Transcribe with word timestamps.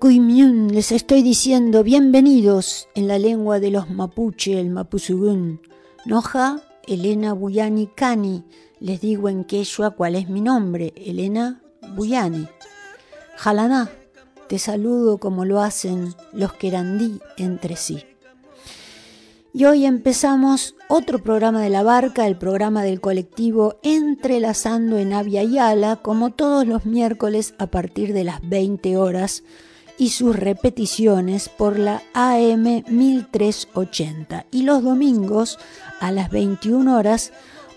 Les 0.00 0.90
estoy 0.90 1.22
diciendo 1.22 1.82
bienvenidos 1.82 2.88
en 2.94 3.08
la 3.08 3.18
lengua 3.18 3.60
de 3.60 3.70
los 3.70 3.90
mapuche, 3.90 4.58
el 4.58 4.70
mapuzugún. 4.70 5.60
Noja, 6.06 6.62
Elena 6.86 7.34
Buyani 7.34 7.88
Cani, 7.88 8.42
les 8.80 9.02
digo 9.02 9.28
en 9.28 9.44
quechua 9.44 9.90
cuál 9.90 10.14
es 10.14 10.30
mi 10.30 10.40
nombre, 10.40 10.94
Elena 10.96 11.60
Buyani. 11.94 12.48
Jalaná, 13.36 13.90
te 14.48 14.58
saludo 14.58 15.18
como 15.18 15.44
lo 15.44 15.60
hacen 15.60 16.14
los 16.32 16.54
querandí 16.54 17.20
entre 17.36 17.76
sí. 17.76 18.02
Y 19.52 19.66
hoy 19.66 19.84
empezamos 19.84 20.74
otro 20.88 21.18
programa 21.18 21.60
de 21.60 21.68
la 21.68 21.82
barca, 21.82 22.26
el 22.26 22.38
programa 22.38 22.82
del 22.82 23.02
colectivo 23.02 23.76
Entrelazando 23.82 24.96
en 24.98 25.12
Avia 25.12 25.44
Yala, 25.44 25.96
como 25.96 26.30
todos 26.30 26.66
los 26.66 26.86
miércoles 26.86 27.52
a 27.58 27.66
partir 27.66 28.14
de 28.14 28.24
las 28.24 28.40
20 28.48 28.96
horas 28.96 29.42
y 30.02 30.10
sus 30.10 30.34
repeticiones 30.34 31.48
por 31.48 31.78
la 31.78 32.02
AM 32.12 32.82
1380 32.88 34.46
y 34.50 34.64
los 34.64 34.82
domingos 34.82 35.60
a 36.00 36.10
las 36.10 36.28
21 36.28 36.96
horas 36.96 37.32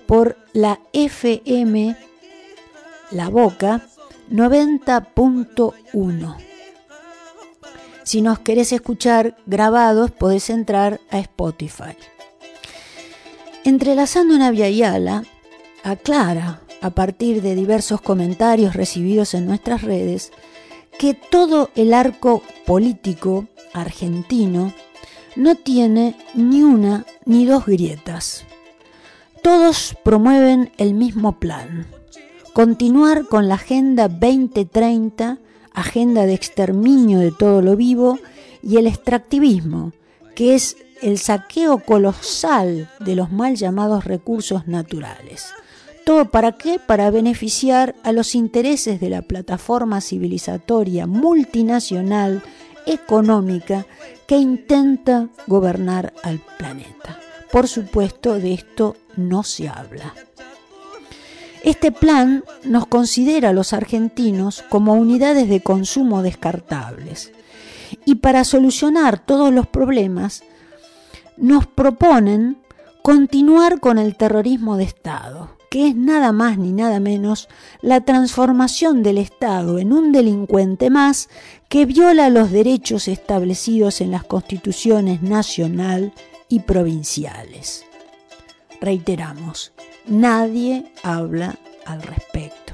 por 0.07 0.35
la 0.51 0.79
FM 0.91 1.95
La 3.11 3.29
Boca 3.29 3.85
90.1. 4.31 6.35
Si 8.01 8.23
nos 8.23 8.39
querés 8.39 8.71
escuchar 8.71 9.37
grabados, 9.45 10.09
podés 10.09 10.49
entrar 10.49 10.99
a 11.11 11.19
Spotify. 11.19 11.95
Entrelazando 13.63 14.33
una 14.33 14.51
Yala, 14.51 15.25
aclara, 15.83 16.61
a 16.81 16.89
partir 16.89 17.43
de 17.43 17.53
diversos 17.53 18.01
comentarios 18.01 18.75
recibidos 18.75 19.35
en 19.35 19.45
nuestras 19.45 19.83
redes, 19.83 20.31
que 20.99 21.13
todo 21.13 21.69
el 21.75 21.93
arco 21.93 22.41
político 22.65 23.47
argentino 23.73 24.73
no 25.35 25.55
tiene 25.55 26.15
ni 26.33 26.63
una 26.63 27.05
ni 27.25 27.45
dos 27.45 27.65
grietas. 27.65 28.45
Todos 29.41 29.95
promueven 30.03 30.71
el 30.77 30.93
mismo 30.93 31.39
plan, 31.39 31.85
continuar 32.53 33.27
con 33.27 33.47
la 33.47 33.55
Agenda 33.55 34.07
2030 34.07 35.39
agenda 35.75 36.25
de 36.25 36.33
exterminio 36.33 37.19
de 37.19 37.31
todo 37.31 37.61
lo 37.61 37.75
vivo, 37.75 38.17
y 38.63 38.77
el 38.77 38.87
extractivismo, 38.87 39.91
que 40.33 40.55
es 40.55 40.77
el 41.01 41.19
saqueo 41.19 41.79
colosal 41.79 42.89
de 42.99 43.15
los 43.15 43.31
mal 43.31 43.55
llamados 43.55 44.05
recursos 44.05 44.67
naturales. 44.67 45.53
¿Todo 46.05 46.25
para 46.25 46.51
qué? 46.51 46.77
Para 46.77 47.09
beneficiar 47.09 47.95
a 48.03 48.11
los 48.11 48.35
intereses 48.35 48.99
de 48.99 49.09
la 49.09 49.23
plataforma 49.23 50.01
civilizatoria 50.01 51.07
multinacional 51.07 52.43
económica 52.85 53.87
que 54.27 54.37
intenta 54.37 55.29
gobernar 55.47 56.13
al 56.21 56.39
planeta. 56.59 57.19
Por 57.51 57.67
supuesto, 57.67 58.39
de 58.39 58.53
esto 58.53 58.95
no 59.15 59.41
se 59.41 59.67
habla. 59.67 60.13
Este 61.63 61.91
plan 61.91 62.43
nos 62.63 62.85
considera 62.85 63.49
a 63.49 63.53
los 63.53 63.73
argentinos 63.73 64.63
como 64.69 64.93
unidades 64.93 65.49
de 65.49 65.61
consumo 65.61 66.21
descartables 66.21 67.31
y 68.05 68.15
para 68.15 68.43
solucionar 68.43 69.17
todos 69.25 69.51
los 69.51 69.65
problemas 69.65 70.43
nos 71.37 71.65
proponen 71.65 72.57
continuar 73.01 73.79
con 73.79 73.97
el 73.97 74.15
terrorismo 74.15 74.77
de 74.77 74.83
Estado, 74.83 75.49
que 75.75 75.89
es 75.89 75.95
nada 75.97 76.31
más 76.31 76.57
ni 76.57 76.71
nada 76.71 77.01
menos 77.01 77.49
la 77.81 77.99
transformación 77.99 79.03
del 79.03 79.17
Estado 79.17 79.77
en 79.77 79.91
un 79.91 80.13
delincuente 80.13 80.89
más 80.89 81.27
que 81.67 81.85
viola 81.85 82.29
los 82.29 82.49
derechos 82.49 83.09
establecidos 83.09 83.99
en 83.99 84.09
las 84.09 84.23
constituciones 84.23 85.21
nacional 85.21 86.13
y 86.47 86.61
provinciales. 86.61 87.83
Reiteramos, 88.79 89.73
Nadie 90.07 90.93
habla 91.03 91.59
al 91.85 92.03
respecto, 92.03 92.71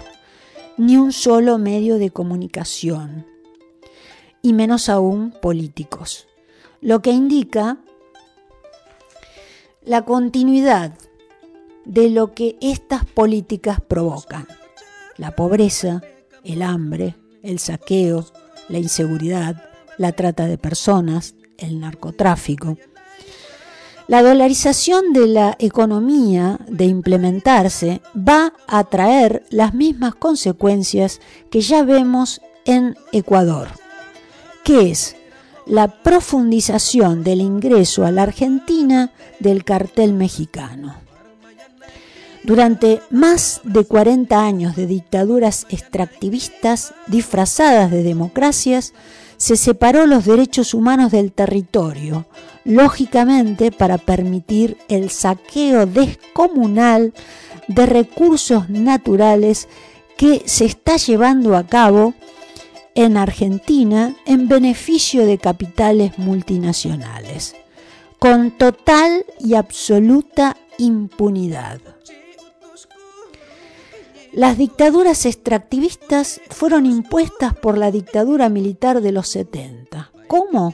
ni 0.78 0.96
un 0.96 1.12
solo 1.12 1.58
medio 1.58 1.98
de 1.98 2.12
comunicación, 2.12 3.26
y 4.44 4.54
menos 4.54 4.90
aún 4.90 5.32
políticos, 5.42 6.28
lo 6.82 7.02
que 7.02 7.10
indica 7.10 7.80
la 9.84 10.04
continuidad 10.06 10.94
de 11.86 12.10
lo 12.10 12.34
que 12.34 12.58
estas 12.62 13.06
políticas 13.06 13.80
provocan, 13.82 14.48
la 15.18 15.36
pobreza, 15.36 16.02
el 16.44 16.62
hambre, 16.62 17.16
el 17.44 17.60
saqueo, 17.60 18.26
la 18.70 18.80
inseguridad, 18.80 19.64
la 19.98 20.12
trata 20.12 20.48
de 20.48 20.58
personas, 20.58 21.36
el 21.58 21.80
narcotráfico, 21.80 22.78
la 24.12 24.24
dolarización 24.24 25.14
de 25.14 25.26
la 25.28 25.56
economía 25.58 26.60
de 26.68 26.84
implementarse 26.84 28.02
va 28.14 28.52
a 28.68 28.84
traer 28.84 29.46
las 29.50 29.74
mismas 29.74 30.16
consecuencias 30.16 31.22
que 31.50 31.62
ya 31.62 31.84
vemos 31.84 32.42
en 32.66 32.98
Ecuador, 33.14 33.70
que 34.66 34.92
es 34.92 35.16
la 35.66 35.88
profundización 35.88 37.24
del 37.24 37.40
ingreso 37.40 38.04
a 38.04 38.12
la 38.12 38.24
Argentina 38.24 39.14
del 39.40 39.64
cartel 39.64 40.12
mexicano. 40.12 40.96
Durante 42.44 43.02
más 43.12 43.62
de 43.64 43.86
40 43.86 44.44
años 44.44 44.76
de 44.76 44.88
dictaduras 44.88 45.68
extractivistas 45.70 46.94
disfrazadas 47.08 47.92
de 47.92 48.02
democracias, 48.02 48.94
se 49.38 49.58
separó 49.58 50.06
los 50.08 50.26
derechos 50.26 50.74
humanos 50.74 51.12
del 51.12 51.32
territorio, 51.32 52.26
lógicamente 52.64 53.72
para 53.72 53.98
permitir 53.98 54.78
el 54.88 55.10
saqueo 55.10 55.86
descomunal 55.86 57.14
de 57.68 57.86
recursos 57.86 58.70
naturales 58.70 59.68
que 60.18 60.44
se 60.46 60.66
está 60.66 60.98
llevando 60.98 61.56
a 61.56 61.66
cabo 61.66 62.14
en 62.96 63.18
Argentina 63.18 64.16
en 64.26 64.48
beneficio 64.48 65.26
de 65.26 65.38
capitales 65.38 66.18
multinacionales, 66.18 67.56
con 68.20 68.52
total 68.52 69.26
y 69.40 69.56
absoluta 69.56 70.58
impunidad. 70.78 71.80
Las 74.34 74.58
dictaduras 74.58 75.26
extractivistas 75.26 76.40
fueron 76.50 76.86
impuestas 76.86 77.54
por 77.54 77.78
la 77.78 77.92
dictadura 77.92 78.48
militar 78.48 79.02
de 79.02 79.12
los 79.12 79.28
70. 79.28 80.12
¿Cómo? 80.28 80.74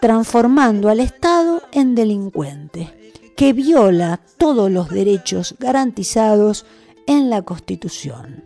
Transformando 0.00 0.88
al 0.88 0.98
Estado 0.98 1.62
en 1.70 1.94
delincuente, 1.94 3.14
que 3.36 3.52
viola 3.52 4.20
todos 4.38 4.72
los 4.72 4.88
derechos 4.88 5.54
garantizados 5.60 6.66
en 7.06 7.30
la 7.30 7.42
Constitución. 7.42 8.42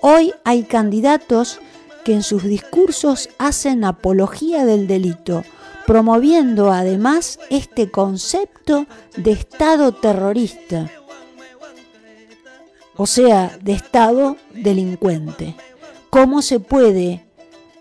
Hoy 0.00 0.32
hay 0.44 0.62
candidatos 0.62 1.60
que 2.06 2.14
en 2.14 2.22
sus 2.22 2.44
discursos 2.44 3.28
hacen 3.38 3.84
apología 3.84 4.64
del 4.64 4.86
delito, 4.86 5.44
promoviendo 5.86 6.72
además 6.72 7.38
este 7.50 7.90
concepto 7.90 8.86
de 9.16 9.32
Estado 9.32 9.92
terrorista, 9.92 10.90
o 12.96 13.06
sea, 13.06 13.58
de 13.62 13.72
Estado 13.72 14.36
delincuente. 14.52 15.56
¿Cómo 16.10 16.42
se 16.42 16.60
puede 16.60 17.24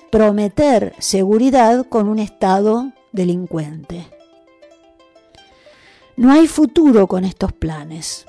prometer 0.09 0.93
seguridad 0.99 1.85
con 1.87 2.07
un 2.07 2.19
Estado 2.19 2.91
delincuente? 3.11 4.07
No 6.15 6.31
hay 6.31 6.47
futuro 6.47 7.07
con 7.07 7.25
estos 7.25 7.51
planes. 7.51 8.25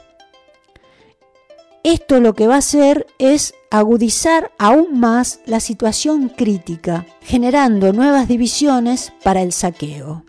Esto 1.85 2.21
lo 2.21 2.35
que 2.35 2.47
va 2.47 2.55
a 2.55 2.59
hacer 2.59 3.07
es 3.19 3.55
agudizar 3.71 4.53
aún 4.57 5.01
más 5.01 5.41
la 5.47 5.59
situación 5.59 6.29
crítica, 6.29 7.07
generando 7.23 7.93
nuevas 7.93 8.29
divisiones 8.29 9.13
para 9.25 9.43
el 9.43 9.53
saqueo. 9.53 10.25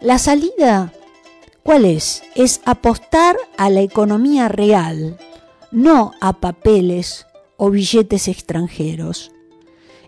La 0.00 0.18
salida, 0.18 0.92
¿cuál 1.62 1.84
es? 1.84 2.24
Es 2.34 2.60
apostar 2.64 3.36
a 3.56 3.70
la 3.70 3.80
economía 3.80 4.48
real, 4.48 5.18
no 5.70 6.12
a 6.20 6.34
papeles 6.34 7.26
o 7.56 7.70
billetes 7.70 8.28
extranjeros. 8.28 9.32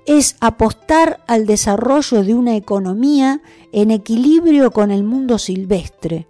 Es 0.06 0.36
apostar 0.40 1.20
al 1.26 1.46
desarrollo 1.46 2.22
de 2.22 2.34
una 2.34 2.56
economía 2.56 3.42
en 3.72 3.90
equilibrio 3.90 4.70
con 4.70 4.90
el 4.90 5.04
mundo 5.04 5.38
silvestre, 5.38 6.26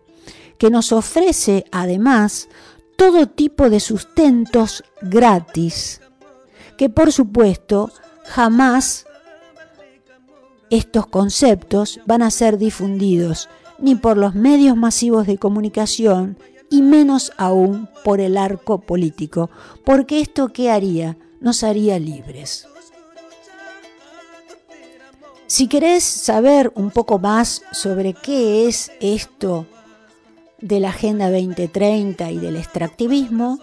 que 0.59 0.71
nos 0.71 0.93
ofrece 0.93 1.65
además 1.71 2.49
todo 2.97 3.29
tipo 3.29 3.71
de 3.71 3.79
sustentos 3.79 4.83
gratis, 5.01 6.01
que 6.77 6.89
por 6.89 7.13
supuesto 7.13 7.93
jamás 8.25 9.07
estos 10.71 11.07
conceptos 11.07 12.01
van 12.07 12.23
a 12.23 12.31
ser 12.31 12.59
difundidos 12.59 13.49
ni 13.79 13.95
por 13.95 14.17
los 14.17 14.35
medios 14.35 14.77
masivos 14.77 15.27
de 15.27 15.39
comunicación 15.39 16.37
y 16.71 16.83
menos 16.83 17.33
aún 17.37 17.89
por 18.05 18.21
el 18.21 18.37
arco 18.37 18.81
político, 18.81 19.51
porque 19.85 20.21
esto 20.21 20.49
qué 20.49 20.71
haría? 20.71 21.17
Nos 21.41 21.63
haría 21.63 21.99
libres. 21.99 22.67
Si 25.47 25.67
querés 25.67 26.05
saber 26.05 26.71
un 26.75 26.91
poco 26.91 27.19
más 27.19 27.63
sobre 27.73 28.13
qué 28.13 28.69
es 28.69 28.93
esto 29.01 29.67
de 30.61 30.81
la 30.81 30.91
Agenda 30.91 31.31
2030 31.31 32.31
y 32.31 32.39
del 32.39 32.57
extractivismo, 32.57 33.59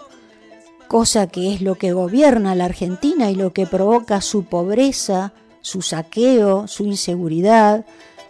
cosa 0.88 1.28
que 1.28 1.54
es 1.54 1.62
lo 1.62 1.76
que 1.76 1.94
gobierna 1.94 2.56
la 2.56 2.66
Argentina 2.66 3.30
y 3.30 3.36
lo 3.36 3.54
que 3.54 3.68
provoca 3.68 4.22
su 4.22 4.46
pobreza, 4.46 5.34
su 5.62 5.82
saqueo, 5.82 6.68
su 6.68 6.86
inseguridad, 6.86 7.86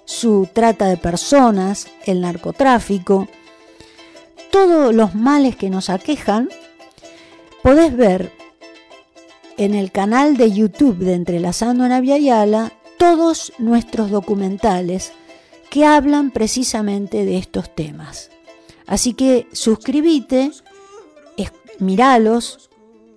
su 0.06 0.48
trata 0.52 0.88
de 0.88 0.98
personas, 0.98 1.88
el 2.06 2.22
narcotráfico, 2.22 3.28
todos 4.56 4.96
los 4.96 5.16
males 5.16 5.58
que 5.58 5.70
nos 5.70 5.90
aquejan, 5.90 6.48
podés 7.62 7.94
ver 7.98 8.32
en 9.58 9.76
el 9.76 9.92
canal 9.92 10.38
de 10.38 10.50
YouTube 10.50 10.98
de 11.00 11.14
Entrelazando 11.14 11.86
Navia 11.90 12.18
y 12.20 12.30
Ala 12.30 12.72
todos 12.98 13.52
nuestros 13.58 14.12
documentales 14.12 15.12
que 15.70 15.84
hablan 15.86 16.32
precisamente 16.32 17.26
de 17.26 17.38
estos 17.38 17.76
temas. 17.76 18.32
Así 18.88 19.14
que 19.14 19.46
suscríbete, 19.52 20.52
miralos, 21.80 22.70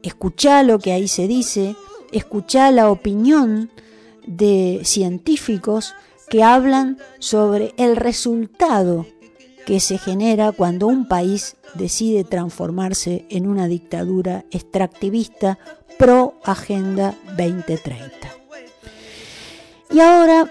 escucha 0.02 0.64
lo 0.64 0.80
que 0.80 0.90
ahí 0.90 1.06
se 1.06 1.28
dice, 1.28 1.76
escucha 2.10 2.72
la 2.72 2.90
opinión 2.90 3.70
de 4.26 4.80
científicos 4.82 5.94
que 6.28 6.42
hablan 6.42 6.98
sobre 7.20 7.74
el 7.76 7.94
resultado 7.94 9.06
que 9.68 9.80
se 9.80 9.98
genera 9.98 10.50
cuando 10.50 10.86
un 10.86 11.06
país 11.06 11.56
decide 11.74 12.24
transformarse 12.24 13.26
en 13.28 13.46
una 13.46 13.68
dictadura 13.68 14.46
extractivista 14.50 15.58
pro 15.98 16.40
Agenda 16.42 17.14
2030. 17.36 18.08
Y 19.90 20.00
ahora 20.00 20.50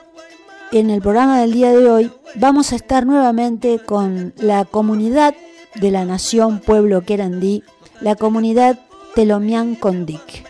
en 0.71 0.91
el 0.91 1.01
programa 1.01 1.41
del 1.41 1.51
día 1.51 1.71
de 1.71 1.89
hoy 1.89 2.11
vamos 2.35 2.71
a 2.73 2.75
estar 2.75 3.07
nuevamente 3.07 3.79
con 3.79 4.35
la 4.37 4.65
comunidad 4.65 5.33
de 5.73 5.89
la 5.89 6.05
nación 6.05 6.59
Pueblo 6.59 7.01
Querandí, 7.01 7.63
la 8.01 8.15
comunidad 8.15 8.77
Telomian 9.15 9.73
Condic. 9.73 10.45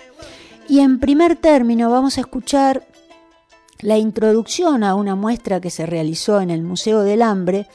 Y 0.67 0.81
en 0.81 0.99
primer 0.99 1.37
término 1.37 1.89
vamos 1.89 2.17
a 2.17 2.21
escuchar 2.21 2.85
la 3.79 3.97
introducción 3.97 4.83
a 4.83 4.93
una 4.93 5.15
muestra 5.15 5.61
que 5.61 5.69
se 5.69 5.85
realizó 5.85 6.41
en 6.41 6.49
el 6.49 6.63
Museo 6.63 7.03
del 7.03 7.21
Hambre 7.21 7.69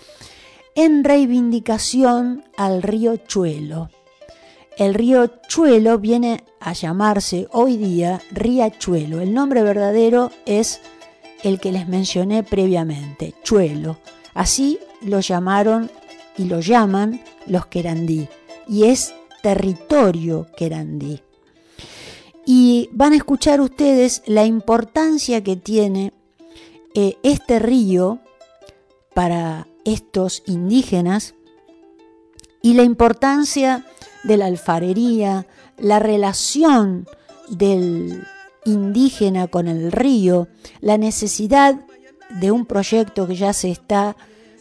en 0.74 1.04
reivindicación 1.04 2.44
al 2.56 2.82
río 2.82 3.16
Chuelo. 3.16 3.90
El 4.78 4.94
río 4.94 5.26
Chuelo 5.48 5.98
viene 5.98 6.44
a 6.60 6.72
llamarse 6.72 7.46
hoy 7.52 7.76
día 7.76 8.22
Riachuelo. 8.30 9.20
El 9.20 9.34
nombre 9.34 9.62
verdadero 9.62 10.30
es 10.46 10.80
el 11.42 11.60
que 11.60 11.72
les 11.72 11.88
mencioné 11.88 12.42
previamente, 12.42 13.34
Chuelo. 13.42 13.98
Así 14.34 14.78
lo 15.02 15.20
llamaron 15.20 15.90
y 16.38 16.44
lo 16.44 16.60
llaman 16.60 17.20
los 17.46 17.66
querandí, 17.66 18.28
y 18.68 18.84
es 18.84 19.14
territorio 19.42 20.46
querandí. 20.56 21.20
Y 22.46 22.88
van 22.92 23.12
a 23.12 23.16
escuchar 23.16 23.60
ustedes 23.60 24.22
la 24.26 24.46
importancia 24.46 25.42
que 25.44 25.56
tiene 25.56 26.12
eh, 26.94 27.16
este 27.22 27.58
río 27.58 28.20
para 29.14 29.66
estos 29.84 30.42
indígenas 30.46 31.34
y 32.62 32.74
la 32.74 32.84
importancia 32.84 33.84
de 34.22 34.36
la 34.36 34.46
alfarería, 34.46 35.46
la 35.78 35.98
relación 35.98 37.06
del 37.48 38.24
indígena 38.64 39.48
con 39.48 39.66
el 39.66 39.90
río, 39.90 40.48
la 40.80 40.96
necesidad 40.96 41.80
de 42.40 42.50
un 42.50 42.66
proyecto 42.66 43.26
que 43.26 43.36
ya 43.36 43.52
se 43.52 43.70
está 43.70 44.16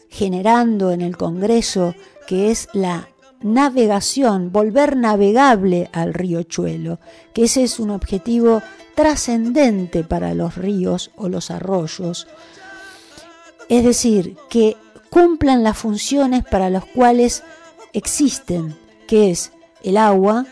generando 0.09 0.91
en 0.91 1.01
el 1.01 1.15
Congreso, 1.15 1.95
que 2.27 2.51
es 2.51 2.67
la 2.73 3.07
navegación, 3.41 4.51
volver 4.51 4.97
navegable 4.97 5.89
al 5.93 6.13
río 6.13 6.43
Chuelo, 6.43 6.99
que 7.33 7.43
ese 7.43 7.63
es 7.63 7.79
un 7.79 7.91
objetivo 7.91 8.61
trascendente 8.95 10.03
para 10.03 10.33
los 10.33 10.55
ríos 10.55 11.11
o 11.15 11.29
los 11.29 11.49
arroyos. 11.49 12.27
Es 13.69 13.83
decir, 13.83 14.35
que 14.49 14.75
cumplan 15.11 15.61
las 15.61 15.77
funciones 15.77 16.43
para 16.45 16.69
las 16.69 16.85
cuales 16.85 17.43
existen, 17.93 18.75
que 19.07 19.29
es 19.29 19.51
el 19.83 19.97
agua 19.97 20.45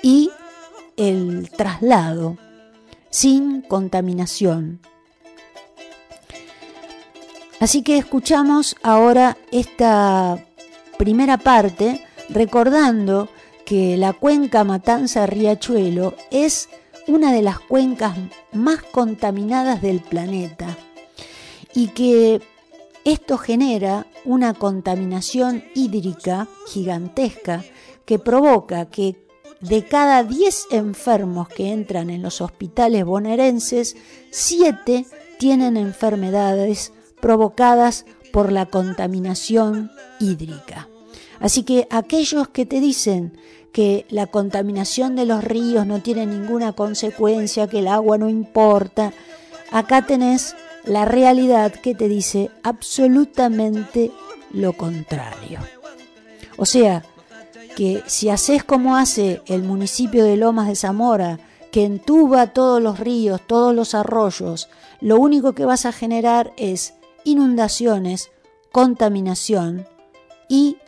y 0.00 0.30
el 0.96 1.50
traslado 1.50 2.38
sin 3.10 3.62
contaminación. 3.62 4.80
Así 7.58 7.82
que 7.82 7.98
escuchamos 7.98 8.76
ahora 8.82 9.36
esta 9.50 10.38
primera 10.96 11.36
parte 11.36 12.06
recordando 12.28 13.28
que 13.66 13.96
la 13.96 14.12
cuenca 14.12 14.62
Matanza-Riachuelo 14.62 16.14
es 16.30 16.68
una 17.08 17.32
de 17.32 17.42
las 17.42 17.58
cuencas 17.58 18.16
más 18.52 18.82
contaminadas 18.82 19.82
del 19.82 20.00
planeta 20.00 20.76
y 21.74 21.88
que 21.88 22.40
esto 23.04 23.38
genera 23.38 24.06
una 24.24 24.54
contaminación 24.54 25.64
hídrica 25.74 26.48
gigantesca 26.68 27.64
que 28.04 28.18
provoca 28.18 28.86
que 28.86 29.16
de 29.60 29.84
cada 29.84 30.22
10 30.22 30.68
enfermos 30.70 31.48
que 31.48 31.70
entran 31.72 32.10
en 32.10 32.22
los 32.22 32.40
hospitales 32.40 33.04
bonaerenses, 33.04 33.96
7 34.30 35.06
tienen 35.38 35.76
enfermedades 35.76 36.92
provocadas 37.20 38.06
por 38.32 38.52
la 38.52 38.66
contaminación 38.66 39.90
hídrica. 40.18 40.88
Así 41.40 41.62
que 41.62 41.86
aquellos 41.90 42.48
que 42.48 42.66
te 42.66 42.80
dicen 42.80 43.38
que 43.72 44.06
la 44.08 44.26
contaminación 44.26 45.16
de 45.16 45.26
los 45.26 45.42
ríos 45.44 45.86
no 45.86 46.00
tiene 46.00 46.26
ninguna 46.26 46.72
consecuencia, 46.72 47.68
que 47.68 47.78
el 47.78 47.88
agua 47.88 48.18
no 48.18 48.28
importa, 48.28 49.12
acá 49.70 50.06
tenés 50.06 50.54
la 50.84 51.04
realidad 51.04 51.72
que 51.72 51.94
te 51.94 52.08
dice 52.08 52.50
absolutamente 52.62 54.10
lo 54.52 54.72
contrario. 54.72 55.60
O 56.56 56.66
sea, 56.66 57.04
que 57.76 58.02
si 58.06 58.28
haces 58.28 58.64
como 58.64 58.96
hace 58.96 59.42
el 59.46 59.62
municipio 59.62 60.24
de 60.24 60.36
Lomas 60.36 60.68
de 60.68 60.76
Zamora, 60.76 61.38
que 61.70 61.84
entuba 61.84 62.48
todos 62.48 62.82
los 62.82 62.98
ríos, 62.98 63.40
todos 63.46 63.74
los 63.74 63.94
arroyos, 63.94 64.68
lo 65.00 65.18
único 65.18 65.54
que 65.54 65.64
vas 65.64 65.86
a 65.86 65.92
generar 65.92 66.52
es 66.56 66.94
inundaciones, 67.24 68.30
contaminación 68.72 69.86
y 70.48 70.78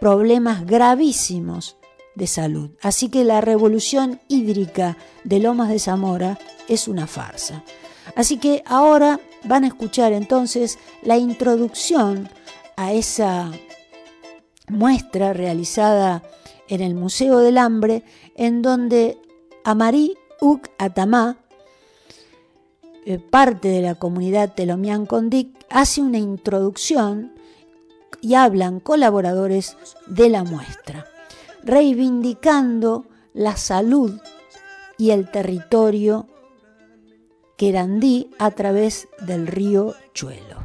problemas 0.00 0.66
gravísimos 0.66 1.76
de 2.14 2.26
salud. 2.26 2.70
Así 2.80 3.08
que 3.08 3.24
la 3.24 3.40
revolución 3.40 4.20
hídrica 4.28 4.96
de 5.24 5.40
Lomas 5.40 5.68
de 5.68 5.78
Zamora 5.78 6.38
es 6.68 6.88
una 6.88 7.06
farsa. 7.06 7.62
Así 8.16 8.38
que 8.38 8.62
ahora 8.66 9.20
van 9.44 9.64
a 9.64 9.68
escuchar 9.68 10.12
entonces 10.12 10.78
la 11.02 11.16
introducción 11.16 12.28
a 12.76 12.92
esa 12.92 13.50
muestra 14.68 15.32
realizada 15.32 16.22
en 16.68 16.80
el 16.80 16.94
Museo 16.94 17.38
del 17.38 17.58
Hambre, 17.58 18.02
en 18.34 18.62
donde 18.62 19.18
Amarí 19.64 20.16
Uk 20.40 20.68
Atamá, 20.78 21.36
eh, 23.06 23.18
parte 23.18 23.68
de 23.68 23.82
la 23.82 23.94
comunidad 23.94 24.54
Telomian 24.54 25.06
Condic, 25.06 25.48
hace 25.68 26.00
una 26.00 26.18
introducción 26.18 27.32
y 28.20 28.34
hablan 28.34 28.80
colaboradores 28.80 29.76
de 30.06 30.30
la 30.30 30.44
muestra, 30.44 31.06
reivindicando 31.62 33.04
la 33.34 33.56
salud 33.56 34.18
y 34.96 35.10
el 35.10 35.30
territorio 35.30 36.26
querandí 37.56 38.30
a 38.38 38.50
través 38.50 39.08
del 39.20 39.46
río 39.46 39.94
Chuelo. 40.12 40.64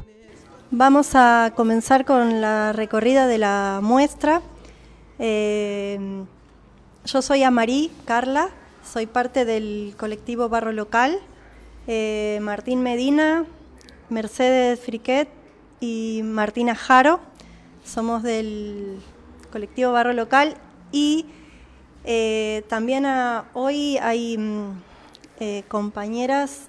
Vamos 0.71 1.11
a 1.15 1.53
comenzar 1.55 2.05
con 2.05 2.41
la 2.41 2.73
recorrida 2.73 3.27
de 3.27 3.37
la 3.37 3.79
muestra. 3.81 4.41
Eh, 5.17 5.99
yo 7.05 7.21
soy 7.21 7.43
Amarí 7.43 7.91
Carla, 8.05 8.49
soy 8.83 9.07
parte 9.07 9.45
del 9.45 9.95
colectivo 9.97 10.47
Barro 10.47 10.71
Local. 10.71 11.19
Eh, 11.87 12.37
Martín 12.41 12.83
Medina, 12.83 13.45
Mercedes 14.09 14.79
Friquet 14.79 15.27
y 15.79 16.21
Martina 16.23 16.75
Jaro 16.75 17.19
somos 17.83 18.21
del 18.21 18.99
colectivo 19.51 19.91
Barro 19.91 20.13
Local 20.13 20.55
y 20.91 21.25
eh, 22.03 22.63
también 22.67 23.07
hoy 23.53 23.97
hay 23.97 24.37
mm, 24.37 24.81
compañeras 25.67 26.68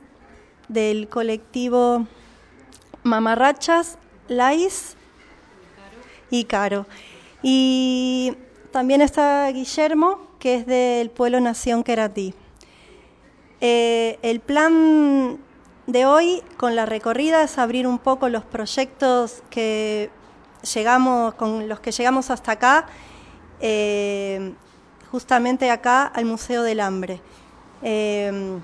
del 0.71 1.09
colectivo 1.09 2.07
Mamarrachas, 3.03 3.99
Lais 4.29 4.97
y 6.31 6.45
Caro. 6.45 6.87
Y 7.43 8.35
también 8.71 9.01
está 9.01 9.49
Guillermo, 9.51 10.29
que 10.39 10.55
es 10.55 10.67
del 10.67 11.11
pueblo 11.11 11.41
Nación 11.41 11.83
Queratí. 11.83 12.35
Eh, 13.61 14.19
el 14.23 14.41
plan 14.41 15.39
de 15.87 16.07
hoy 16.07 16.43
con 16.57 16.77
la 16.77 16.87
recorrida 16.87 17.43
es 17.43 17.59
abrir 17.59 17.87
un 17.87 17.99
poco 17.99 18.29
los 18.29 18.45
proyectos 18.45 19.43
que 19.51 20.11
llegamos, 20.73 21.35
con 21.35 21.69
los 21.69 21.81
que 21.81 21.91
llegamos 21.91 22.31
hasta 22.31 22.53
acá, 22.53 22.87
eh, 23.61 24.55
justamente 25.11 25.69
acá 25.71 26.07
al 26.07 26.27
Museo 26.27 26.63
del 26.63 26.79
Hambre. 26.79 27.21
Eh, 27.83 28.61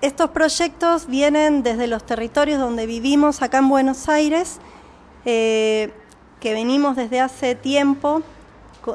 estos 0.00 0.30
proyectos 0.30 1.06
vienen 1.06 1.62
desde 1.62 1.86
los 1.86 2.04
territorios 2.04 2.60
donde 2.60 2.86
vivimos 2.86 3.42
acá 3.42 3.58
en 3.58 3.68
Buenos 3.68 4.08
Aires, 4.08 4.58
eh, 5.24 5.92
que 6.40 6.52
venimos 6.52 6.96
desde 6.96 7.20
hace 7.20 7.54
tiempo 7.54 8.22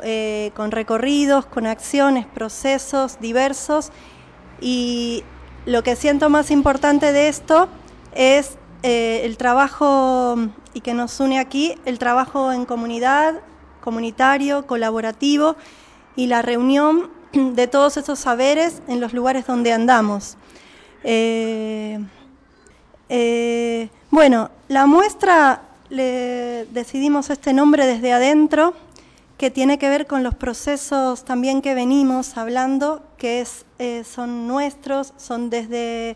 eh, 0.01 0.51
con 0.55 0.71
recorridos, 0.71 1.45
con 1.45 1.67
acciones, 1.67 2.25
procesos 2.25 3.19
diversos 3.19 3.91
y 4.61 5.23
lo 5.65 5.83
que 5.83 5.95
siento 5.95 6.29
más 6.29 6.51
importante 6.51 7.11
de 7.11 7.27
esto 7.27 7.67
es 8.13 8.57
eh, 8.83 9.21
el 9.23 9.37
trabajo 9.37 10.37
y 10.73 10.81
que 10.81 10.93
nos 10.93 11.19
une 11.19 11.37
aquí, 11.37 11.75
el 11.85 11.99
trabajo 11.99 12.51
en 12.53 12.65
comunidad, 12.65 13.41
comunitario, 13.81 14.65
colaborativo 14.65 15.57
y 16.15 16.27
la 16.27 16.41
reunión 16.41 17.09
de 17.33 17.67
todos 17.67 17.97
esos 17.97 18.19
saberes 18.19 18.81
en 18.87 19.01
los 19.01 19.13
lugares 19.13 19.45
donde 19.45 19.73
andamos. 19.73 20.37
Eh, 21.03 21.99
eh, 23.09 23.89
bueno, 24.09 24.49
la 24.69 24.85
muestra 24.85 25.61
le 25.89 26.65
decidimos 26.71 27.29
este 27.29 27.53
nombre 27.53 27.85
desde 27.85 28.13
adentro, 28.13 28.73
que 29.37 29.51
tiene 29.51 29.77
que 29.77 29.89
ver 29.89 30.07
con 30.07 30.23
los 30.23 30.35
procesos 30.35 31.25
también 31.25 31.61
que 31.61 31.75
venimos 31.75 32.37
hablando, 32.37 33.03
que 33.17 33.41
es, 33.41 33.65
eh, 33.79 34.03
son 34.03 34.47
nuestros, 34.47 35.13
son 35.17 35.49
desde, 35.49 36.15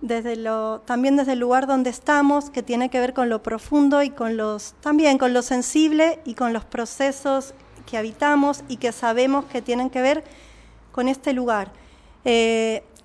desde 0.00 0.36
lo, 0.36 0.80
también 0.80 1.16
desde 1.16 1.32
el 1.32 1.40
lugar 1.40 1.66
donde 1.66 1.90
estamos, 1.90 2.50
que 2.50 2.62
tiene 2.62 2.90
que 2.90 3.00
ver 3.00 3.12
con 3.12 3.28
lo 3.28 3.42
profundo 3.42 4.02
y 4.02 4.10
con 4.10 4.36
los, 4.36 4.74
también 4.80 5.18
con 5.18 5.32
lo 5.32 5.42
sensible 5.42 6.20
y 6.24 6.34
con 6.34 6.52
los 6.52 6.64
procesos 6.64 7.54
que 7.86 7.98
habitamos 7.98 8.62
y 8.68 8.76
que 8.76 8.92
sabemos 8.92 9.46
que 9.46 9.60
tienen 9.60 9.90
que 9.90 10.00
ver 10.00 10.24
con 10.92 11.08
este 11.08 11.32
lugar. 11.32 11.72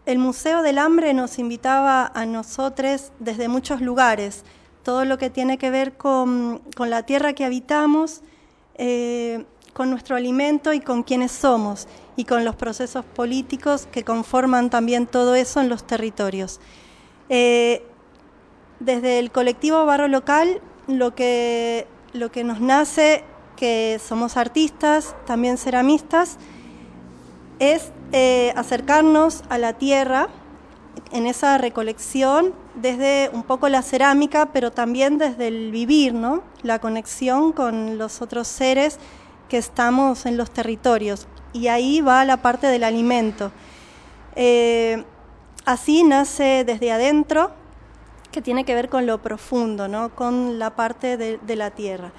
El 0.09 0.17
Museo 0.17 0.63
del 0.63 0.79
Hambre 0.79 1.13
nos 1.13 1.37
invitaba 1.37 2.11
a 2.15 2.25
nosotros 2.25 3.11
desde 3.19 3.47
muchos 3.47 3.79
lugares, 3.79 4.43
todo 4.81 5.05
lo 5.05 5.19
que 5.19 5.29
tiene 5.29 5.59
que 5.59 5.69
ver 5.69 5.97
con, 5.97 6.63
la 6.79 7.03
tierra 7.03 7.33
que 7.33 7.45
habitamos, 7.45 8.21
eh, 8.79 9.45
con 9.73 9.91
nuestro 9.91 10.15
alimento 10.15 10.73
y 10.73 10.79
con 10.79 11.03
quienes 11.03 11.31
somos, 11.31 11.87
y 12.15 12.25
con 12.25 12.43
los 12.43 12.55
procesos 12.55 13.05
políticos 13.05 13.87
que 13.91 14.03
conforman 14.03 14.71
también 14.71 15.05
todo 15.05 15.35
eso 15.35 15.61
en 15.61 15.69
los 15.69 15.85
territorios. 15.85 16.59
Eh, 17.29 17.85
desde 18.79 19.19
el 19.19 19.29
colectivo 19.29 19.85
Barro 19.85 20.07
Local, 20.07 20.59
lo 20.87 21.13
que, 21.13 21.85
lo 22.13 22.31
que 22.31 22.43
nos 22.43 22.61
nace, 22.61 23.23
que 23.55 24.01
somos 24.03 24.37
artistas, 24.37 25.15
también 25.27 25.59
ceramistas, 25.59 26.39
es 27.59 27.91
eh, 28.11 28.53
acercarnos 28.55 29.43
a 29.49 29.57
la 29.57 29.73
tierra 29.73 30.29
en 31.11 31.25
esa 31.25 31.57
recolección 31.57 32.53
desde 32.75 33.29
un 33.33 33.43
poco 33.43 33.69
la 33.69 33.81
cerámica, 33.81 34.47
pero 34.47 34.71
también 34.71 35.17
desde 35.17 35.47
el 35.47 35.71
vivir, 35.71 36.13
¿no? 36.13 36.43
La 36.63 36.79
conexión 36.79 37.51
con 37.51 37.97
los 37.97 38.21
otros 38.21 38.47
seres 38.47 38.99
que 39.47 39.57
estamos 39.57 40.25
en 40.25 40.37
los 40.37 40.51
territorios. 40.51 41.27
Y 41.53 41.67
ahí 41.67 42.01
va 42.01 42.25
la 42.25 42.37
parte 42.37 42.67
del 42.67 42.83
alimento. 42.83 43.51
Eh, 44.35 45.03
así 45.65 46.03
nace 46.03 46.63
desde 46.65 46.91
adentro, 46.91 47.51
que 48.31 48.41
tiene 48.41 48.63
que 48.63 48.75
ver 48.75 48.89
con 48.89 49.07
lo 49.07 49.21
profundo, 49.21 49.87
¿no? 49.87 50.09
Con 50.15 50.59
la 50.59 50.75
parte 50.75 51.17
de, 51.17 51.39
de 51.39 51.55
la 51.55 51.71
tierra. 51.71 52.11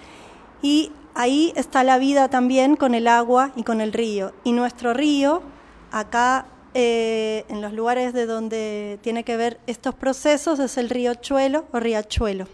Y 0.61 0.93
ahí 1.15 1.53
está 1.55 1.85
la 1.85 1.99
vida 1.99 2.29
también 2.29 2.75
con 2.75 2.95
el 2.95 3.07
agua 3.07 3.53
y 3.55 3.63
con 3.63 3.81
el 3.81 3.93
río. 3.93 4.33
Y 4.43 4.53
nuestro 4.53 4.93
río, 4.93 5.43
acá 5.91 6.47
eh, 6.75 7.45
en 7.49 7.61
los 7.61 7.73
lugares 7.73 8.13
de 8.13 8.27
donde 8.27 8.99
tiene 9.03 9.25
que 9.25 9.37
ver 9.37 9.59
estos 9.67 9.95
procesos, 9.95 10.59
es 10.59 10.77
el 10.79 10.89
río 10.89 11.15
Chuelo 11.15 11.67
o 11.73 11.81
Riachuelo. 11.81 12.47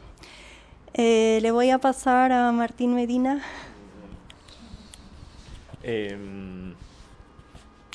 Eh, 0.94 1.38
le 1.42 1.50
voy 1.50 1.70
a 1.70 1.78
pasar 1.78 2.32
a 2.32 2.50
Martín 2.52 2.94
Medina. 2.94 3.42
Em, 5.82 6.74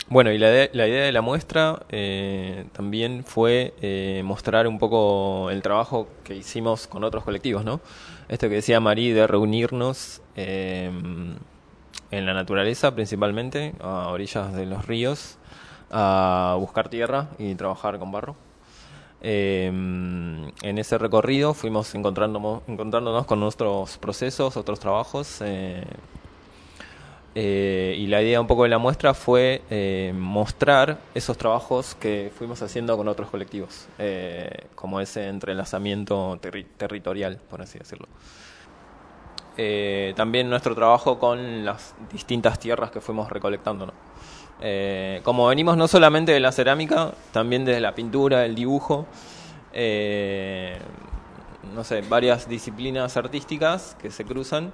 bueno, 0.08 0.32
y 0.32 0.38
la, 0.38 0.48
idea 0.48 1.06
de 1.06 1.12
la 1.12 1.22
muestra 1.22 1.84
eh, 1.90 2.66
también 2.74 3.24
fue 3.26 4.22
mostrar 4.24 4.68
un 4.68 4.78
poco 4.78 5.50
el 5.50 5.62
trabajo 5.62 6.08
que 6.24 6.36
hicimos 6.36 6.88
con 6.88 7.04
otros 7.04 7.24
colectivos, 7.24 7.66
¿no? 7.66 7.82
esto 8.32 8.48
que 8.48 8.56
decía 8.56 8.80
Marí 8.80 9.12
de 9.12 9.28
reunirnos 9.28 10.22
em, 10.38 11.36
en 12.12 12.26
la 12.26 12.34
naturaleza 12.34 12.94
principalmente, 12.94 13.74
a 13.80 14.10
orillas 14.10 14.54
de 14.54 14.66
los 14.66 14.86
ríos, 14.86 15.38
a 15.90 16.56
buscar 16.60 16.90
tierra 16.90 17.30
y 17.40 17.56
trabajar 17.56 18.00
con 18.00 18.12
barro. 18.12 18.36
Em, 19.24 20.52
en 20.64 20.78
ese 20.78 20.98
recorrido 20.98 21.54
fuimos 21.54 21.94
encontrándonos, 21.96 23.26
con 23.26 23.40
nuestros 23.40 23.98
procesos, 23.98 24.58
otros 24.58 24.80
trabajos. 24.80 25.42
Eh, 25.42 25.84
eh, 27.34 27.96
y 27.98 28.08
la 28.08 28.22
idea 28.22 28.42
un 28.42 28.48
poco 28.48 28.64
de 28.64 28.70
la 28.70 28.78
muestra 28.78 29.14
fue 29.14 29.62
eh, 29.70 30.12
mostrar 30.14 31.00
esos 31.16 31.38
trabajos 31.38 31.96
que 31.96 32.30
fuimos 32.36 32.62
haciendo 32.62 32.98
con 32.98 33.08
otros 33.08 33.30
colectivos, 33.30 33.88
eh, 34.00 34.66
como 34.76 35.00
ese 35.00 35.28
entrelazamiento 35.30 36.38
territorial, 36.78 37.40
por 37.50 37.62
así 37.62 37.80
decirlo. 37.80 38.08
También 40.16 40.50
nuestro 40.50 40.74
trabajo 40.76 41.20
con 41.20 41.66
las 41.66 41.94
distintas 42.12 42.60
tierras 42.60 42.92
que 42.92 43.02
fuimos 43.02 43.30
recolectando. 43.30 43.94
como 45.24 45.48
venimos 45.48 45.78
no 45.78 45.88
solamente 45.88 46.32
de 46.32 46.40
la 46.40 46.52
cerámica, 46.52 47.14
también 47.32 47.66
desde 47.66 47.82
la 47.82 47.94
pintura, 47.94 48.46
el 48.46 48.56
dibujo, 48.56 49.06
no 51.74 51.84
sé, 51.84 52.02
varias 52.02 52.48
disciplinas 52.48 53.18
artísticas 53.18 53.96
que 54.02 54.12
se 54.12 54.26
cruzan. 54.26 54.72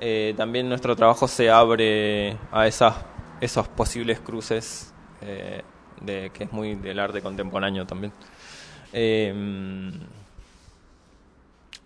Eh, 0.00 0.34
también 0.36 0.68
nuestro 0.68 0.96
trabajo 0.96 1.28
se 1.28 1.50
abre 1.50 2.36
a 2.50 2.66
esas, 2.66 2.96
esos 3.40 3.68
posibles 3.68 4.20
cruces 4.20 4.92
eh, 5.20 5.62
de, 6.00 6.30
que 6.34 6.44
es 6.44 6.52
muy 6.52 6.74
del 6.74 6.98
arte 6.98 7.22
contemporáneo 7.22 7.86
también. 7.86 8.12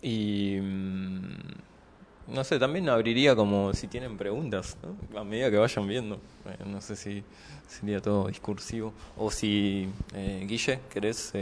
Y 0.01 0.59
mm, 0.61 1.37
no 2.29 2.45
sé, 2.45 2.59
también 2.59 2.89
abriría 2.89 3.35
como 3.35 3.73
si 3.73 3.89
tienen 3.89 4.17
preguntas, 4.17 4.77
a 5.17 5.25
medida 5.25 5.51
que 5.51 5.57
vayan 5.57 5.87
viendo. 5.87 6.17
Eh, 6.47 6.65
no 6.67 6.81
sé 6.81 6.97
si 6.97 7.25
sería 7.67 8.01
todo 8.01 8.29
discursivo. 8.29 8.93
O 9.17 9.31
si, 9.31 9.89
Guille, 10.47 10.81
querés 10.91 11.33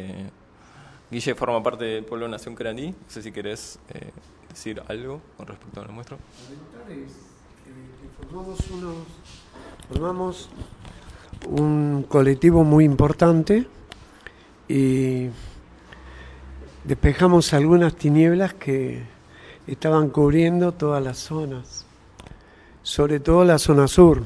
Guille 1.08 1.36
forma 1.36 1.62
parte 1.62 1.84
del 1.84 2.04
pueblo 2.04 2.26
Nación 2.26 2.56
Querandí. 2.56 2.88
No 2.88 2.94
sé 3.06 3.22
si 3.22 3.30
querés 3.30 3.78
eh, 3.94 4.10
decir 4.48 4.82
algo 4.88 5.20
con 5.36 5.46
respecto 5.46 5.80
a 5.80 5.86
la 5.86 5.92
muestra. 5.92 6.16
formamos, 8.18 8.58
formamos 9.88 10.48
un 11.48 12.04
colectivo 12.08 12.64
muy 12.64 12.84
importante 12.84 13.66
y 14.68 15.28
despejamos 16.82 17.52
algunas 17.52 17.94
tinieblas 17.94 18.54
que 18.54 19.04
estaban 19.66 20.10
cubriendo 20.10 20.72
todas 20.72 21.02
las 21.02 21.18
zonas, 21.18 21.86
sobre 22.82 23.18
todo 23.18 23.44
la 23.44 23.58
zona 23.58 23.88
sur, 23.88 24.22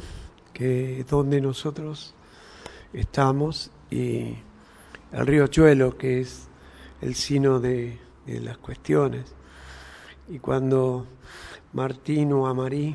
que 0.52 1.00
es 1.00 1.06
donde 1.06 1.40
nosotros 1.40 2.14
estamos, 2.92 3.70
y 3.90 4.37
el 5.12 5.26
río 5.26 5.47
Chuelo, 5.47 5.97
que 5.97 6.20
es 6.20 6.49
el 7.00 7.14
sino 7.14 7.59
de, 7.59 7.99
las 8.26 8.59
cuestiones. 8.59 9.35
Y 10.28 10.38
cuando 10.38 11.06
Martín 11.73 12.32
o 12.32 12.47
Amarí 12.47 12.94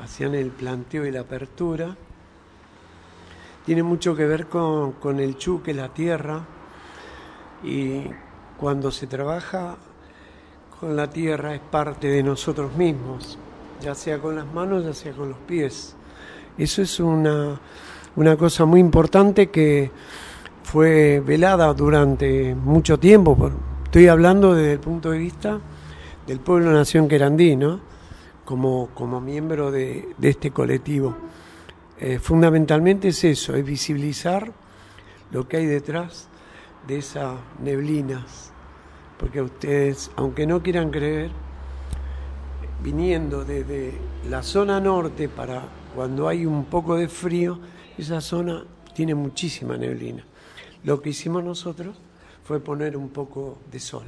hacían 0.00 0.34
el 0.36 0.50
planteo 0.50 1.06
y 1.06 1.10
la 1.10 1.20
apertura, 1.20 1.96
tiene 3.66 3.82
mucho 3.82 4.14
que 4.14 4.26
ver 4.26 4.46
con, 4.46 4.92
con 4.92 5.18
el 5.18 5.36
chuque, 5.38 5.74
la 5.74 5.88
tierra, 5.88 6.46
y 7.64 8.02
cuando 8.58 8.92
se 8.92 9.08
trabaja 9.08 9.76
con 10.80 10.96
la 10.96 11.08
tierra 11.08 11.54
es 11.54 11.60
parte 11.60 12.08
de 12.08 12.22
nosotros 12.22 12.74
mismos, 12.76 13.38
ya 13.80 13.94
sea 13.94 14.18
con 14.18 14.36
las 14.36 14.46
manos, 14.52 14.84
ya 14.84 14.94
sea 14.94 15.12
con 15.12 15.30
los 15.30 15.38
pies. 15.38 15.96
Eso 16.56 16.82
es 16.82 17.00
una, 17.00 17.58
una 18.16 18.36
cosa 18.36 18.64
muy 18.64 18.80
importante 18.80 19.50
que 19.50 19.90
fue 20.62 21.20
velada 21.20 21.72
durante 21.74 22.54
mucho 22.54 22.98
tiempo. 22.98 23.50
Estoy 23.84 24.08
hablando 24.08 24.54
desde 24.54 24.72
el 24.74 24.80
punto 24.80 25.10
de 25.10 25.18
vista 25.18 25.58
del 26.26 26.40
pueblo 26.40 26.72
nación 26.72 27.08
querandí, 27.08 27.56
¿no? 27.56 27.80
como, 28.48 28.88
como 28.94 29.20
miembro 29.20 29.70
de, 29.70 30.08
este 30.22 30.52
colectivo. 30.52 31.14
Eh, 32.00 32.18
fundamentalmente 32.18 33.08
es 33.08 33.22
eso, 33.24 33.54
es 33.54 33.62
visibilizar 33.62 34.50
lo 35.30 35.46
que 35.46 35.58
hay 35.58 35.66
detrás 35.66 36.28
de 36.86 36.96
esas 36.96 37.34
neblinas. 37.62 38.54
Porque 39.18 39.42
ustedes, 39.42 40.10
aunque 40.16 40.46
no 40.46 40.62
quieran 40.62 40.90
creer, 40.90 41.30
viniendo 42.82 43.44
desde 43.44 43.92
la 44.28 44.42
zona 44.42 44.80
norte 44.80 45.28
para 45.28 45.62
cuando 45.94 46.28
hay 46.28 46.46
un 46.46 46.64
poco 46.66 46.96
de 46.96 47.08
frío, 47.08 47.58
esa 47.96 48.20
zona 48.20 48.64
tiene 48.94 49.14
muchísima 49.14 49.76
neblina. 49.76 50.24
Lo 50.84 51.02
que 51.02 51.10
hicimos 51.10 51.42
nosotros 51.42 51.96
fue 52.44 52.60
poner 52.60 52.96
un 52.96 53.08
poco 53.08 53.58
de 53.70 53.80
sol 53.80 54.06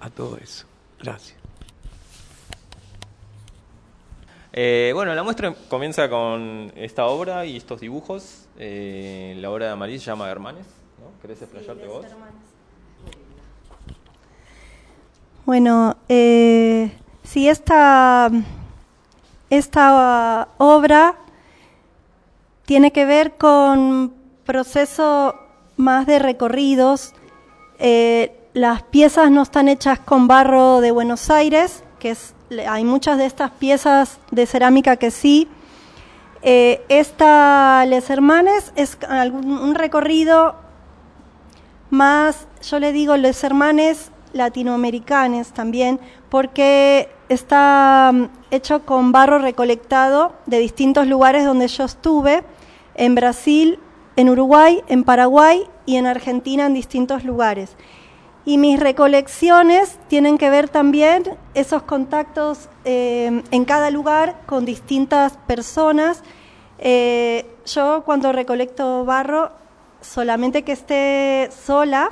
a 0.00 0.10
todo 0.10 0.36
eso. 0.38 0.66
Gracias. 1.00 1.36
Eh, 4.52 4.92
bueno, 4.94 5.14
la 5.14 5.22
muestra 5.22 5.54
comienza 5.68 6.08
con 6.10 6.72
esta 6.76 7.06
obra 7.06 7.46
y 7.46 7.56
estos 7.56 7.80
dibujos. 7.80 8.46
Eh, 8.58 9.34
la 9.38 9.50
obra 9.50 9.66
de 9.66 9.72
Amarí 9.72 9.98
se 9.98 10.06
llama 10.06 10.30
Hermanes. 10.30 10.66
¿no? 11.00 11.20
¿Querés 11.20 11.40
explayarte 11.40 11.86
vos? 11.86 12.06
Bueno, 15.44 15.96
eh, 16.08 16.92
si 17.24 17.48
esta, 17.48 18.30
esta 19.50 20.48
obra 20.58 21.16
tiene 22.64 22.92
que 22.92 23.04
ver 23.04 23.32
con 23.32 24.14
proceso 24.44 25.34
más 25.76 26.06
de 26.06 26.20
recorridos. 26.20 27.12
Eh, 27.80 28.38
las 28.54 28.84
piezas 28.84 29.32
no 29.32 29.42
están 29.42 29.66
hechas 29.66 29.98
con 29.98 30.28
barro 30.28 30.80
de 30.80 30.92
Buenos 30.92 31.28
Aires, 31.28 31.82
que 31.98 32.12
es, 32.12 32.34
hay 32.68 32.84
muchas 32.84 33.18
de 33.18 33.26
estas 33.26 33.50
piezas 33.50 34.20
de 34.30 34.46
cerámica 34.46 34.96
que 34.96 35.10
sí. 35.10 35.48
Eh, 36.42 36.84
esta 36.88 37.84
Les 37.86 38.10
Hermanes 38.10 38.72
es 38.76 38.96
un 39.32 39.74
recorrido 39.74 40.54
más, 41.90 42.46
yo 42.62 42.78
le 42.78 42.92
digo 42.92 43.16
Les 43.16 43.42
Hermanes 43.42 44.11
latinoamericanos 44.32 45.52
también, 45.52 46.00
porque 46.28 47.08
está 47.28 48.10
mm, 48.12 48.24
hecho 48.50 48.84
con 48.84 49.12
barro 49.12 49.38
recolectado 49.38 50.32
de 50.46 50.58
distintos 50.58 51.06
lugares 51.06 51.44
donde 51.44 51.68
yo 51.68 51.84
estuve, 51.84 52.42
en 52.94 53.14
Brasil, 53.14 53.78
en 54.16 54.28
Uruguay, 54.28 54.82
en 54.88 55.04
Paraguay 55.04 55.66
y 55.86 55.96
en 55.96 56.06
Argentina 56.06 56.66
en 56.66 56.74
distintos 56.74 57.24
lugares. 57.24 57.76
Y 58.44 58.58
mis 58.58 58.78
recolecciones 58.78 59.98
tienen 60.08 60.36
que 60.36 60.50
ver 60.50 60.68
también 60.68 61.22
esos 61.54 61.82
contactos 61.82 62.68
eh, 62.84 63.42
en 63.50 63.64
cada 63.64 63.90
lugar 63.90 64.40
con 64.46 64.64
distintas 64.64 65.36
personas. 65.46 66.22
Eh, 66.78 67.46
yo 67.66 68.02
cuando 68.04 68.32
recolecto 68.32 69.04
barro, 69.04 69.52
solamente 70.00 70.64
que 70.64 70.72
esté 70.72 71.50
sola, 71.64 72.10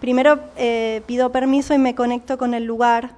primero 0.00 0.40
eh, 0.56 1.02
pido 1.06 1.30
permiso 1.30 1.74
y 1.74 1.78
me 1.78 1.94
conecto 1.94 2.38
con 2.38 2.54
el 2.54 2.64
lugar 2.64 3.10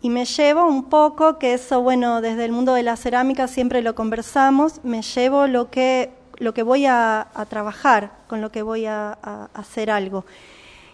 y 0.00 0.10
me 0.10 0.24
llevo 0.24 0.66
un 0.66 0.84
poco, 0.84 1.38
que 1.38 1.54
eso, 1.54 1.80
bueno, 1.80 2.20
desde 2.20 2.44
el 2.44 2.52
mundo 2.52 2.74
de 2.74 2.82
la 2.82 2.96
cerámica 2.96 3.48
siempre 3.48 3.82
lo 3.82 3.94
conversamos, 3.94 4.80
me 4.84 5.02
llevo 5.02 5.46
lo 5.46 5.70
que 5.70 6.12
lo 6.38 6.54
que 6.54 6.62
voy 6.62 6.86
a, 6.86 7.26
trabajar, 7.48 8.12
con 8.26 8.40
lo 8.40 8.50
que 8.50 8.62
voy 8.62 8.86
a, 8.86 9.18
hacer 9.54 9.90
algo. 9.90 10.24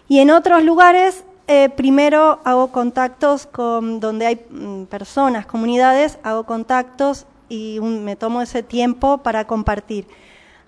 Y 0.08 0.20
en 0.20 0.30
otros 0.30 0.62
lugares, 0.62 1.24
eh, 1.46 1.68
primero 1.68 2.40
hago 2.44 2.68
contactos 2.68 3.46
con 3.46 4.00
donde 4.00 4.26
hay 4.26 4.46
mm, 4.50 4.84
personas, 4.84 5.46
comunidades, 5.46 6.18
hago 6.22 6.44
contactos 6.44 7.26
y 7.48 7.78
me 7.80 8.16
tomo 8.16 8.40
ese 8.42 8.62
tiempo 8.62 9.18
para 9.18 9.46
compartir. 9.46 10.06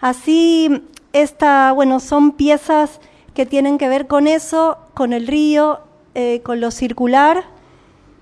Así, 0.00 0.82
esta, 1.12 1.72
bueno, 1.72 2.00
son 2.00 2.32
piezas 2.32 3.00
que 3.36 3.44
tienen 3.44 3.76
que 3.76 3.88
ver 3.90 4.06
con 4.06 4.26
eso, 4.28 4.78
con 4.94 5.12
el 5.12 5.26
río, 5.26 5.80
eh, 6.14 6.40
con 6.42 6.58
lo 6.58 6.70
circular, 6.70 7.44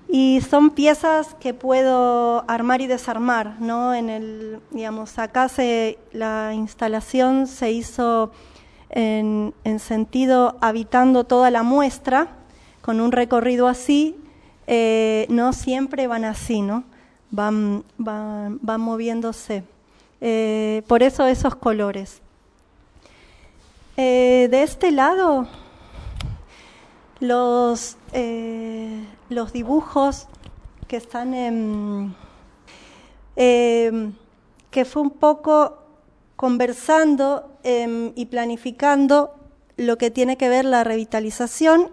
y 0.09 0.41
son 0.41 0.71
piezas 0.71 1.35
que 1.39 1.53
puedo 1.53 2.43
armar 2.49 2.81
y 2.81 2.87
desarmar, 2.87 3.55
¿no? 3.61 3.93
En 3.93 4.09
el, 4.09 4.59
digamos, 4.71 5.17
acá 5.17 5.47
se, 5.47 5.97
la 6.11 6.51
instalación 6.53 7.47
se 7.47 7.71
hizo 7.71 8.31
en, 8.89 9.53
sentido 9.79 10.57
habitando 10.59 11.23
toda 11.23 11.49
la 11.49 11.63
muestra, 11.63 12.27
con 12.81 12.99
un 12.99 13.13
recorrido 13.13 13.69
así, 13.69 14.17
eh, 14.67 15.27
no 15.29 15.53
siempre 15.53 16.07
van 16.07 16.25
así, 16.25 16.61
¿no? 16.61 16.83
Van, 17.31 17.85
van, 17.97 18.59
van 18.61 18.81
moviéndose. 18.81 19.63
Eh, 20.19 20.83
por 20.87 21.03
eso 21.03 21.25
esos 21.25 21.55
colores. 21.55 22.21
Eh, 23.97 24.47
de 24.51 24.63
este 24.63 24.91
lado, 24.91 25.47
los 27.19 27.97
los 29.29 29.53
dibujos 29.53 30.27
que 30.87 30.97
están 30.97 31.33
en... 31.33 32.15
Em, 33.35 34.13
que 34.71 34.85
fue 34.85 35.01
un 35.01 35.11
poco 35.11 35.77
conversando 36.35 37.57
em, 37.63 38.11
y 38.15 38.25
planificando 38.25 39.33
lo 39.77 39.97
que 39.97 40.11
tiene 40.11 40.37
que 40.37 40.49
ver 40.49 40.65
la 40.65 40.83
revitalización 40.83 41.91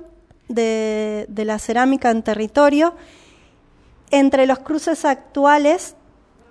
de, 0.48 1.26
la 1.28 1.58
cerámica 1.58 2.10
en 2.10 2.22
territorio 2.22 2.94
entre 4.10 4.46
los 4.46 4.58
cruces 4.60 5.04
actuales 5.04 5.96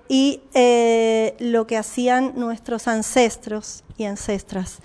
y 0.10 0.42
eh, 0.54 1.36
lo 1.40 1.68
que 1.68 1.78
hacían 1.78 2.34
nuestros 2.36 2.88
ancestros 2.88 3.84
y 3.98 4.06
ancestras. 4.06 4.80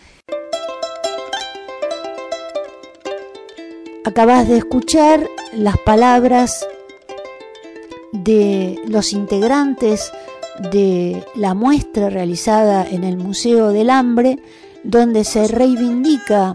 Acabas 4.06 4.46
de 4.46 4.58
escuchar 4.58 5.28
las 5.52 5.78
palabras 5.78 6.64
de 8.12 8.80
los 8.86 9.12
integrantes 9.12 10.12
de 10.70 11.24
la 11.34 11.54
muestra 11.54 12.08
realizada 12.08 12.86
en 12.88 13.02
el 13.02 13.16
Museo 13.16 13.72
del 13.72 13.90
Hambre, 13.90 14.38
donde 14.84 15.24
se 15.24 15.48
reivindica 15.48 16.54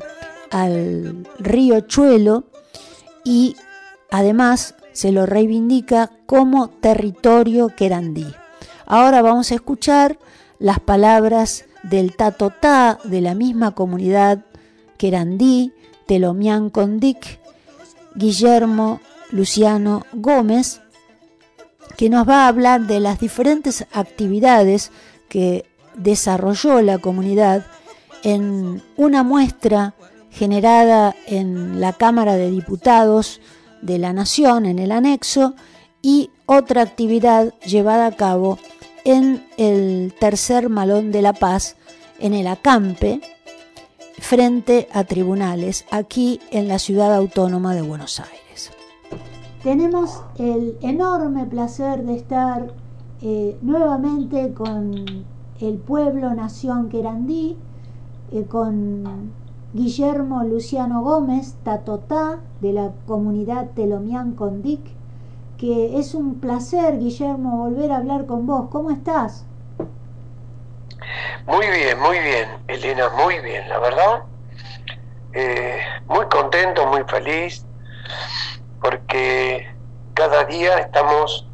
al 0.49 1.27
río 1.39 1.81
Chuelo 1.81 2.45
y 3.25 3.57
además 4.11 4.75
se 4.93 5.11
lo 5.11 5.25
reivindica 5.25 6.09
como 6.25 6.69
territorio 6.69 7.67
querandí. 7.67 8.27
Ahora 8.85 9.21
vamos 9.21 9.51
a 9.51 9.55
escuchar 9.55 10.17
las 10.57 10.79
palabras 10.79 11.65
del 11.83 12.15
Tatotá 12.15 12.97
de 13.03 13.19
la 13.19 13.35
misma 13.35 13.75
comunidad 13.75 14.45
querandí, 14.97 15.73
Telomian 16.07 16.69
Condic, 16.69 17.40
Guillermo 18.15 19.01
Luciano 19.31 20.05
Gómez, 20.13 20.81
que 21.97 22.09
nos 22.09 22.27
va 22.27 22.45
a 22.45 22.47
hablar 22.47 22.81
de 22.87 22.99
las 22.99 23.19
diferentes 23.19 23.85
actividades 23.91 24.91
que 25.29 25.65
desarrolló 25.95 26.81
la 26.81 26.97
comunidad 26.97 27.65
en 28.23 28.81
una 28.97 29.23
muestra 29.23 29.95
generada 30.31 31.15
en 31.27 31.81
la 31.81 31.93
Cámara 31.93 32.35
de 32.35 32.49
Diputados 32.49 33.41
de 33.81 33.97
la 33.97 34.13
Nación, 34.13 34.65
en 34.65 34.79
el 34.79 34.91
anexo, 34.91 35.55
y 36.01 36.31
otra 36.45 36.81
actividad 36.81 37.53
llevada 37.65 38.07
a 38.07 38.15
cabo 38.15 38.57
en 39.03 39.45
el 39.57 40.13
tercer 40.19 40.69
Malón 40.69 41.11
de 41.11 41.21
la 41.21 41.33
Paz, 41.33 41.75
en 42.19 42.33
el 42.33 42.47
Acampe, 42.47 43.21
frente 44.21 44.87
a 44.93 45.03
tribunales, 45.03 45.83
aquí 45.91 46.39
en 46.51 46.67
la 46.67 46.79
ciudad 46.79 47.13
autónoma 47.13 47.75
de 47.75 47.81
Buenos 47.81 48.19
Aires. 48.19 48.71
Tenemos 49.63 50.21
el 50.37 50.77
enorme 50.81 51.45
placer 51.45 52.05
de 52.05 52.15
estar 52.15 52.73
eh, 53.21 53.57
nuevamente 53.61 54.53
con 54.53 55.25
el 55.59 55.77
pueblo 55.77 56.33
Nación 56.33 56.87
Querandí, 56.87 57.57
eh, 58.31 58.45
con 58.45 59.31
Guillermo 59.73 60.43
Luciano 60.43 61.01
Gómez, 61.03 61.55
Tatotá, 61.63 62.39
de 62.61 62.73
la 62.73 62.91
comunidad 63.07 63.71
Telomián 63.75 64.33
Condic, 64.33 64.81
que 65.57 65.99
es 65.99 66.15
un 66.15 66.35
placer, 66.35 66.99
Guillermo, 66.99 67.57
volver 67.57 67.91
a 67.91 67.97
hablar 67.97 68.27
con 68.27 68.45
vos. 68.45 68.67
¿Cómo 68.69 68.91
estás? 68.91 69.45
Muy 71.45 71.67
bien, 71.67 71.99
muy 71.99 72.19
bien, 72.19 72.63
Elena, 72.67 73.09
muy 73.09 73.39
bien, 73.39 73.67
la 73.67 73.79
verdad. 73.79 74.23
Eh, 75.33 75.81
muy 76.05 76.25
contento, 76.27 76.85
muy 76.87 77.03
feliz, 77.05 77.65
porque 78.81 79.67
cada 80.13 80.43
día 80.45 80.77
estamos 80.77 81.49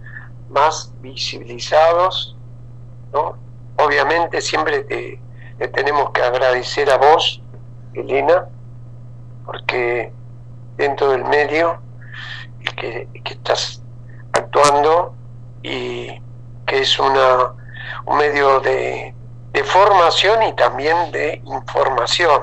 más 0.50 0.94
visibilizados, 1.02 2.36
¿no? 3.14 3.38
Obviamente 3.78 4.42
siempre 4.42 4.84
te, 4.84 5.20
tenemos 5.74 6.12
que 6.12 6.22
agradecer 6.22 6.90
a 6.90 6.98
vos, 6.98 7.42
Elena, 7.94 8.46
porque 9.46 10.12
dentro 10.76 11.12
del 11.12 11.24
medio 11.26 11.82
que, 12.76 13.08
que 13.24 13.34
estás 13.34 13.82
actuando 14.34 15.16
y 15.64 16.22
que 16.66 16.80
es 16.80 17.00
una, 17.00 17.54
un 18.06 18.18
medio 18.18 18.60
de, 18.60 19.14
de 19.58 19.63
formación 19.63 20.43
y 20.43 20.54
también 20.54 21.12
de 21.12 21.41
información. 21.43 22.41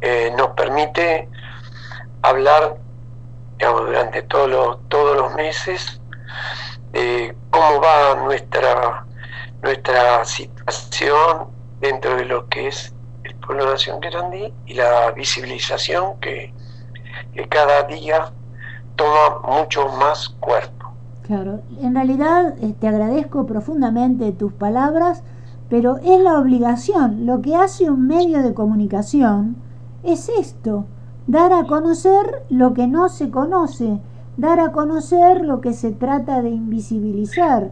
Eh, 0.00 0.32
nos 0.36 0.50
permite 0.50 1.28
hablar 2.22 2.76
durante 3.58 4.22
todos 4.22 4.48
los, 4.48 5.34
meses 5.34 6.00
de 6.92 7.34
cómo 7.50 7.80
va 7.80 8.14
nuestra, 8.14 9.04
nuestra 9.60 10.24
situación 10.24 11.48
dentro 11.80 12.14
de 12.14 12.24
lo 12.24 12.48
que 12.48 12.68
es 12.68 12.94
el 13.24 13.34
pueblo 13.36 13.72
nación 13.72 13.98
grande 13.98 14.52
y 14.66 14.74
la 14.74 15.10
visibilización 15.10 16.20
que, 16.20 16.54
que 17.34 17.48
cada 17.48 17.82
día 17.82 18.32
toma 18.94 19.40
mucho 19.40 19.88
más 19.88 20.28
cuerpo. 20.38 20.81
Claro, 21.22 21.60
en 21.80 21.94
realidad 21.94 22.56
eh, 22.60 22.74
te 22.78 22.88
agradezco 22.88 23.46
profundamente 23.46 24.32
tus 24.32 24.52
palabras, 24.52 25.22
pero 25.68 25.98
es 25.98 26.20
la 26.20 26.38
obligación, 26.38 27.26
lo 27.26 27.40
que 27.40 27.54
hace 27.54 27.90
un 27.90 28.06
medio 28.06 28.42
de 28.42 28.54
comunicación 28.54 29.56
es 30.02 30.28
esto, 30.28 30.86
dar 31.28 31.52
a 31.52 31.64
conocer 31.64 32.44
lo 32.50 32.74
que 32.74 32.88
no 32.88 33.08
se 33.08 33.30
conoce, 33.30 34.00
dar 34.36 34.58
a 34.58 34.72
conocer 34.72 35.44
lo 35.44 35.60
que 35.60 35.72
se 35.72 35.92
trata 35.92 36.42
de 36.42 36.50
invisibilizar. 36.50 37.70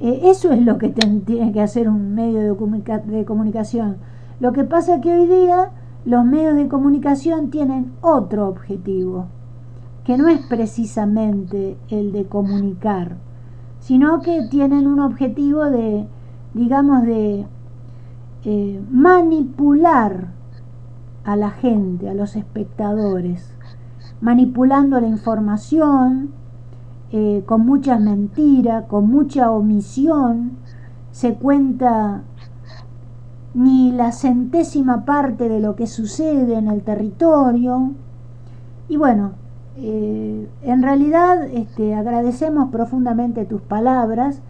Eh, 0.00 0.22
eso 0.24 0.50
es 0.50 0.60
lo 0.60 0.78
que 0.78 0.88
tiene 0.88 1.52
que 1.52 1.60
hacer 1.60 1.88
un 1.88 2.14
medio 2.14 2.40
de, 2.40 3.02
de 3.06 3.24
comunicación. 3.24 3.98
Lo 4.40 4.52
que 4.52 4.64
pasa 4.64 4.96
es 4.96 5.02
que 5.02 5.14
hoy 5.14 5.26
día 5.26 5.70
los 6.04 6.24
medios 6.24 6.56
de 6.56 6.66
comunicación 6.66 7.50
tienen 7.50 7.92
otro 8.00 8.48
objetivo, 8.48 9.26
que 10.04 10.16
no 10.16 10.28
es 10.28 10.40
precisamente 10.46 11.76
el 11.88 12.12
de 12.12 12.26
comunicar, 12.26 13.16
sino 13.78 14.20
que 14.20 14.46
tienen 14.50 14.86
un 14.86 15.00
objetivo 15.00 15.64
de, 15.64 16.06
digamos, 16.54 17.02
de 17.02 17.46
eh, 18.44 18.82
manipular 18.90 20.28
a 21.24 21.36
la 21.36 21.50
gente, 21.50 22.08
a 22.08 22.14
los 22.14 22.34
espectadores, 22.34 23.56
manipulando 24.20 25.00
la 25.00 25.06
información, 25.06 26.30
eh, 27.12 27.42
con 27.46 27.66
muchas 27.66 28.00
mentiras, 28.00 28.84
con 28.86 29.08
mucha 29.08 29.50
omisión, 29.50 30.52
se 31.10 31.34
cuenta 31.34 32.22
ni 33.54 33.92
la 33.92 34.12
centésima 34.12 35.04
parte 35.04 35.48
de 35.48 35.60
lo 35.60 35.76
que 35.76 35.86
sucede 35.86 36.54
en 36.54 36.68
el 36.68 36.82
territorio. 36.82 37.92
Y 38.88 38.96
bueno, 38.96 39.32
eh, 39.76 40.48
en 40.62 40.82
realidad 40.82 41.44
este, 41.44 41.94
agradecemos 41.94 42.70
profundamente 42.70 43.44
tus 43.46 43.62
palabras 43.62 44.42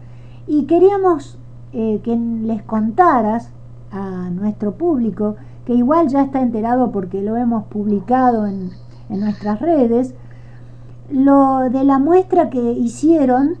y 0.47 0.65
queríamos 0.65 1.39
eh, 1.71 2.01
que 2.03 2.15
les 2.15 2.61
contaras 2.63 3.51
a 3.91 4.29
nuestro 4.29 4.73
público 4.73 5.35
que 5.65 5.73
igual 5.73 6.07
ya 6.09 6.23
está 6.23 6.41
enterado 6.41 6.91
porque 6.91 7.21
lo 7.21 7.37
hemos 7.37 7.63
publicado 7.65 8.45
en, 8.47 8.71
nuestras 9.09 9.59
redes, 9.59 10.15
lo 11.11 11.69
de 11.69 11.83
la 11.83 11.99
muestra 11.99 12.49
que 12.49 12.71
hicieron 12.71 13.57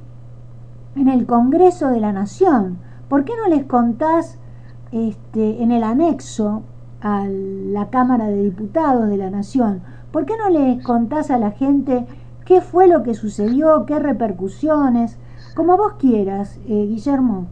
en 0.95 1.07
el 1.07 1.27
Congreso 1.27 1.89
de 1.89 1.99
la 1.99 2.11
Nación. 2.11 2.79
¿Por 3.07 3.23
qué 3.23 3.33
no 3.37 3.55
les 3.55 3.63
contás 3.65 4.39
este, 4.91 5.61
en 5.61 5.71
el 5.71 5.83
anexo 5.83 6.63
a 7.01 7.27
la 7.27 7.89
Cámara 7.89 8.27
de 8.27 8.43
Diputados 8.43 9.07
de 9.09 9.17
la 9.17 9.29
Nación? 9.29 9.83
¿Por 10.13 10.27
qué 10.27 10.37
no 10.37 10.47
les 10.49 10.85
contás 10.85 11.31
a 11.31 11.39
la 11.39 11.49
gente 11.49 12.05
qué 12.45 12.61
fue 12.61 12.87
lo 12.87 13.01
que 13.01 13.15
sucedió, 13.15 13.87
qué 13.87 13.97
repercusiones? 13.97 15.17
Como 15.55 15.75
vos 15.75 15.93
quieras, 15.97 16.57
eh, 16.67 16.85
Guillermo. 16.87 17.47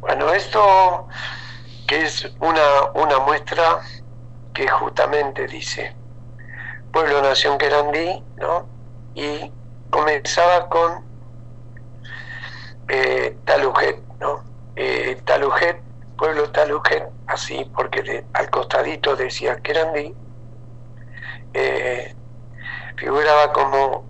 Bueno, 0.00 0.32
esto 0.32 1.06
que 1.86 2.04
es 2.04 2.32
una, 2.40 2.62
una 2.94 3.18
muestra 3.18 3.80
que 4.54 4.66
justamente 4.66 5.46
dice 5.46 5.94
Pueblo 6.90 7.20
Nación 7.20 7.58
Querandí, 7.58 8.24
¿no? 8.38 8.66
Y 9.14 9.52
comenzaba 9.90 10.70
con 10.70 11.04
eh, 12.88 13.36
Talujet, 13.44 14.02
¿no? 14.18 14.42
Eh, 14.76 15.20
pueblo 16.16 16.50
Talujet, 16.52 17.10
así 17.26 17.70
porque 17.76 18.24
al 18.32 18.48
costadito 18.48 19.14
decía 19.14 19.60
Querandí, 19.60 20.14
eh, 21.54 22.14
figuraba 22.96 23.52
como 23.52 24.04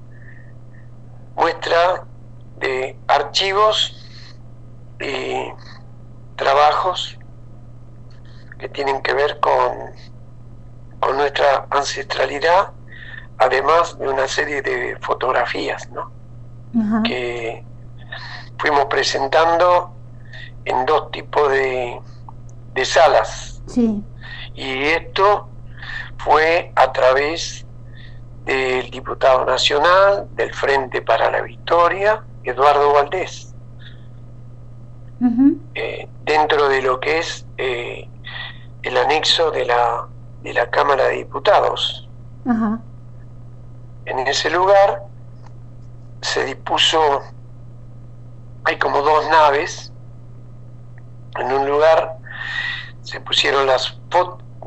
muestra 1.37 2.04
de 2.57 2.96
archivos 3.09 4.00
y 5.00 5.52
trabajos 6.37 7.18
que 8.59 8.68
tienen 8.68 9.02
que 9.02 9.12
ver 9.14 9.40
con, 9.40 9.92
con 11.00 11.16
nuestra 11.16 11.66
ancestralidad, 11.70 12.70
además 13.38 13.98
de 13.98 14.09
una 14.09 14.26
serie 14.28 14.62
de 14.62 14.96
fotografías 15.00 15.88
¿no? 15.90 16.12
que 17.04 17.64
fuimos 18.59 18.87
presentando 18.87 19.94
en 20.64 20.87
dos 20.87 21.11
tipos 21.11 21.50
de, 21.50 22.00
de 22.72 22.85
salas. 22.85 23.62
Y 24.54 24.85
esto 24.85 25.48
fue 26.24 26.72
a 26.74 26.90
través 26.90 27.66
del 28.46 28.90
diputado 28.90 29.44
nacional 29.44 30.26
del 30.32 30.54
Frente 30.54 31.02
para 31.02 31.30
la 31.30 31.42
Victoria, 31.42 32.24
Eduardo 32.42 32.94
Valdés. 32.94 33.54
Eh, 35.74 36.08
dentro 36.24 36.68
de 36.68 36.82
lo 36.82 37.00
que 37.00 37.18
es 37.18 37.46
eh, 37.56 38.08
el 38.82 38.96
anexo 38.96 39.50
de 39.50 39.64
la, 39.66 40.06
de 40.42 40.52
la 40.54 40.70
Cámara 40.70 41.04
de 41.04 41.16
Diputados. 41.16 42.08
En 44.06 44.18
ese 44.26 44.50
lugar 44.50 45.02
se 46.20 46.44
dispuso, 46.44 47.22
hay 48.64 48.78
como 48.78 49.00
dos 49.00 49.28
naves, 49.28 49.92
en 51.38 51.52
un 51.52 51.66
lugar 51.66 52.16
se 53.02 53.20
pusieron 53.20 53.66
las, 53.66 53.98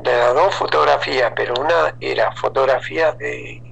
de 0.02 0.16
las 0.16 0.34
dos 0.34 0.54
fotografías, 0.54 1.32
pero 1.34 1.54
una 1.60 1.94
era 2.00 2.32
fotografía 2.32 3.12
de, 3.12 3.62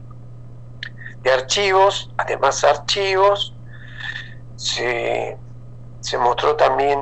de 1.23 1.33
archivos, 1.33 2.11
además 2.17 2.63
archivos, 2.65 3.55
se, 4.57 5.37
se 6.01 6.19
mostró 6.19 6.57
también 6.57 6.99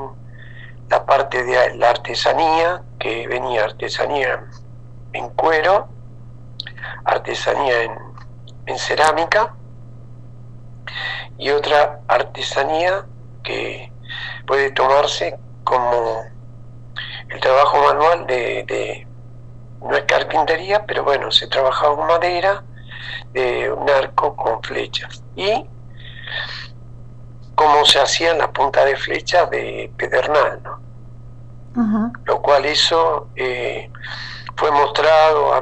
la 0.90 1.04
parte 1.06 1.42
de 1.42 1.76
la 1.76 1.90
artesanía, 1.90 2.82
que 2.98 3.26
venía 3.26 3.64
artesanía 3.64 4.44
en 5.12 5.28
cuero, 5.30 5.88
artesanía 7.04 7.82
en, 7.82 8.78
cerámica 8.78 9.54
y 11.36 11.50
otra 11.50 12.00
artesanía 12.08 13.04
que 13.42 13.92
puede 14.46 14.70
tomarse 14.70 15.38
como 15.64 16.24
el 17.28 17.40
trabajo 17.40 17.78
manual 17.82 18.26
de, 18.26 19.06
no 19.84 19.96
es 19.96 20.04
carpintería, 20.04 20.84
pero 20.86 21.04
bueno, 21.04 21.30
se 21.30 21.46
trabajaba 21.46 21.96
con 21.96 22.06
madera, 22.06 22.64
de 23.32 23.70
un 23.70 23.88
arco 23.90 24.34
con 24.34 24.62
flechas. 24.62 25.22
Y 25.36 25.66
cómo 27.54 27.84
se 27.84 28.00
hacían 28.00 28.38
las 28.38 28.48
puntas 28.48 28.84
de 28.84 28.96
flecha 28.96 29.46
de 29.46 29.92
pedernal, 29.96 30.60
¿no? 30.62 30.84
Lo 32.24 32.40
cual 32.40 32.64
eso 32.66 33.30
eh, 33.34 33.90
fue 34.54 34.70
mostrado, 34.70 35.52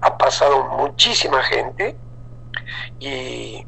ha, 0.00 0.18
pasado 0.18 0.64
muchísima 0.76 1.42
gente 1.42 1.96
y 2.98 3.64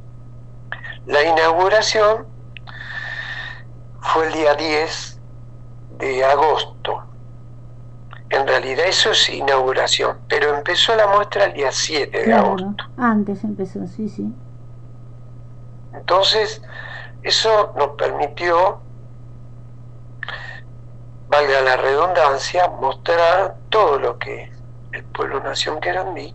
la 1.07 1.23
inauguración 1.23 2.27
fue 4.01 4.27
el 4.27 4.33
día 4.35 4.55
10 4.55 5.21
de 5.99 6.25
agosto. 6.25 7.03
En 8.33 8.47
realidad 8.47 8.87
eso 8.87 9.11
es 9.11 9.29
inauguración, 9.29 10.19
pero 10.27 10.57
empezó 10.57 10.97
la 10.97 11.07
muestra 11.07 11.45
el 11.45 11.53
día 11.53 11.71
7 11.71 12.25
de 12.25 12.33
agosto. 12.33 12.83
Antes 12.97 13.45
empezó, 13.45 13.87
sí, 13.87 14.09
sí. 14.09 14.27
Entonces, 15.93 16.63
eso 17.23 17.75
nos 17.77 17.91
permitió, 17.91 18.81
valga 21.29 21.61
la 21.61 21.77
redundancia, 21.77 22.69
mostrar 22.69 23.59
todo 23.69 23.99
lo 23.99 24.19
que 24.19 24.51
el 24.93 25.05
pueblo 25.05 25.41
nación 25.41 25.79
querandí 25.79 26.35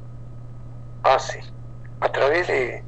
hace 1.01 1.43
a 1.99 2.09
través 2.09 2.47
de, 2.47 2.83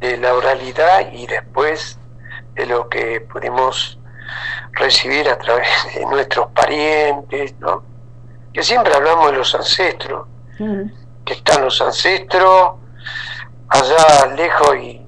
de 0.00 0.16
la 0.16 0.34
oralidad 0.34 1.12
y 1.12 1.28
después 1.28 2.00
de 2.56 2.66
lo 2.66 2.88
que 2.88 3.20
pudimos 3.20 4.00
recibir 4.72 5.28
a 5.28 5.38
través 5.38 5.68
de 5.94 6.04
nuestros 6.06 6.48
parientes, 6.48 7.54
¿no? 7.60 7.89
Que 8.52 8.62
siempre 8.62 8.94
hablamos 8.94 9.30
de 9.30 9.38
los 9.38 9.54
ancestros, 9.54 10.26
que 11.24 11.32
están 11.34 11.64
los 11.64 11.80
ancestros 11.80 12.74
allá 13.68 14.34
lejos 14.34 14.76
y 14.76 15.00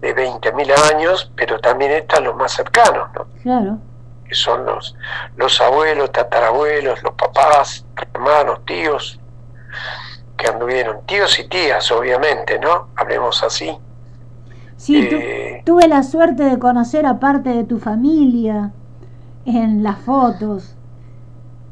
de 0.00 0.14
20.000 0.14 0.94
años, 0.94 1.30
pero 1.36 1.58
también 1.58 1.92
están 1.92 2.24
los 2.24 2.36
más 2.36 2.52
cercanos, 2.52 3.08
¿no? 3.14 3.26
Claro. 3.42 3.78
Que 4.24 4.34
son 4.34 4.64
los, 4.64 4.96
los 5.36 5.60
abuelos, 5.60 6.12
tatarabuelos, 6.12 7.02
los 7.02 7.14
papás, 7.14 7.84
hermanos, 8.14 8.64
tíos, 8.64 9.20
que 10.36 10.48
anduvieron, 10.48 11.04
tíos 11.06 11.38
y 11.38 11.48
tías, 11.48 11.90
obviamente, 11.90 12.58
¿no? 12.58 12.88
Hablemos 12.96 13.42
así. 13.42 13.76
Sí, 14.76 15.08
eh, 15.10 15.62
tuve 15.66 15.88
la 15.88 16.04
suerte 16.04 16.44
de 16.44 16.58
conocer 16.58 17.04
a 17.04 17.18
parte 17.18 17.50
de 17.50 17.64
tu 17.64 17.78
familia 17.80 18.70
en 19.44 19.82
las 19.82 19.98
fotos 19.98 20.76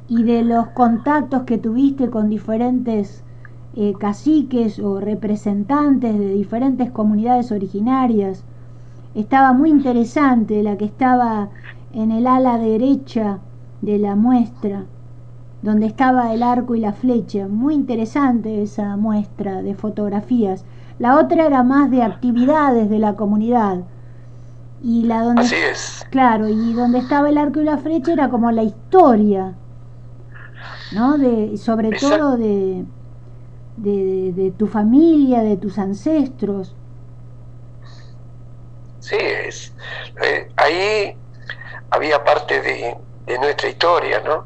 y 0.08 0.22
de 0.22 0.42
los 0.42 0.68
contactos 0.68 1.42
que 1.42 1.58
tuviste 1.58 2.10
con 2.10 2.28
diferentes 2.28 3.24
eh, 3.74 3.94
caciques 3.98 4.78
o 4.78 5.00
representantes 5.00 6.18
de 6.18 6.34
diferentes 6.34 6.90
comunidades 6.90 7.52
originarias. 7.52 8.44
Estaba 9.14 9.52
muy 9.52 9.70
interesante 9.70 10.62
la 10.62 10.76
que 10.76 10.84
estaba 10.84 11.48
en 11.92 12.12
el 12.12 12.26
ala 12.26 12.58
derecha 12.58 13.38
de 13.82 13.98
la 13.98 14.14
muestra, 14.14 14.84
donde 15.62 15.86
estaba 15.86 16.32
el 16.32 16.42
arco 16.42 16.74
y 16.74 16.80
la 16.80 16.92
flecha. 16.92 17.48
Muy 17.48 17.74
interesante 17.74 18.62
esa 18.62 18.96
muestra 18.96 19.62
de 19.62 19.74
fotografías. 19.74 20.64
La 20.98 21.18
otra 21.18 21.46
era 21.46 21.62
más 21.62 21.90
de 21.90 22.02
actividades 22.02 22.88
de 22.88 22.98
la 22.98 23.14
comunidad. 23.14 23.80
Y 24.82 25.02
la 25.04 25.22
donde, 25.22 25.42
Así 25.42 25.56
es. 25.56 26.06
Claro, 26.10 26.48
y 26.48 26.72
donde 26.74 26.98
estaba 26.98 27.28
el 27.28 27.38
arco 27.38 27.60
y 27.60 27.64
la 27.64 27.78
flecha 27.78 28.12
era 28.12 28.28
como 28.28 28.50
la 28.52 28.62
historia, 28.62 29.54
¿no? 30.92 31.18
De, 31.18 31.56
sobre 31.56 31.90
todo 31.90 32.36
de, 32.36 32.84
de, 33.76 34.52
tu 34.56 34.66
familia, 34.66 35.42
de 35.42 35.56
tus 35.56 35.78
ancestros. 35.78 36.74
Sí, 39.00 39.16
es, 39.18 39.72
eh, 40.22 40.48
ahí 40.56 41.16
había 41.90 42.22
parte 42.24 42.60
de, 42.60 42.96
nuestra 43.38 43.68
historia, 43.68 44.20
¿no? 44.20 44.44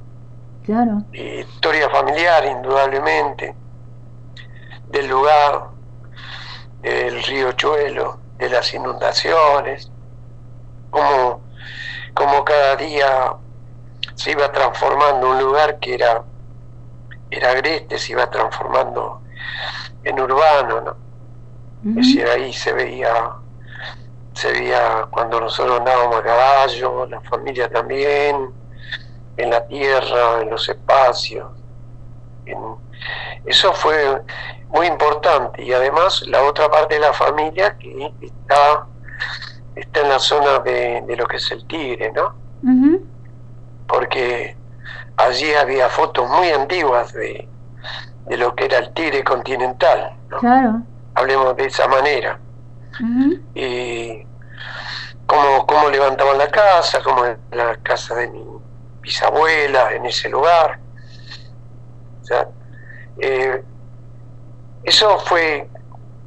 Claro. 0.64 1.02
Historia 1.12 1.88
familiar, 1.90 2.44
indudablemente, 2.44 3.54
del 4.90 5.06
lugar, 5.08 5.68
del 6.82 7.22
río 7.24 7.52
Chuelo, 7.52 8.18
de 8.38 8.48
las 8.48 8.72
inundaciones, 8.72 9.90
como, 10.90 11.42
como 12.14 12.44
cada 12.44 12.76
día 12.76 13.34
se 14.20 14.32
iba 14.32 14.52
transformando 14.52 15.30
un 15.30 15.38
lugar 15.40 15.78
que 15.78 15.94
era 15.94 16.22
era 17.30 17.52
agreste, 17.52 17.96
se 17.96 18.12
iba 18.12 18.28
transformando 18.28 19.22
en 20.04 20.20
urbano, 20.20 20.80
¿no? 20.82 20.96
Es 21.88 21.94
decir, 21.94 22.26
ahí 22.26 22.52
se 22.52 22.74
veía, 22.74 23.30
se 24.34 24.52
veía 24.52 25.06
cuando 25.10 25.40
nosotros 25.40 25.78
andábamos 25.78 26.16
a 26.16 26.22
caballo, 26.22 27.06
la 27.06 27.22
familia 27.22 27.70
también, 27.70 28.50
en 29.38 29.50
la 29.50 29.66
tierra, 29.66 30.42
en 30.42 30.50
los 30.50 30.68
espacios. 30.68 31.46
eso 33.46 33.72
fue 33.72 34.20
muy 34.68 34.86
importante. 34.86 35.62
Y 35.62 35.72
además 35.72 36.22
la 36.26 36.42
otra 36.42 36.70
parte 36.70 36.96
de 36.96 37.00
la 37.00 37.14
familia 37.14 37.74
que 37.78 38.12
está, 38.20 38.86
está 39.76 40.00
en 40.02 40.08
la 40.10 40.18
zona 40.18 40.58
de, 40.58 41.16
lo 41.16 41.26
que 41.26 41.38
es 41.38 41.50
el 41.52 41.66
Tigre, 41.66 42.12
¿no? 42.12 42.34
Porque 43.90 44.56
allí 45.16 45.52
había 45.54 45.88
fotos 45.88 46.28
muy 46.28 46.48
antiguas 46.50 47.12
de, 47.12 47.48
lo 48.28 48.54
que 48.54 48.66
era 48.66 48.78
el 48.78 48.92
tigre 48.92 49.24
continental. 49.24 50.12
Claro. 50.38 50.82
Hablemos 51.14 51.56
de 51.56 51.66
esa 51.66 51.88
manera. 51.88 52.38
Y 53.54 54.22
cómo, 55.26 55.66
cómo 55.66 55.88
levantaban 55.88 56.38
la 56.38 56.48
casa, 56.48 57.02
como 57.02 57.24
la 57.50 57.76
casa 57.82 58.14
de 58.14 58.28
mi 58.28 58.44
bisabuela 59.00 59.92
en 59.92 60.06
ese 60.06 60.28
lugar. 60.28 60.78
O 62.20 62.24
sea, 62.24 62.48
eh, 63.18 63.64
eso 64.84 65.18
fue, 65.20 65.68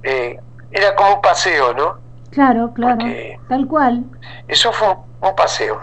eh, 0.04 0.40
era 0.72 0.96
como 0.96 1.16
un 1.16 1.22
paseo, 1.22 1.74
¿no? 1.74 1.98
Claro, 2.32 2.74
claro, 2.74 3.06
tal 3.48 3.68
cual. 3.68 4.04
Eso 4.48 4.72
fue 4.74 4.90
un, 5.22 5.36
paseo 5.36 5.80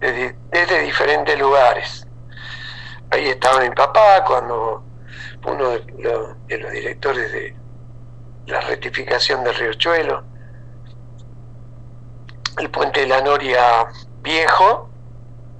desde, 0.00 0.82
diferentes 0.82 1.38
lugares. 1.38 2.06
Ahí 3.10 3.28
estaba 3.28 3.60
mi 3.60 3.70
papá 3.70 4.24
cuando 4.26 4.84
uno 5.46 5.70
de 5.70 5.84
los, 5.98 6.72
directores 6.72 7.32
de 7.32 7.56
la 8.46 8.60
rectificación 8.60 9.44
del 9.44 9.54
río 9.54 9.72
Chuelo, 9.74 10.24
el 12.58 12.70
puente 12.70 13.00
de 13.00 13.06
la 13.06 13.20
Noria 13.20 13.86
viejo, 14.22 14.88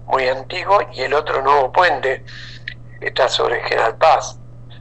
muy 0.07 0.29
antiguo, 0.29 0.81
y 0.93 1.03
el 1.03 1.15
otro 1.15 1.43
nuevo 1.43 1.73
puente 1.73 2.25
está 3.01 3.29
sobre 3.29 3.63
General 3.63 3.97
Paz. 3.97 4.39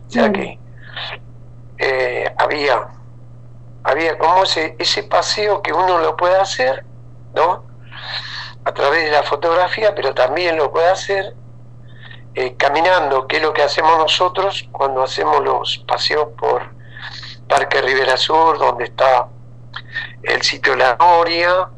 O 0.08 0.10
sea 0.10 0.32
que 0.32 0.60
eh, 1.78 2.34
había, 2.38 2.88
había 3.84 4.18
como 4.18 4.44
ese, 4.44 4.76
ese 4.80 5.04
paseo 5.04 5.62
que 5.62 5.74
uno 5.74 5.98
lo 6.00 6.16
puede 6.16 6.38
hacer, 6.38 6.86
¿no? 7.34 7.75
A 8.66 8.74
través 8.74 9.06
de 9.06 9.12
la 9.12 9.24
fotografía, 9.24 9.94
pero 9.96 10.14
también 10.14 10.58
lo 10.58 10.72
puede 10.72 10.90
hacer 10.90 11.36
eh, 12.34 12.56
caminando, 12.58 13.28
que 13.28 13.38
es 13.38 13.44
lo 13.44 13.54
que 13.54 13.62
hacemos 13.62 13.98
nosotros 13.98 14.68
cuando 14.72 15.04
hacemos 15.04 15.44
los 15.44 15.78
paseos 15.88 16.30
por 16.38 16.74
Parque 17.48 17.82
Rivera 17.82 18.18
Sur, 18.18 18.58
donde 18.58 18.86
está 18.86 19.28
el 20.24 20.42
sitio 20.42 20.76
La 20.76 20.98
Noria, 20.98 21.70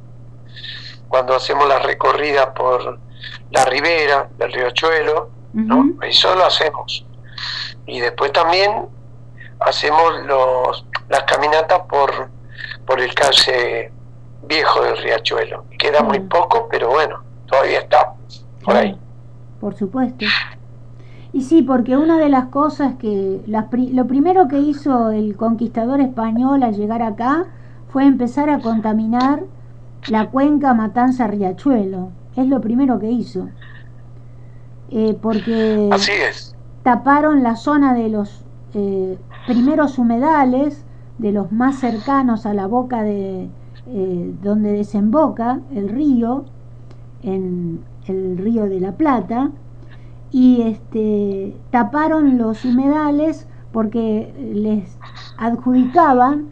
cuando 1.10 1.36
hacemos 1.36 1.68
la 1.68 1.80
recorrida 1.80 2.54
por 2.54 3.00
la 3.52 3.66
ribera 3.66 4.30
del 4.38 4.54
río 4.54 4.72
Chuelo, 4.72 5.30
¿no? 5.54 5.90
eso 6.04 6.34
lo 6.36 6.46
hacemos. 6.46 7.06
Y 7.86 8.00
después 8.00 8.32
también 8.32 8.88
hacemos 9.60 10.20
los, 10.26 10.86
las 11.10 11.24
caminatas 11.24 11.82
por, 11.90 12.30
por 12.86 13.00
el 13.00 13.14
cauce 13.14 13.92
viejo 14.48 14.82
del 14.84 14.98
riachuelo. 14.98 15.66
Queda 15.78 16.04
muy 16.04 16.20
poco, 16.20 16.68
pero 16.72 16.90
bueno, 16.90 17.22
todavía 17.46 17.80
está 17.80 18.14
por 18.64 18.76
ahí. 18.76 18.98
Por 19.60 19.76
supuesto. 19.76 20.26
Y 21.34 21.42
sí, 21.44 21.62
porque 21.62 21.98
una 21.98 22.18
de 22.18 22.30
las 22.30 22.48
cosas 22.48 22.96
que 22.96 23.42
lo 23.46 24.08
primero 24.08 24.48
que 24.48 24.60
hizo 24.60 25.12
el 25.12 25.36
conquistador 25.36 26.02
español 26.02 26.64
al 26.64 26.76
llegar 26.76 27.02
acá 27.02 27.46
fue 27.90 28.06
empezar 28.06 28.50
a 28.50 28.60
contaminar 28.60 29.44
la 30.08 30.28
cuenca 30.28 30.74
Matanza-Riachuelo. 30.74 32.10
Es 32.36 32.48
lo 32.48 32.62
primero 32.62 33.00
que 33.00 33.12
hizo. 33.12 33.50
Eh, 34.90 35.18
porque 35.22 35.90
Así 35.92 36.12
es. 36.12 36.56
taparon 36.84 37.44
la 37.44 37.56
zona 37.56 37.94
de 37.94 38.10
los 38.10 38.44
eh, 38.74 39.18
primeros 39.46 39.98
humedales, 39.98 40.86
de 41.18 41.32
los 41.32 41.52
más 41.52 41.80
cercanos 41.80 42.46
a 42.46 42.54
la 42.54 42.68
boca 42.68 43.02
de, 43.02 43.50
eh, 43.88 44.34
donde 44.44 44.74
desemboca 44.74 45.62
el 45.74 45.90
río 45.90 46.46
en, 47.24 47.80
el 48.08 48.38
río 48.38 48.66
de 48.66 48.80
la 48.80 48.94
Plata 48.94 49.52
y 50.32 50.62
este, 50.62 51.56
taparon 51.72 52.38
los 52.38 52.66
humedales 52.66 53.48
porque 53.72 54.34
les 54.54 54.98
adjudicaban 55.38 56.48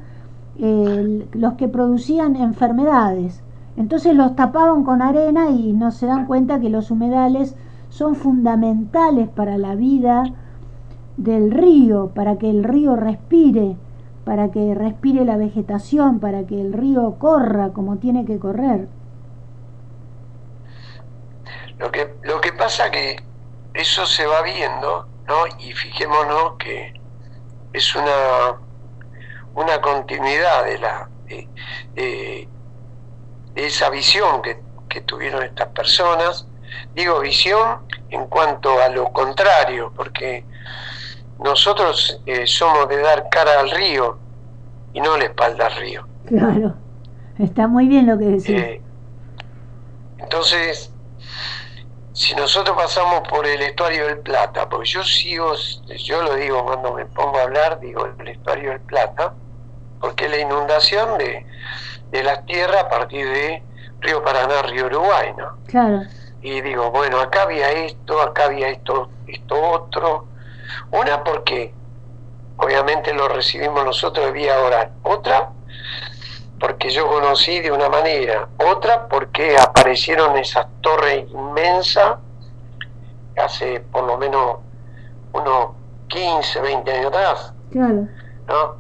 los 0.58 1.54
que 1.56 1.68
producían 1.68 2.38
enfermedades. 2.38 3.44
Entonces 3.78 4.16
los 4.16 4.36
tapaban 4.38 4.84
con 4.86 5.02
arena 5.02 5.50
y 5.50 5.74
no 5.74 5.92
se 5.92 6.06
dan 6.06 6.26
cuenta 6.26 6.62
que 6.62 6.70
los 6.70 6.92
humedales 6.92 7.56
son 7.90 8.16
fundamentales 8.16 9.28
para 9.30 9.58
la 9.58 9.76
vida 9.76 10.24
del 11.18 11.52
río, 11.52 12.12
para 12.14 12.38
que 12.38 12.50
el 12.50 12.64
río 12.64 12.96
respire, 12.96 13.78
para 14.26 14.52
que 14.52 14.74
respire 14.76 15.24
la 15.24 15.38
vegetación, 15.38 16.20
para 16.20 16.46
que 16.46 16.60
el 16.60 16.74
río 16.74 17.16
corra 17.20 17.70
como 17.70 17.98
tiene 17.98 18.26
que 18.26 18.40
correr. 18.40 18.88
Lo 21.78 21.92
que, 21.92 22.16
lo 22.24 22.42
que 22.42 22.52
pasa 22.54 22.90
que 22.90 23.24
eso 23.74 24.06
se 24.06 24.26
va 24.26 24.42
viendo, 24.42 25.08
¿no? 25.28 25.46
Y 25.60 25.74
fijémonos 25.74 26.56
que 26.58 26.94
es 27.74 27.96
una, 27.96 28.60
una 29.54 29.82
continuidad 29.82 30.66
de, 30.66 30.80
la, 30.80 31.10
de, 31.28 32.48
esa 33.56 33.90
visión 33.90 34.42
que, 34.42 34.64
tuvieron 35.06 35.44
estas 35.44 35.68
personas. 35.68 36.48
Digo 36.94 37.20
visión 37.20 37.86
en 38.12 38.28
cuanto 38.28 38.82
a 38.82 38.88
lo 38.88 39.12
contrario, 39.12 39.92
porque 39.94 40.46
nosotros 41.40 42.22
eh, 42.26 42.48
somos 42.48 42.88
de 42.90 43.02
dar 43.02 43.28
cara 43.30 43.60
al 43.60 43.72
río 43.72 44.18
y 44.94 45.02
no 45.02 45.18
la 45.18 45.26
espalda 45.26 45.68
al 45.68 45.76
río. 45.76 46.08
Claro, 46.26 46.76
está 47.38 47.68
muy 47.68 47.88
bien 47.88 48.08
lo 48.08 48.18
que 48.18 48.26
decís. 48.26 48.50
Eh, 48.50 48.82
entonces, 50.18 50.92
si 52.14 52.34
nosotros 52.36 52.76
pasamos 52.78 53.28
por 53.28 53.46
el 53.46 53.62
estuario 53.62 54.08
del 54.08 54.20
Plata, 54.20 54.70
porque 54.70 54.88
yo 54.90 55.04
sigo, 55.04 55.54
yo 55.98 56.24
lo 56.24 56.36
digo 56.36 56.64
cuando 56.64 56.94
me 56.94 57.06
pongo 57.06 57.38
a 57.38 57.44
hablar, 57.44 57.80
digo 57.80 58.08
el 58.18 58.28
estuario 58.28 58.72
del 58.72 58.80
Plata, 58.82 59.34
porque 60.00 60.26
es 60.26 60.32
la 60.32 60.40
inundación 60.40 61.18
de, 61.18 61.46
de 62.12 62.24
las 62.24 62.46
tierras 62.46 62.84
a 62.84 62.90
partir 62.90 63.28
de 63.28 63.64
Río 64.00 64.24
Paraná, 64.24 64.62
Río 64.62 64.86
Uruguay, 64.86 65.34
¿no? 65.38 65.58
Claro. 65.68 66.04
Y 66.42 66.62
digo, 66.62 66.92
bueno, 66.92 67.20
acá 67.20 67.44
había 67.44 67.72
esto, 67.72 68.22
acá 68.22 68.46
había 68.46 68.70
esto, 68.70 69.10
esto 69.28 69.62
otro. 69.62 70.28
Una 70.92 71.24
porque 71.24 71.74
obviamente 72.58 73.14
lo 73.14 73.28
recibimos 73.28 73.86
nosotros 73.86 74.26
de 74.28 74.32
vía 74.32 74.60
oral. 74.60 74.92
Otra 75.04 75.50
porque 76.60 76.90
yo 76.90 77.08
conocí 77.08 77.60
de 77.60 77.72
una 77.72 77.90
manera, 77.90 78.48
otra 78.58 79.08
porque 79.08 79.58
aparecieron 79.58 80.38
esas 80.38 80.68
torres 80.82 81.30
inmensas 81.30 82.16
hace 83.38 83.82
por 83.82 84.06
lo 84.06 84.18
menos 84.18 84.58
unos 85.34 85.72
15, 86.08 86.62
20 86.62 86.92
años 86.92 87.08
atrás. 87.08 87.54
Claro. 87.72 88.08
¿no? 88.48 88.76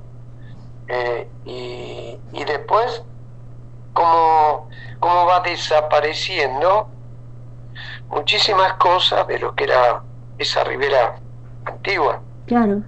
Eh, 0.87 1.27
y, 1.45 2.17
y, 2.31 2.43
después, 2.45 3.03
cómo, 3.93 4.69
cómo 4.99 5.25
va 5.25 5.41
desapareciendo 5.41 6.87
muchísimas 8.09 8.73
cosas 8.75 9.27
de 9.27 9.39
lo 9.39 9.53
que 9.55 9.65
era 9.65 10.01
esa 10.37 10.63
ribera 10.63 11.19
antigua. 11.65 12.21
Claro. 12.45 12.83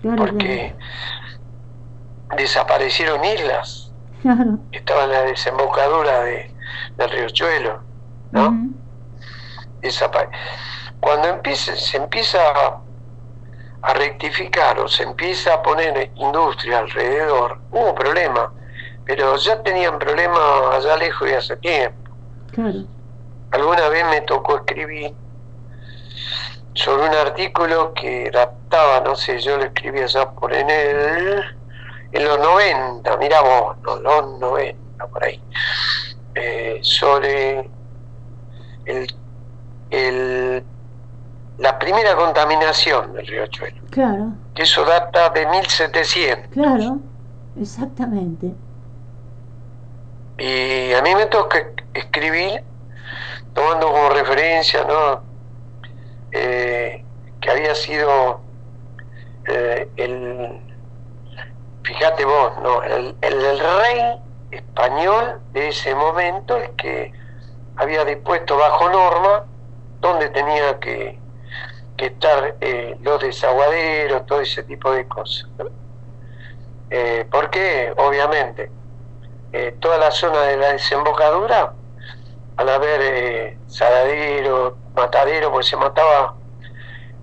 claro 0.00 0.16
Porque 0.16 0.74
desaparecieron 2.36 3.24
islas. 3.24 3.92
Claro. 4.22 4.58
Estaba 4.70 5.04
en 5.04 5.10
la 5.10 5.22
desembocadura 5.22 6.20
de, 6.20 6.54
del 6.96 7.10
río 7.10 7.28
Chuelo, 7.30 7.82
¿no? 8.30 8.72
Cuando 11.00 11.28
empieza, 11.28 11.74
se 11.74 11.96
empieza 11.96 12.38
a, 12.38 13.94
rectificar 13.94 14.78
o 14.78 14.86
se 14.86 15.02
empieza 15.02 15.54
a 15.54 15.62
poner 15.62 16.12
industria 16.14 16.78
alrededor, 16.78 17.58
hubo 17.72 17.92
problema, 17.96 18.52
pero 19.04 19.36
ya 19.36 19.60
tenían 19.64 19.98
problemas 19.98 20.40
allá 20.76 20.96
lejos 20.96 21.28
y 21.28 21.32
hace 21.32 21.56
tiempo. 21.56 22.10
Claro. 22.52 22.84
Alguna 23.50 23.88
vez 23.88 24.04
me 24.06 24.20
tocó 24.20 24.58
escribir 24.58 25.12
sobre 26.74 27.08
un 27.08 27.14
artículo 27.14 27.92
que 27.94 28.30
adaptaba, 28.32 29.00
no 29.00 29.14
sé, 29.14 29.38
yo 29.38 29.56
lo 29.56 29.64
escribí 29.64 30.00
allá 30.00 30.30
por 30.30 30.52
en 30.52 30.70
el 30.70 31.44
en 32.12 32.24
los 32.24 32.38
90, 32.38 33.16
mira 33.16 33.40
vos, 33.40 33.76
no, 33.82 33.96
los 33.96 34.38
90 34.38 35.06
por 35.06 35.24
ahí, 35.24 35.40
eh, 36.34 36.78
sobre 36.82 37.70
el, 38.84 39.14
el, 39.90 40.62
la 41.58 41.78
primera 41.78 42.14
contaminación 42.14 43.14
del 43.14 43.26
río 43.26 43.46
Chuelo. 43.46 43.82
Claro. 43.90 44.32
Que 44.54 44.62
eso 44.62 44.84
data 44.84 45.30
de 45.30 45.46
1700. 45.46 46.50
Claro, 46.52 46.98
exactamente. 47.58 48.52
Y 50.38 50.92
a 50.92 51.02
mí 51.02 51.14
me 51.14 51.26
toca 51.26 51.62
escribir, 51.94 52.62
tomando 53.54 53.86
como 53.90 54.10
referencia, 54.10 54.84
¿no? 54.84 55.31
Eh, 56.32 57.04
que 57.42 57.50
había 57.50 57.74
sido 57.74 58.40
eh, 59.46 59.88
el 59.96 60.60
fíjate 61.82 62.24
vos, 62.24 62.52
¿no? 62.62 62.82
El, 62.82 63.16
el, 63.20 63.58
rey 63.58 64.20
español 64.52 65.40
de 65.52 65.68
ese 65.68 65.94
momento, 65.94 66.56
el 66.56 66.70
que 66.76 67.12
había 67.76 68.04
dispuesto 68.04 68.56
bajo 68.56 68.88
norma 68.88 69.44
donde 70.00 70.30
tenía 70.30 70.78
que, 70.78 71.20
estar 71.98 72.56
eh, 72.60 72.96
los 73.00 73.20
desaguaderos, 73.20 74.26
todo 74.26 74.40
ese 74.40 74.64
tipo 74.64 74.90
de 74.90 75.06
cosas. 75.06 75.48
Eh, 76.90 77.24
porque, 77.30 77.94
obviamente, 77.96 78.72
toda 79.78 79.98
la 79.98 80.10
zona 80.10 80.42
de 80.42 80.56
la 80.56 80.72
desembocadura, 80.72 81.74
al 82.56 82.68
haber 82.68 83.00
eh, 83.02 83.58
saladero, 83.66 84.76
matadero, 84.94 85.50
pues 85.50 85.66
se 85.66 85.76
mataba, 85.76 86.34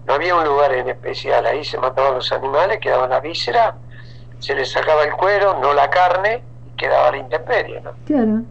no 0.06 0.14
había 0.14 0.36
un 0.36 0.44
lugar 0.44 0.74
en 0.74 0.90
especial, 0.90 1.46
ahí 1.46 1.64
se 1.64 1.78
mataban 1.78 2.16
los 2.16 2.32
animales, 2.32 2.80
quedaban 2.80 3.10
la 3.10 3.20
víscera 3.20 3.76
se 4.40 4.56
le 4.56 4.66
sacaba 4.66 5.04
el 5.04 5.12
cuero, 5.14 5.60
no 5.60 5.74
la 5.74 5.90
carne, 5.90 6.42
y 6.66 6.78
quedaba 6.78 7.12
la 7.12 7.18
intemperie, 7.18 7.82
¿no? 7.82 7.92
Claro. 8.06 8.42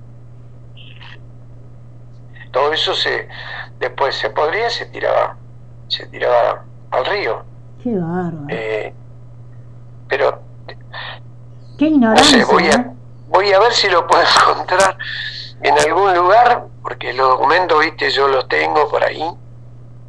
Todo 2.51 2.73
eso 2.73 2.95
se 2.95 3.29
después 3.79 4.15
se 4.17 4.31
podría 4.31 4.71
se 4.71 4.87
tiraba 4.87 5.37
se 5.89 6.07
tiraba 6.07 6.65
al 6.91 7.07
río. 7.07 7.45
Qué 7.83 7.95
bárbaro. 7.95 8.47
Eh, 8.49 8.95
pero 10.09 10.41
qué 11.79 11.87
ignorancia. 11.87 12.47
voy 12.47 12.69
a 12.69 12.93
voy 13.29 13.53
a 13.53 13.61
ver 13.61 13.73
si 13.73 13.89
lo 13.89 14.07
puedo 14.07 14.23
encontrar 14.51 14.97
en 15.63 15.79
algún 15.79 16.15
lugar, 16.15 16.67
porque 16.83 17.13
los 17.13 17.29
documentos, 17.29 17.81
viste, 17.81 18.11
yo 18.11 18.29
los 18.29 18.47
tengo 18.49 18.89
por 18.89 19.03
ahí 19.05 19.25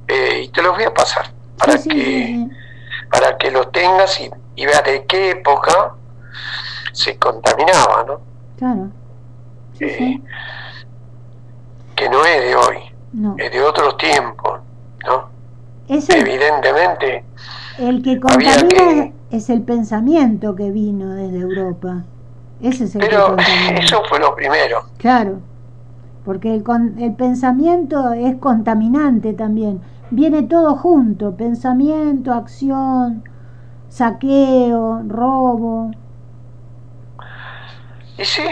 eh, 0.07 0.41
y 0.43 0.49
te 0.49 0.62
los 0.62 0.75
voy 0.75 0.83
a 0.83 0.93
pasar 0.93 1.31
para 1.57 1.77
que 1.81 2.47
para 3.12 3.38
que 3.38 3.49
los 3.49 3.71
tengas 3.71 4.19
y 4.21 4.29
y 4.59 4.65
vea 4.65 4.81
de 4.81 5.05
qué 5.05 5.31
época 5.31 5.93
se 6.91 7.17
contaminaba, 7.17 8.03
¿no? 8.05 8.19
Claro. 8.57 8.89
Eh, 9.79 10.19
que 11.95 12.09
no 12.09 12.25
es 12.25 12.41
de 12.41 12.55
hoy, 12.55 12.77
es 13.38 13.51
de 13.53 13.62
otros 13.62 13.95
tiempos, 13.95 14.59
¿no? 15.07 15.29
Evidentemente. 15.88 17.23
El 17.77 18.03
que 18.03 18.19
contamina 18.19 19.13
es 19.31 19.49
el 19.49 19.62
pensamiento 19.62 20.55
que 20.57 20.71
vino 20.71 21.13
desde 21.13 21.39
Europa. 21.39 22.03
Ese 22.62 22.86
es 22.86 22.95
el 22.95 23.02
Pero 23.02 23.36
eso 23.76 24.02
fue 24.10 24.19
lo 24.19 24.36
primero. 24.36 24.86
Claro, 24.97 25.39
porque 26.26 26.53
el, 26.53 26.64
el 26.99 27.14
pensamiento 27.16 28.12
es 28.14 28.36
contaminante 28.38 29.34
también. 29.34 29.82
Viene 30.12 30.43
todo 30.43 30.76
junto, 30.76 31.36
pensamiento, 31.36 32.34
acción, 32.34 33.24
saqueo, 33.89 35.03
robo. 35.07 35.91
Y 38.18 38.26
sí, 38.26 38.43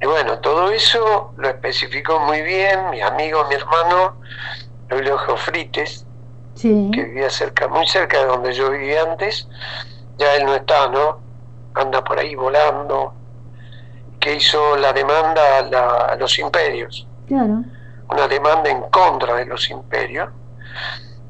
y 0.00 0.06
bueno, 0.06 0.38
todo 0.38 0.70
eso 0.70 1.32
lo 1.36 1.48
especificó 1.48 2.20
muy 2.20 2.42
bien 2.42 2.90
mi 2.90 3.00
amigo, 3.00 3.44
mi 3.48 3.54
hermano, 3.54 4.16
Julio 4.90 5.18
Frites, 5.36 6.06
sí. 6.54 6.90
que 6.92 7.04
vivía 7.04 7.30
cerca, 7.30 7.66
muy 7.68 7.86
cerca 7.86 8.20
de 8.20 8.26
donde 8.26 8.52
yo 8.52 8.70
vivía 8.70 9.02
antes. 9.02 9.48
Ya 10.18 10.34
él 10.36 10.44
no 10.46 10.54
está, 10.54 10.88
¿no? 10.88 11.18
Anda 11.74 12.02
por 12.04 12.18
ahí 12.18 12.34
volando, 12.34 13.12
que 14.26 14.34
hizo 14.34 14.76
la 14.76 14.92
demanda 14.92 15.40
a, 15.60 16.12
a 16.12 16.16
los 16.16 16.36
imperios. 16.40 17.06
Claro. 17.28 17.62
Una 18.10 18.26
demanda 18.26 18.68
en 18.68 18.82
contra 18.90 19.36
de 19.36 19.46
los 19.46 19.70
imperios 19.70 20.30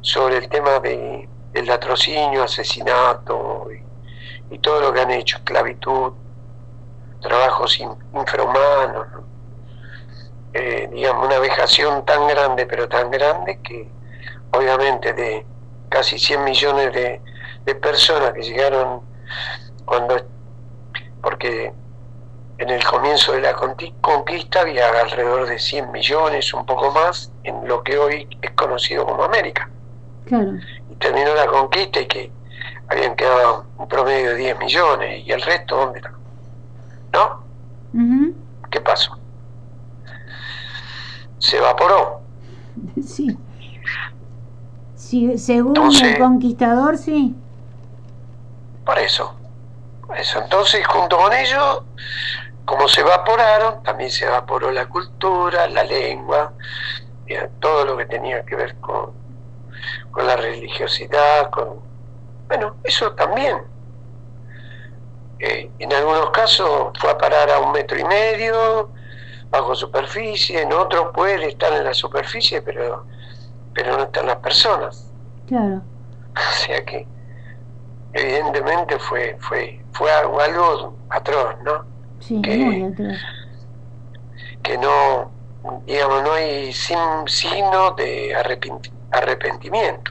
sobre 0.01 0.39
el 0.39 0.49
tema 0.49 0.79
de 0.79 1.29
el 1.53 1.67
latrocinio, 1.67 2.43
asesinato 2.43 3.69
y, 4.51 4.59
todo 4.61 4.81
lo 4.81 4.95
que 4.95 5.01
han 5.01 5.11
hecho, 5.11 5.37
esclavitud, 5.37 6.15
trabajos 7.21 7.79
infrahumanos. 8.15 9.07
eh, 10.55 10.89
digamos, 10.91 11.27
una 11.27 11.39
vejación 11.39 12.03
tan 12.07 12.27
grande, 12.27 12.65
pero 12.65 12.89
tan 12.89 13.11
grande 13.11 13.61
que 13.63 13.91
obviamente 14.53 15.13
de 15.13 15.45
casi 15.91 16.19
100 16.19 16.45
millones 16.45 16.95
de, 16.95 17.21
de 17.67 17.75
personas 17.75 18.33
que 18.33 18.41
llegaron 18.41 19.03
cuando, 19.85 20.17
porque 21.21 21.75
en 22.59 22.71
el 22.71 22.83
comienzo 22.85 23.33
de 23.33 23.43
la 23.43 23.55
conquista 23.55 24.61
había 24.61 24.89
alrededor 24.89 25.47
de 25.47 25.59
100 25.59 25.93
millones, 25.93 26.55
un 26.55 26.65
poco 26.65 26.91
más, 26.91 27.31
en 27.45 27.69
lo 27.69 27.83
que 27.83 27.99
hoy 27.99 28.27
es 28.41 28.51
conocido 28.53 29.05
como 29.05 29.25
América. 29.25 29.69
Y 30.91 30.95
terminó 30.97 31.35
la 31.35 31.47
conquista 31.47 32.01
y 32.01 32.07
que 32.07 32.33
habían 32.89 33.15
quedado 33.15 33.67
un 33.79 33.89
promedio 33.89 34.31
de 34.31 34.37
10 34.37 34.59
millones 34.59 35.27
y 35.27 35.33
el 35.33 35.43
resto, 35.43 35.77
¿dónde 35.77 35.99
está? 35.99 36.13
¿No? 37.13 37.45
¿Qué 38.71 38.81
pasó? 38.81 39.19
Se 41.39 41.59
evaporó. 41.59 42.21
Sí. 43.03 43.37
sí 44.95 45.39
según 45.39 45.77
el 45.77 46.19
conquistador, 46.19 46.99
sí. 46.99 47.35
Por 48.85 48.99
eso. 48.99 49.35
Por 50.07 50.17
eso. 50.19 50.41
Entonces, 50.43 50.87
junto 50.87 51.17
con 51.17 51.33
ellos, 51.33 51.83
como 52.67 52.89
se 52.89 53.01
evaporaron, 53.01 53.83
también 53.85 54.11
se 54.11 54.27
evaporó 54.27 54.73
la 54.73 54.87
cultura, 54.87 55.69
la 55.69 55.85
lengua, 55.85 56.53
todo 57.61 57.85
lo 57.85 57.97
que 57.97 58.07
tenía 58.07 58.45
que 58.45 58.57
ver 58.57 58.77
con, 58.77 59.13
con 60.11 60.27
la 60.27 60.37
religiosidad, 60.37 61.49
con... 61.51 61.81
Bueno, 62.49 62.77
eso 62.83 63.13
también. 63.13 63.63
Eh, 65.39 65.71
en 65.79 65.93
algunos 65.93 66.31
casos 66.31 66.93
fue 66.99 67.11
a 67.11 67.17
parar 67.17 67.51
a 67.51 67.61
un 67.61 67.71
metro 67.71 67.99
y 67.99 68.05
medio, 68.05 68.91
bajo 69.51 69.75
superficie, 69.77 70.63
en 70.63 70.73
otros 70.73 71.13
puede 71.15 71.47
estar 71.47 71.73
en 71.73 71.85
la 71.85 71.95
superficie, 71.95 72.63
pero, 72.63 73.07
pero 73.75 73.97
no 73.97 74.03
están 74.05 74.27
las 74.27 74.37
personas. 74.37 75.11
Claro. 75.47 75.83
O 76.37 76.67
sea 76.67 76.85
que 76.85 77.07
evidentemente 78.13 78.99
fue, 78.99 79.39
fue, 79.41 79.81
fue 79.93 80.13
algo, 80.13 80.39
algo 80.39 80.97
atroz, 81.09 81.55
¿no? 81.63 81.96
Sí, 82.27 82.43
que, 82.43 82.59
no, 84.79 85.31
digamos, 85.87 86.23
no 86.25 86.33
hay 86.33 86.73
signo 86.73 87.93
de 87.97 88.35
arrepentimiento. 89.13 90.11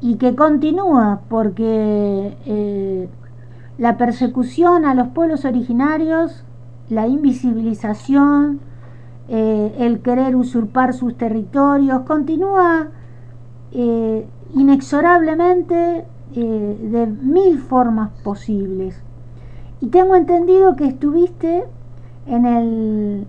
Y 0.00 0.16
que 0.16 0.36
continúa, 0.36 1.22
porque 1.28 2.36
eh, 2.46 3.08
la 3.78 3.96
persecución 3.96 4.84
a 4.84 4.94
los 4.94 5.08
pueblos 5.08 5.44
originarios, 5.44 6.44
la 6.88 7.08
invisibilización, 7.08 8.60
eh, 9.28 9.74
el 9.78 10.02
querer 10.02 10.36
usurpar 10.36 10.94
sus 10.94 11.16
territorios, 11.16 12.02
continúa 12.02 12.90
eh, 13.72 14.24
inexorablemente 14.54 16.04
eh, 16.34 16.78
de 16.80 17.06
mil 17.06 17.58
formas 17.58 18.10
posibles. 18.22 19.02
Y 19.80 19.88
tengo 19.88 20.14
entendido 20.14 20.76
que 20.76 20.86
estuviste 20.86 21.64
en 22.26 22.46
el 22.46 23.26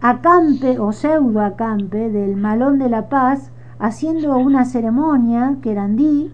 acampe 0.00 0.78
o 0.78 0.92
pseudo 0.92 1.40
acampe 1.40 2.10
del 2.10 2.36
Malón 2.36 2.78
de 2.78 2.90
la 2.90 3.08
Paz 3.08 3.50
haciendo 3.78 4.36
una 4.36 4.64
ceremonia 4.64 5.56
que 5.56 5.70
querandí 5.70 6.32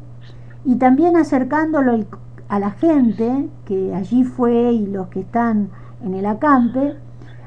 y 0.64 0.76
también 0.76 1.16
acercándolo 1.16 2.04
a 2.48 2.58
la 2.58 2.70
gente 2.70 3.48
que 3.64 3.94
allí 3.94 4.24
fue 4.24 4.72
y 4.72 4.86
los 4.86 5.08
que 5.08 5.20
están 5.20 5.70
en 6.04 6.14
el 6.14 6.26
acampe, 6.26 6.96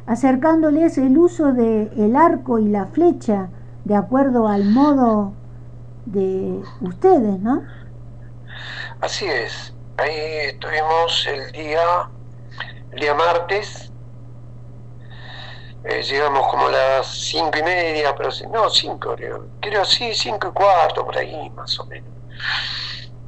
acercándoles 0.05 0.97
el 0.97 1.17
uso 1.17 1.53
del 1.53 1.91
el 1.97 2.15
arco 2.15 2.59
y 2.59 2.69
la 2.69 2.87
flecha 2.87 3.49
de 3.83 3.95
acuerdo 3.95 4.47
al 4.47 4.65
modo 4.65 5.33
de 6.05 6.61
ustedes, 6.81 7.39
¿no? 7.39 7.61
Así 9.01 9.25
es. 9.25 9.74
Ahí 9.97 10.49
estuvimos 10.49 11.25
el 11.27 11.51
día, 11.53 12.09
el 12.91 12.99
día 12.99 13.13
martes. 13.13 13.93
Eh, 15.85 16.03
llegamos 16.03 16.47
como 16.47 16.67
a 16.67 16.71
las 16.71 17.07
cinco 17.07 17.57
y 17.59 17.63
media, 17.63 18.13
pero 18.13 18.29
no, 18.51 18.69
cinco 18.69 19.15
creo. 19.15 19.47
Creo 19.61 19.85
sí, 19.85 20.13
cinco 20.13 20.49
y 20.49 20.51
cuarto, 20.51 21.05
por 21.05 21.17
ahí 21.17 21.49
más 21.51 21.79
o 21.79 21.85
menos. 21.85 22.09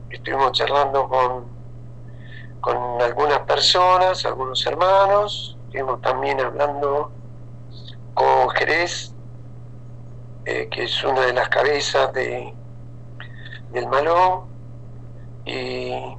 Estuvimos 0.09 0.51
charlando 0.51 1.07
con, 1.07 1.47
con 2.59 3.01
algunas 3.01 3.39
personas, 3.39 4.25
algunos 4.25 4.65
hermanos. 4.65 5.57
Estuvimos 5.67 6.01
también 6.01 6.41
hablando 6.41 7.13
con 8.13 8.49
Jerez, 8.49 9.15
eh, 10.43 10.67
que 10.69 10.83
es 10.83 11.03
una 11.05 11.21
de 11.21 11.33
las 11.33 11.47
cabezas 11.47 12.11
de, 12.11 12.53
del 13.71 13.87
Malón 13.87 14.47
y 15.45 16.17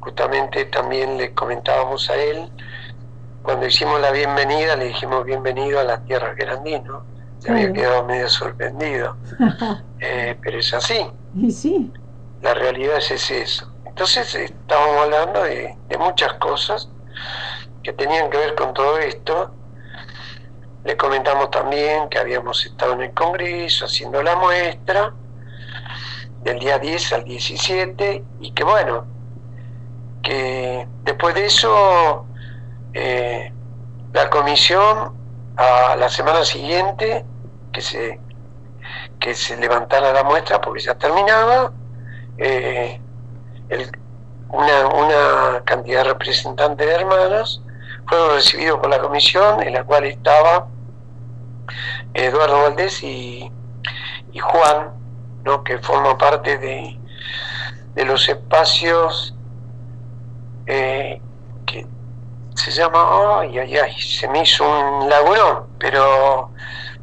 justamente 0.00 0.64
también 0.66 1.16
le 1.16 1.32
comentábamos 1.34 2.10
a 2.10 2.16
él, 2.16 2.50
cuando 3.42 3.66
hicimos 3.66 4.00
la 4.00 4.10
bienvenida, 4.10 4.76
le 4.76 4.86
dijimos 4.86 5.24
bienvenido 5.24 5.80
a 5.80 5.84
la 5.84 6.04
tierra 6.04 6.34
querandino. 6.34 7.04
Se 7.38 7.50
había 7.50 7.72
quedado 7.72 8.04
medio 8.04 8.28
sorprendido. 8.28 9.16
Eh, 10.02 10.34
pero 10.40 10.58
es 10.58 10.72
así. 10.72 10.98
Y 11.36 11.50
sí. 11.50 11.92
La 12.40 12.54
realidad 12.54 12.96
es, 12.96 13.30
eso. 13.30 13.70
Entonces 13.84 14.34
estábamos 14.34 15.02
hablando 15.02 15.42
de, 15.42 15.76
de 15.90 15.98
muchas 15.98 16.32
cosas 16.34 16.88
que 17.82 17.92
tenían 17.92 18.30
que 18.30 18.38
ver 18.38 18.54
con 18.54 18.72
todo 18.72 18.96
esto. 18.96 19.50
Le 20.84 20.96
comentamos 20.96 21.50
también 21.50 22.08
que 22.08 22.18
habíamos 22.18 22.64
estado 22.64 22.94
en 22.94 23.02
el 23.02 23.12
Congreso 23.12 23.84
haciendo 23.84 24.22
la 24.22 24.36
muestra 24.36 25.12
del 26.42 26.58
día 26.58 26.78
10 26.78 27.12
al 27.12 27.24
17 27.24 28.24
y 28.40 28.52
que 28.52 28.64
bueno, 28.64 29.04
que 30.22 30.86
después 31.04 31.34
de 31.34 31.46
eso 31.46 32.26
eh, 32.92 33.52
la 34.12 34.30
comisión 34.30 35.12
a 35.56 35.96
la 35.96 36.08
semana 36.08 36.44
siguiente 36.44 37.24
que 37.72 37.80
se 37.80 38.20
que 39.18 39.34
se 39.34 39.56
levantara 39.56 40.12
la 40.12 40.24
muestra 40.24 40.60
porque 40.60 40.80
ya 40.80 40.94
terminaba 40.94 41.72
eh, 42.38 43.00
una, 44.48 44.86
una 44.88 45.62
cantidad 45.64 46.02
de 46.02 46.10
representantes 46.10 46.86
de 46.86 46.92
hermanas 46.94 47.60
fueron 48.08 48.30
recibidos 48.34 48.80
por 48.80 48.90
la 48.90 48.98
comisión 48.98 49.62
en 49.62 49.74
la 49.74 49.84
cual 49.84 50.06
estaba 50.06 50.66
Eduardo 52.14 52.62
Valdés 52.62 53.02
y, 53.02 53.50
y 54.32 54.38
Juan 54.38 54.90
¿no? 55.44 55.62
que 55.62 55.78
forma 55.78 56.18
parte 56.18 56.58
de, 56.58 56.98
de 57.94 58.04
los 58.04 58.28
espacios 58.28 59.34
eh, 60.70 61.20
que 61.66 61.86
se 62.54 62.70
llama, 62.70 63.40
ay, 63.40 63.58
ay, 63.58 63.76
ay, 63.76 63.92
se 63.98 64.28
me 64.28 64.42
hizo 64.42 64.64
un 64.64 65.08
lagunón, 65.08 65.66
pero 65.78 66.50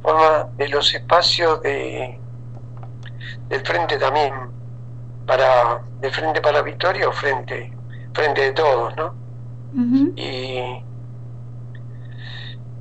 forma 0.02 0.48
de 0.56 0.70
los 0.70 0.94
espacios 0.94 1.62
de 1.64 2.20
del 3.50 3.62
frente 3.66 3.98
también 3.98 4.34
para 5.26 5.82
de 6.00 6.12
frente 6.12 6.42
para 6.42 6.62
Victoria 6.62 7.10
o 7.10 7.12
frente 7.12 7.74
frente 8.14 8.42
de 8.42 8.52
todos, 8.54 8.96
¿no? 8.96 9.14
Y 10.16 10.84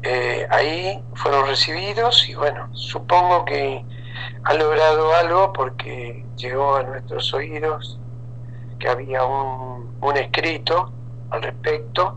eh, 0.03 0.47
ahí 0.51 1.03
fueron 1.14 1.47
recibidos 1.49 2.28
y 2.28 2.34
bueno, 2.34 2.68
supongo 2.72 3.45
que 3.45 3.84
ha 4.45 4.55
logrado 4.55 5.12
algo 5.14 5.53
porque 5.53 6.24
llegó 6.37 6.76
a 6.76 6.82
nuestros 6.84 7.34
oídos 7.34 8.01
que 8.79 8.89
había 8.89 9.24
un, 9.24 9.87
escrito 10.16 10.93
al 11.31 11.43
respecto 11.43 12.16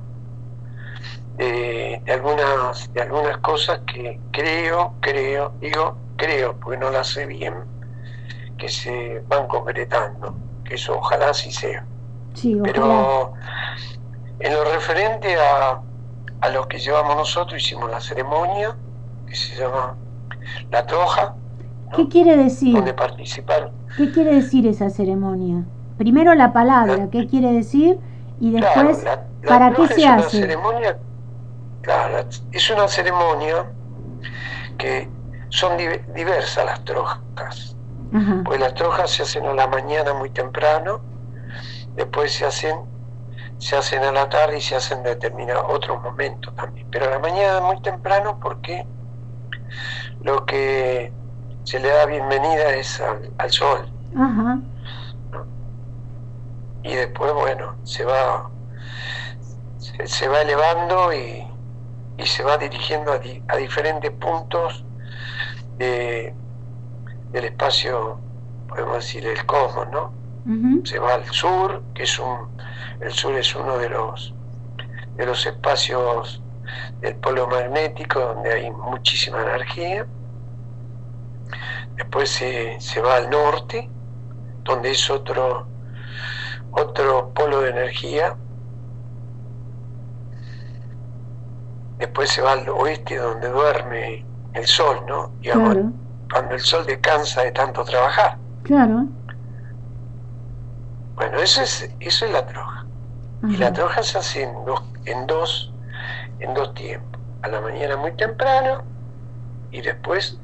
de, 1.38 2.01
algunas 2.07 2.93
de 2.93 3.01
algunas 3.01 3.38
cosas 3.39 3.82
que 3.88 4.20
creo, 4.32 4.93
creo, 5.01 5.53
digo 5.60 5.97
creo, 6.16 6.55
porque 6.60 6.78
no 6.78 6.89
las 6.89 7.07
sé 7.07 7.26
bien, 7.26 7.55
que 8.57 8.70
se 8.70 9.24
van 9.28 9.47
concretando, 9.47 10.36
que 10.64 10.76
eso 10.76 10.97
ojalá 10.97 11.34
sí 11.34 11.51
sea. 11.51 11.86
Pero 12.64 13.34
en 14.39 14.53
lo 14.53 14.64
referente 14.66 15.36
a, 15.36 15.82
a 16.41 16.49
lo 16.49 16.68
que 16.68 16.78
llevamos 16.78 17.16
nosotros, 17.16 17.62
hicimos 17.62 17.89
la 17.89 17.99
ceremonia, 17.99 18.76
que 19.26 19.36
se 19.36 19.55
llama 19.55 19.95
La 20.72 20.86
Troja, 20.86 21.36
¿Qué 21.95 22.07
quiere 22.07 22.38
decir? 22.38 22.76
Donde 22.76 22.93
participaron. 22.93 23.72
¿Qué 23.97 24.12
quiere 24.12 24.36
decir 24.36 24.68
esa 24.68 24.89
ceremonia? 24.89 25.66
Primero 26.00 26.34
la 26.34 26.54
palabra, 26.54 27.10
¿qué 27.12 27.28
quiere 27.28 27.52
decir? 27.52 28.00
Y 28.39 28.52
después, 28.52 29.06
¿para 29.45 29.74
qué 29.74 29.86
se 29.89 30.08
hace? 30.08 30.39
Ceremonia, 30.39 30.97
claro, 31.82 32.26
es 32.54 32.70
una 32.70 32.88
ceremonia 32.88 33.66
que 34.78 35.10
son 35.50 35.78
diversas 36.16 36.66
las 36.66 36.86
trojas. 36.86 37.76
Pues 38.45 38.62
las 38.62 38.74
trojas 38.76 39.12
se 39.12 39.24
hacen 39.24 39.45
a 39.45 39.54
la 39.54 39.68
mañana 39.68 40.14
muy 40.14 40.30
temprano, 40.30 41.02
después 41.97 42.32
se 42.32 42.45
hacen 42.45 42.78
se 43.58 43.76
hacen 43.76 44.02
a 44.02 44.14
la 44.14 44.30
tarde 44.30 44.58
y 44.58 44.62
se 44.62 44.78
hacen 44.78 45.00
en 45.00 45.04
determinados 45.04 45.66
otros 45.68 46.02
momentos 46.02 46.56
también. 46.56 46.88
Pero 46.91 47.08
a 47.08 47.10
la 47.10 47.20
mañana 47.20 47.60
muy 47.60 47.82
temprano 47.82 48.39
porque 48.41 48.88
lo 50.24 50.45
que 50.45 51.12
se 51.66 51.78
le 51.82 51.89
da 51.89 52.06
bienvenida 52.06 52.74
es 52.76 53.02
al, 53.38 53.52
sol. 53.52 53.91
Y 56.84 56.95
después, 56.95 57.34
bueno, 57.34 57.75
se 57.84 58.05
va, 58.05 58.49
se, 59.77 60.27
va 60.27 60.41
elevando 60.41 61.13
y, 61.13 61.45
se 62.25 62.43
va 62.43 62.57
dirigiendo 62.57 63.11
a, 63.11 63.57
diferentes 63.57 64.11
puntos 64.11 64.86
del 65.77 66.34
espacio, 67.32 68.19
podemos 68.67 68.95
decir, 68.95 69.25
el 69.25 69.45
cosmos, 69.45 69.88
¿no? 69.91 70.13
Se 70.84 70.97
va 70.97 71.13
al 71.13 71.25
sur, 71.25 71.84
que 71.93 72.03
es 72.03 72.17
un, 72.17 72.49
el 73.01 73.11
sur 73.11 73.36
es 73.36 73.55
uno 73.55 73.77
de 73.77 73.89
los, 73.89 74.34
de 75.15 75.25
los 75.25 75.45
espacios 75.45 76.41
del 77.01 77.15
polo 77.15 77.47
magnético 77.47 78.19
donde 78.19 78.53
hay 78.53 78.71
muchísima 78.71 79.41
energía. 79.41 80.07
Después 81.95 82.30
se, 82.30 82.80
se 82.80 83.01
va 83.01 83.17
al 83.17 83.30
norte, 83.30 83.89
donde 84.63 84.91
es 84.91 85.09
otro, 85.09 85.67
otro 86.72 87.32
polo 87.34 87.61
de 87.61 87.70
energía. 87.72 88.36
Después 91.97 92.30
se 92.30 92.41
va 92.41 92.53
al 92.53 92.67
oeste, 92.70 93.17
donde 93.17 93.49
duerme 93.49 94.26
el 94.53 94.65
sol, 94.65 95.03
¿no? 95.07 95.32
cuando 96.32 96.55
el 96.55 96.61
sol 96.61 96.86
descansa 96.86 97.43
de 97.43 97.51
tanto 97.51 97.84
trabajar. 97.84 98.38
Claro. 98.63 99.05
Bueno, 101.15 101.39
eso 101.39 101.61
es, 101.61 101.89
eso 101.99 102.26
es 102.26 102.32
la 102.32 102.45
troja. 102.45 102.86
Y 103.47 103.57
la 103.57 103.72
troja 103.74 104.03
se 104.03 104.17
hace 104.17 104.43
en 104.43 104.65
dos, 104.65 104.84
en 105.05 105.28
dos, 105.28 105.74
en 106.39 106.53
dos 106.53 106.74
tiempos. 106.74 107.20
A 107.41 107.47
la 107.47 107.61
mañana 107.61 107.97
muy 107.97 108.11
temprano 108.13 108.84
y 109.72 109.82
después 109.82 110.38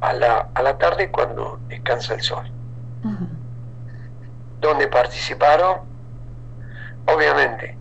a 0.00 0.12
la, 0.12 0.48
a 0.54 0.62
la 0.62 0.78
tarde 0.78 1.10
cuando 1.10 1.60
descansa 1.68 2.14
el 2.14 2.20
sol. 2.22 2.50
Donde 4.60 4.88
participaron, 4.88 5.80
obviamente, 7.06 7.76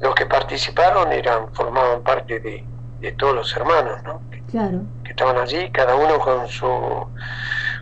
los 0.00 0.14
que 0.14 0.26
participaron 0.26 1.12
eran, 1.12 1.52
formaban 1.54 2.02
parte 2.02 2.40
de, 2.40 2.64
de 3.00 3.12
todos 3.12 3.34
los 3.34 3.56
hermanos, 3.56 4.02
¿no? 4.02 4.20
Claro. 4.50 4.82
Que 5.02 5.10
estaban 5.10 5.38
allí, 5.38 5.70
cada 5.70 5.94
uno 5.94 6.18
con 6.18 6.48
su 6.48 6.68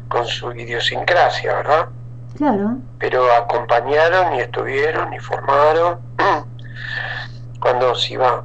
con 0.08 0.26
su 0.26 0.52
idiosincrasia, 0.52 1.54
¿verdad? 1.54 1.88
Pero 2.98 3.32
acompañaron 3.32 4.34
y 4.34 4.40
estuvieron 4.40 5.12
y 5.14 5.18
formaron 5.18 6.00
cuando 7.60 7.94
se 7.94 8.14
iba 8.14 8.44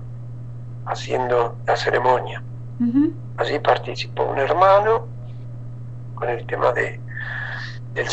haciendo 0.85 1.57
la 1.65 1.75
ceremonia. 1.75 2.41
Allí 3.37 3.59
participó 3.59 4.23
un 4.23 4.39
hermano 4.39 5.07
con 6.15 6.29
el 6.29 6.45
tema 6.47 6.71
de 6.71 6.99
del 7.97 8.07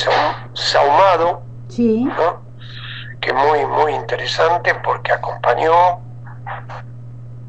saumado, 0.55 1.43
sí. 1.69 2.09
que 3.21 3.33
muy, 3.33 3.67
muy 3.67 3.93
interesante 3.93 4.75
porque 4.77 5.13
acompañó 5.13 6.01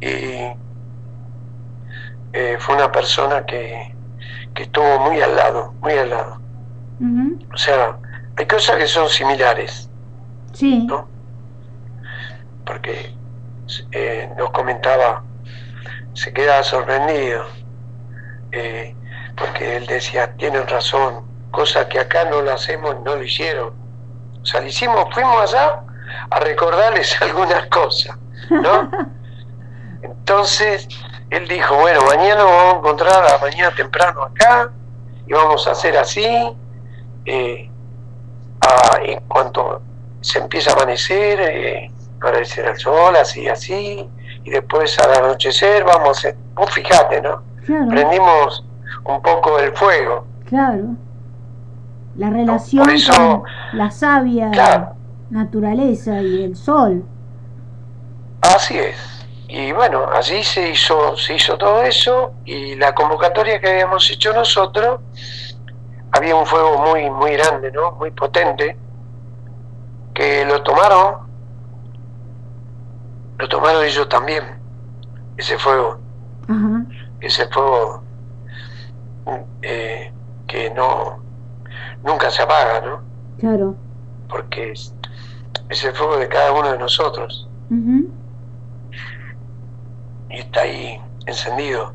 y 0.01 0.51
eh, 2.33 2.57
fue 2.59 2.75
una 2.75 2.91
persona 2.91 3.45
que, 3.45 3.95
que 4.53 4.63
estuvo 4.63 4.99
muy 4.99 5.21
al 5.21 5.35
lado, 5.35 5.73
muy 5.81 5.93
al 5.93 6.09
lado. 6.09 6.41
O 7.53 7.57
sea, 7.57 7.97
hay 8.37 8.45
cosas 8.45 8.75
que 8.77 8.87
son 8.87 9.07
similares. 9.09 9.89
Sí. 10.53 10.85
¿no? 10.85 11.07
Porque 12.65 13.15
eh, 13.91 14.29
nos 14.37 14.51
comentaba, 14.51 15.23
se 16.13 16.33
quedaba 16.33 16.63
sorprendido, 16.63 17.45
eh, 18.51 18.93
porque 19.37 19.77
él 19.77 19.85
decía, 19.85 20.33
tienen 20.35 20.67
razón, 20.67 21.34
cosa 21.55 21.87
que 21.87 21.99
acá 21.99 22.25
no 22.25 22.41
lo 22.41 22.53
hacemos, 22.53 22.95
no 23.03 23.15
lo 23.15 23.23
hicieron. 23.23 23.73
O 24.41 24.45
sea, 24.45 24.61
lo 24.61 24.67
hicimos, 24.67 25.07
fuimos 25.13 25.41
allá 25.41 25.81
a 26.29 26.39
recordarles 26.39 27.19
algunas 27.21 27.65
cosas, 27.67 28.17
¿no? 28.49 28.91
Entonces, 30.01 30.87
él 31.31 31.47
dijo, 31.47 31.75
bueno, 31.75 32.01
mañana 32.03 32.43
vamos 32.43 32.75
a 32.75 32.77
encontrar 32.77 33.33
a 33.33 33.37
mañana 33.39 33.75
temprano 33.75 34.23
acá 34.23 34.69
y 35.25 35.33
vamos 35.33 35.67
a 35.67 35.71
hacer 35.71 35.97
así. 35.97 36.27
Eh, 37.25 37.71
en 39.01 39.19
cuanto 39.27 39.81
se 40.21 40.39
empieza 40.39 40.71
a 40.71 40.73
amanecer, 40.73 41.39
eh, 41.41 41.91
aparecer 42.17 42.65
el 42.65 42.77
sol, 42.77 43.15
así, 43.15 43.47
así, 43.47 44.09
y 44.43 44.49
después 44.49 44.97
al 44.99 45.13
anochecer 45.23 45.83
vamos 45.83 46.07
a 46.07 46.11
hacer, 46.11 46.35
vos 46.53 46.71
fíjate, 46.71 47.21
¿no? 47.21 47.43
Prendimos 47.65 48.63
un 49.05 49.21
poco 49.21 49.59
el 49.59 49.71
fuego. 49.73 50.25
Claro. 50.45 50.95
La 52.17 52.29
relación 52.29 52.85
con 52.85 53.43
la 53.73 53.91
sabia 53.91 54.95
naturaleza 55.29 56.21
y 56.21 56.43
el 56.43 56.55
sol. 56.55 57.03
Así 58.41 58.77
es. 58.77 58.95
Y 59.47 59.71
bueno, 59.71 60.05
allí 60.11 60.43
se 60.43 60.69
hizo, 60.69 61.15
se 61.17 61.35
hizo 61.35 61.57
todo 61.57 61.83
eso 61.83 62.33
y 62.45 62.75
la 62.75 62.93
convocatoria 62.93 63.59
que 63.59 63.69
habíamos 63.69 64.09
hecho 64.09 64.33
nosotros 64.33 64.99
había 66.11 66.35
un 66.35 66.45
fuego 66.45 66.77
muy, 66.79 67.09
muy 67.09 67.33
grande, 67.33 67.71
¿no? 67.71 67.91
Muy 67.93 68.11
potente, 68.11 68.77
que 70.13 70.45
lo 70.45 70.63
tomaron, 70.63 71.27
lo 73.37 73.49
tomaron 73.49 73.83
ellos 73.83 74.07
también, 74.07 74.43
ese 75.37 75.57
fuego, 75.57 75.99
ese 77.19 77.47
fuego 77.47 78.03
eh, 79.61 80.11
que 80.47 80.69
no, 80.71 81.19
nunca 82.05 82.29
se 82.29 82.43
apaga, 82.43 82.81
¿no? 82.81 83.01
Claro. 83.39 83.75
Porque 84.29 84.71
es, 84.71 84.93
el 85.83 85.93
fuego 85.93 86.17
de 86.17 86.29
cada 86.29 86.53
uno 86.53 86.71
de 86.71 86.77
nosotros. 86.77 87.49
Y 90.29 90.37
está 90.37 90.61
ahí 90.61 91.01
encendido. 91.25 91.93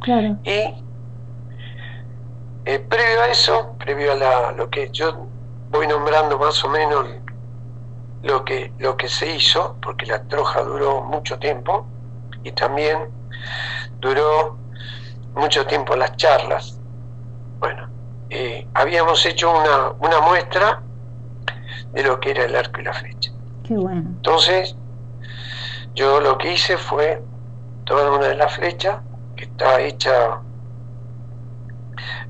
Claro. 0.00 0.36
Y 0.44 0.74
eh, 2.64 2.78
previo 2.88 3.22
a 3.22 3.28
eso, 3.28 3.74
previo 3.78 4.12
a 4.12 4.52
lo 4.52 4.68
que 4.68 4.90
yo 4.90 5.26
voy 5.70 5.86
nombrando 5.86 6.38
más 6.38 6.62
o 6.64 6.68
menos 6.68 7.06
lo 8.22 8.44
que, 8.44 8.72
lo 8.78 8.96
que 8.96 9.08
se 9.08 9.34
hizo, 9.34 9.76
porque 9.80 10.06
la 10.06 10.22
troja 10.24 10.62
duró 10.62 11.02
mucho 11.02 11.38
tiempo 11.38 11.86
y 12.44 12.52
también 12.52 13.08
duró 14.00 14.58
mucho 15.34 15.66
tiempo 15.66 15.96
las 15.96 16.16
charlas. 16.16 16.78
Bueno, 17.58 17.91
eh, 18.34 18.66
habíamos 18.72 19.26
hecho 19.26 19.50
una, 19.50 19.90
una 20.00 20.20
muestra 20.22 20.80
de 21.92 22.02
lo 22.02 22.18
que 22.18 22.30
era 22.30 22.46
el 22.46 22.56
arco 22.56 22.80
y 22.80 22.84
la 22.84 22.94
flecha. 22.94 23.30
Qué 23.62 23.76
bueno. 23.76 24.04
Entonces, 24.06 24.74
yo 25.94 26.18
lo 26.18 26.38
que 26.38 26.54
hice 26.54 26.78
fue 26.78 27.22
tomar 27.84 28.10
una 28.10 28.28
de 28.28 28.34
las 28.34 28.54
flechas, 28.54 29.00
que 29.36 29.44
está 29.44 29.78
hecha 29.82 30.40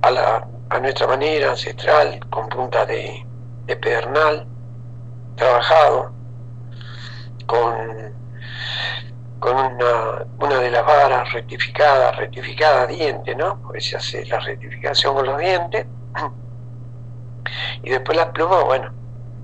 a, 0.00 0.10
la, 0.10 0.48
a 0.70 0.80
nuestra 0.80 1.06
manera 1.06 1.50
ancestral, 1.50 2.18
con 2.30 2.48
punta 2.48 2.84
de, 2.84 3.24
pedernal, 3.80 4.44
trabajado, 5.36 6.10
con, 7.46 8.12
con 9.42 9.56
una, 9.56 10.24
una 10.38 10.60
de 10.60 10.70
las 10.70 10.86
varas 10.86 11.32
rectificadas, 11.32 12.16
rectificada 12.16 12.86
diente, 12.86 13.34
¿no? 13.34 13.60
Porque 13.60 13.80
se 13.80 13.96
hace 13.96 14.24
la 14.26 14.38
rectificación 14.38 15.14
con 15.14 15.26
los 15.26 15.38
dientes. 15.38 15.84
Y 17.82 17.90
después 17.90 18.16
las 18.16 18.28
plumas, 18.28 18.64
bueno, 18.64 18.92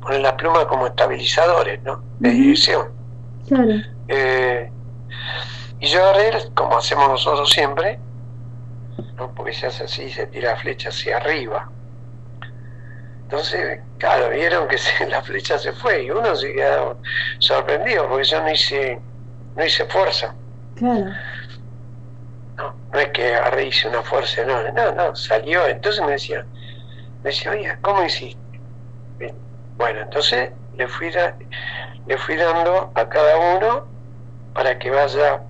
ponen 0.00 0.22
las 0.22 0.34
plumas 0.34 0.66
como 0.66 0.86
estabilizadores, 0.86 1.82
¿no? 1.82 2.00
De 2.20 2.30
dirección. 2.30 2.88
Eh, 4.06 4.70
y 5.80 5.86
yo 5.88 6.02
agarré, 6.04 6.30
como 6.54 6.78
hacemos 6.78 7.08
nosotros 7.08 7.50
siempre, 7.50 7.98
porque 9.34 9.52
se 9.52 9.66
hace 9.66 9.84
así, 9.84 10.08
se 10.10 10.28
tira 10.28 10.52
la 10.52 10.56
flecha 10.58 10.90
hacia 10.90 11.16
arriba. 11.16 11.68
Entonces, 13.22 13.80
claro, 13.98 14.30
vieron 14.30 14.68
que 14.68 14.78
la 15.08 15.22
flecha 15.22 15.58
se 15.58 15.72
fue 15.72 16.04
y 16.04 16.10
uno 16.10 16.36
se 16.36 16.52
quedó 16.52 16.98
sorprendido 17.40 18.08
porque 18.08 18.24
yo 18.24 18.40
no 18.40 18.50
hice, 18.50 19.00
no 19.58 19.64
hice 19.64 19.84
fuerza. 19.86 20.34
Claro. 20.76 21.10
No, 22.56 22.74
no 22.92 22.98
es 22.98 23.08
que 23.08 23.34
agarré 23.34 23.66
hice 23.66 23.88
una 23.88 24.02
fuerza, 24.02 24.44
no, 24.44 24.70
no, 24.70 24.92
no, 24.92 25.16
salió. 25.16 25.66
Entonces 25.66 26.00
me 26.04 26.12
decía, 26.12 26.46
me 27.22 27.30
decía, 27.30 27.50
oye, 27.50 27.76
¿cómo 27.82 28.04
hiciste? 28.04 28.38
Bueno, 29.76 30.00
entonces 30.00 30.50
le 30.76 30.86
fui, 30.88 31.10
le 32.06 32.18
fui 32.18 32.36
dando 32.36 32.92
a 32.94 33.08
cada 33.08 33.56
uno 33.56 33.86
para 34.54 34.78
que 34.78 34.90
vaya 34.90 35.42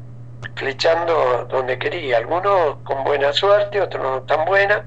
flechando 0.54 1.46
donde 1.50 1.78
quería, 1.78 2.18
algunos 2.18 2.76
con 2.84 3.04
buena 3.04 3.32
suerte, 3.32 3.80
otros 3.80 4.02
no 4.02 4.22
tan 4.22 4.44
buena, 4.46 4.84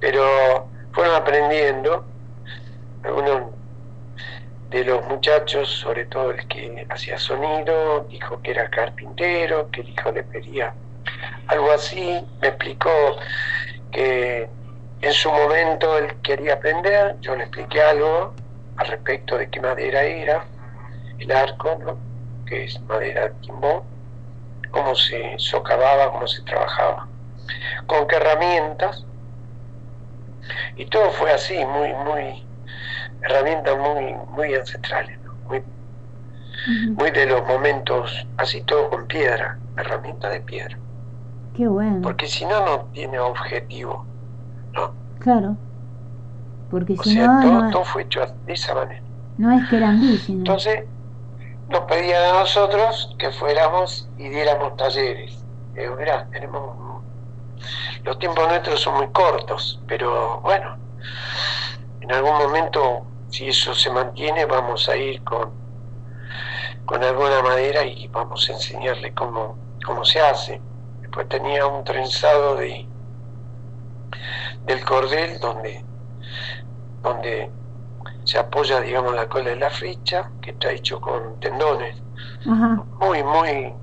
pero 0.00 0.68
fueron 0.92 1.14
aprendiendo, 1.16 2.04
algunos 3.02 3.59
de 4.70 4.84
los 4.84 5.04
muchachos, 5.08 5.68
sobre 5.68 6.06
todo 6.06 6.30
el 6.30 6.46
que 6.46 6.86
hacía 6.88 7.18
sonido, 7.18 8.06
dijo 8.08 8.40
que 8.40 8.52
era 8.52 8.70
carpintero, 8.70 9.68
que 9.70 9.80
el 9.80 9.90
hijo 9.90 10.12
le 10.12 10.22
pedía 10.22 10.74
algo 11.48 11.72
así, 11.72 12.24
me 12.40 12.48
explicó 12.48 12.90
que 13.90 14.48
en 15.00 15.12
su 15.12 15.30
momento 15.30 15.98
él 15.98 16.20
quería 16.22 16.54
aprender, 16.54 17.16
yo 17.20 17.34
le 17.34 17.44
expliqué 17.44 17.82
algo 17.82 18.34
al 18.76 18.86
respecto 18.86 19.36
de 19.36 19.50
qué 19.50 19.60
madera 19.60 20.02
era, 20.02 20.46
el 21.18 21.32
arco, 21.32 21.98
que 22.46 22.64
es 22.64 22.80
madera 22.82 23.32
timbó, 23.40 23.84
cómo 24.70 24.94
se 24.94 25.34
socavaba, 25.38 26.12
cómo 26.12 26.28
se 26.28 26.42
trabajaba, 26.42 27.08
con 27.86 28.06
qué 28.06 28.16
herramientas, 28.16 29.04
y 30.76 30.86
todo 30.86 31.10
fue 31.10 31.32
así, 31.32 31.56
muy, 31.64 31.92
muy, 31.92 32.46
herramientas 33.22 33.76
muy, 33.78 34.14
muy 34.28 34.54
ancestrales, 34.54 35.18
muy, 35.48 35.62
muy 36.96 37.10
de 37.10 37.26
los 37.26 37.44
momentos, 37.46 38.12
así 38.36 38.62
todo 38.64 38.90
con 38.90 39.06
piedra, 39.06 39.60
herramientas 39.76 40.32
de 40.32 40.40
piedra. 40.42 40.80
Qué 41.52 41.68
bueno. 41.68 42.00
Porque 42.00 42.26
si 42.28 42.44
no, 42.46 42.60
no 42.64 42.86
tiene 42.92 43.18
objetivo, 43.18 44.08
¿no? 44.72 44.98
Claro. 45.18 45.58
Porque 46.68 46.96
O 46.96 47.04
si 47.04 47.10
sea, 47.14 47.26
no, 47.26 47.40
todo, 47.40 47.62
no, 47.62 47.70
todo 47.70 47.84
fue 47.84 48.02
hecho 48.04 48.20
de 48.46 48.52
esa 48.52 48.74
manera. 48.74 49.04
no 49.36 49.52
es 49.52 49.68
que 49.68 49.76
eran 49.76 50.18
sino 50.18 50.46
Entonces, 50.46 50.88
nos 51.68 51.80
pedían 51.86 52.22
a 52.36 52.40
nosotros 52.40 53.14
que 53.18 53.32
fuéramos 53.32 54.10
y 54.16 54.28
diéramos 54.30 54.76
talleres. 54.76 55.46
Digo, 55.74 55.96
mirá, 55.96 56.28
tenemos. 56.30 57.04
Los 58.04 58.18
tiempos 58.18 58.46
nuestros 58.48 58.80
son 58.80 58.96
muy 58.96 59.10
cortos, 59.12 59.82
pero 59.86 60.40
bueno, 60.42 60.78
en 62.00 62.12
algún 62.12 62.32
momento, 62.38 63.09
si 63.30 63.48
eso 63.48 63.74
se 63.74 63.90
mantiene, 63.90 64.44
vamos 64.46 64.88
a 64.90 64.96
ir 64.96 65.22
con, 65.24 65.56
con 66.84 67.02
alguna 67.04 67.42
madera 67.42 67.84
y 67.84 68.08
vamos 68.08 68.48
a 68.48 68.52
enseñarle 68.52 69.14
cómo, 69.14 69.60
cómo 69.84 70.04
se 70.04 70.20
hace. 70.20 70.64
Después 71.00 71.28
tenía 71.28 71.66
un 71.66 71.84
trenzado 71.84 72.56
de 72.56 72.90
del 74.64 74.84
cordel 74.84 75.38
donde, 75.38 75.86
donde 77.02 77.54
se 78.24 78.38
apoya, 78.38 78.80
digamos, 78.80 79.14
la 79.14 79.28
cola 79.28 79.50
de 79.50 79.56
la 79.56 79.70
flecha, 79.70 80.34
que 80.40 80.52
está 80.52 80.72
hecho 80.72 81.00
con 81.00 81.38
tendones, 81.40 82.04
muy, 83.00 83.22
muy 83.24 83.74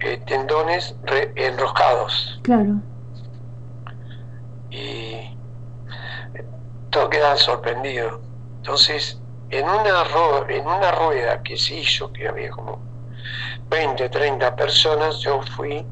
eh, 0.00 0.18
tendones 0.26 0.96
re- 1.02 1.32
enroscados. 1.36 2.42
claro. 2.42 2.84
Y 4.70 5.37
todos 6.90 7.08
quedan 7.10 7.38
sorprendidos. 7.38 8.20
Entonces, 8.56 9.22
en 9.48 9.68
una, 9.68 10.04
rueda 10.92 11.42
que 11.42 11.56
se 11.56 11.74
hizo, 11.76 12.12
que 12.12 12.28
había 12.28 12.50
como 12.50 12.86
20, 13.70 14.08
30 14.10 14.56
personas, 14.56 15.20
yo 15.20 15.42
fui 15.42 15.86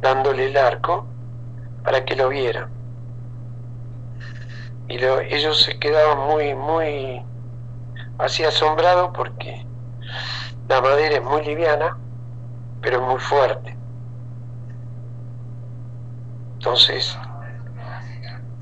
dándole 0.00 0.46
el 0.46 0.56
arco 0.58 1.16
para 1.82 2.04
que 2.04 2.16
lo 2.16 2.28
vieran. 2.30 2.70
Y 4.86 4.98
lo- 4.98 5.20
ellos 5.20 5.62
se 5.62 5.78
quedaban 5.78 6.18
muy, 6.28 6.54
muy 6.54 7.24
así 8.18 8.44
asombrados 8.44 9.10
porque 9.14 9.68
la 10.68 10.80
madera 10.80 11.16
es 11.16 11.22
muy 11.22 11.44
liviana, 11.44 11.98
pero 12.80 13.00
muy 13.02 13.20
fuerte. 13.20 13.78
Entonces, 16.60 17.18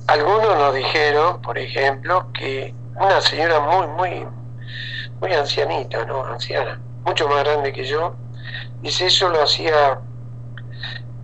algunos 0.08 0.56
nos 0.58 0.74
dijeron, 0.74 1.40
por 1.42 1.58
ejemplo, 1.58 2.30
que 2.32 2.74
una 3.00 3.20
señora 3.20 3.60
muy, 3.60 3.86
muy, 3.88 4.26
muy 5.20 5.32
ancianita, 5.34 6.04
¿no? 6.06 6.24
Anciana, 6.26 6.80
mucho 7.04 7.28
más 7.28 7.44
grande 7.44 7.72
que 7.72 7.84
yo, 7.84 8.16
dice 8.82 9.06
eso 9.06 9.28
lo 9.28 9.42
hacía 9.42 10.00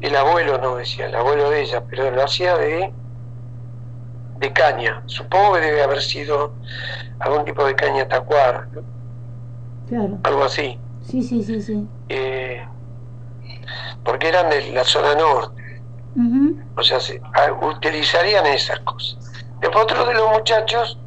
el 0.00 0.16
abuelo, 0.16 0.58
no 0.58 0.76
decía, 0.76 1.06
el 1.06 1.14
abuelo 1.14 1.50
de 1.50 1.62
ella, 1.62 1.84
pero 1.88 2.10
lo 2.10 2.22
hacía 2.24 2.56
de, 2.58 2.94
de 4.38 4.52
caña. 4.52 5.02
Supongo 5.06 5.54
que 5.54 5.60
debe 5.60 5.82
haber 5.82 6.02
sido 6.02 6.54
algún 7.20 7.44
tipo 7.44 7.64
de 7.64 7.74
caña 7.74 8.06
tacuar, 8.08 8.68
¿no? 8.72 8.82
Claro. 9.88 10.18
algo 10.24 10.44
así. 10.44 10.78
Sí, 11.00 11.22
sí, 11.22 11.42
sí, 11.42 11.60
sí. 11.62 11.88
Eh, 12.08 12.66
porque 14.04 14.28
eran 14.28 14.50
de 14.50 14.70
la 14.72 14.84
zona 14.84 15.14
norte. 15.14 15.63
O 16.76 16.82
sea, 16.82 17.00
se- 17.00 17.20
a- 17.34 17.52
utilizarían 17.52 18.46
esas 18.46 18.80
cosas. 18.80 19.18
Después 19.60 19.84
otro 19.84 20.04
de 20.06 20.14
los 20.14 20.28
muchachos, 20.30 20.98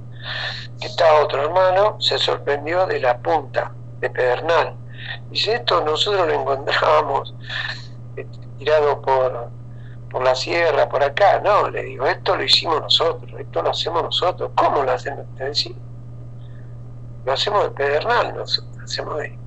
que 0.80 0.88
estaba 0.88 1.22
otro 1.22 1.42
hermano, 1.44 1.98
se 2.00 2.18
sorprendió 2.18 2.86
de 2.86 3.00
la 3.00 3.18
punta 3.20 3.72
de 4.00 4.10
Pedernal. 4.10 4.76
Dice, 5.30 5.56
esto 5.56 5.82
nosotros 5.82 6.28
lo 6.28 6.34
encontramos 6.34 7.36
eh, 8.16 8.28
tirado 8.58 9.02
por, 9.02 9.52
por 10.10 10.24
la 10.24 10.36
sierra, 10.36 10.90
por 10.90 11.04
acá. 11.04 11.40
No, 11.40 11.70
le 11.70 11.84
digo, 11.84 12.06
esto 12.06 12.36
lo 12.36 12.44
hicimos 12.44 12.82
nosotros, 12.82 13.32
esto 13.40 13.62
lo 13.62 13.70
hacemos 13.70 14.04
nosotros. 14.04 14.52
¿Cómo 14.56 14.84
lo 14.84 14.92
hacen 14.92 15.20
ustedes? 15.20 15.70
Lo 17.24 17.34
hacemos 17.34 17.64
de 17.64 17.72
Pedernal, 17.72 18.36
nosotros 18.36 18.76
lo 18.78 18.84
hacemos 18.84 19.18
de, 19.18 19.40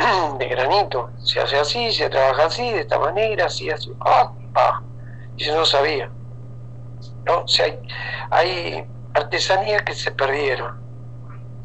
de 0.38 0.48
granito. 0.48 1.10
Se 1.18 1.40
hace 1.40 1.58
así, 1.58 1.92
se 1.92 2.08
trabaja 2.08 2.46
así, 2.46 2.70
de 2.70 2.80
esta 2.80 2.98
manera, 2.98 3.46
así, 3.46 3.70
así. 3.70 3.90
¡Opa! 4.00 4.82
Y 5.36 5.44
yo 5.44 5.56
no 5.56 5.64
sabía. 5.64 6.10
¿no? 7.26 7.44
O 7.44 7.48
sea, 7.48 7.66
hay, 7.66 7.78
hay 8.30 8.84
artesanías 9.14 9.82
que 9.82 9.94
se 9.94 10.10
perdieron. 10.10 10.74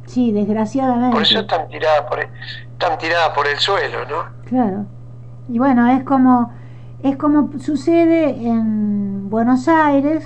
Sí, 0.06 0.32
desgraciadamente. 0.32 1.14
Por 1.14 1.24
eso 1.24 1.40
están 1.40 1.68
tiradas 1.68 2.02
por 2.02 2.20
están 2.20 2.98
tiradas 2.98 3.30
por 3.30 3.48
el 3.48 3.58
suelo, 3.58 4.06
¿no? 4.06 4.26
Claro. 4.46 4.86
Y 5.48 5.58
bueno, 5.60 5.88
es 5.88 6.04
como 6.04 6.52
es 7.04 7.18
como 7.18 7.50
sucede 7.60 8.30
en 8.48 9.30
Buenos 9.30 9.68
Aires 9.68 10.26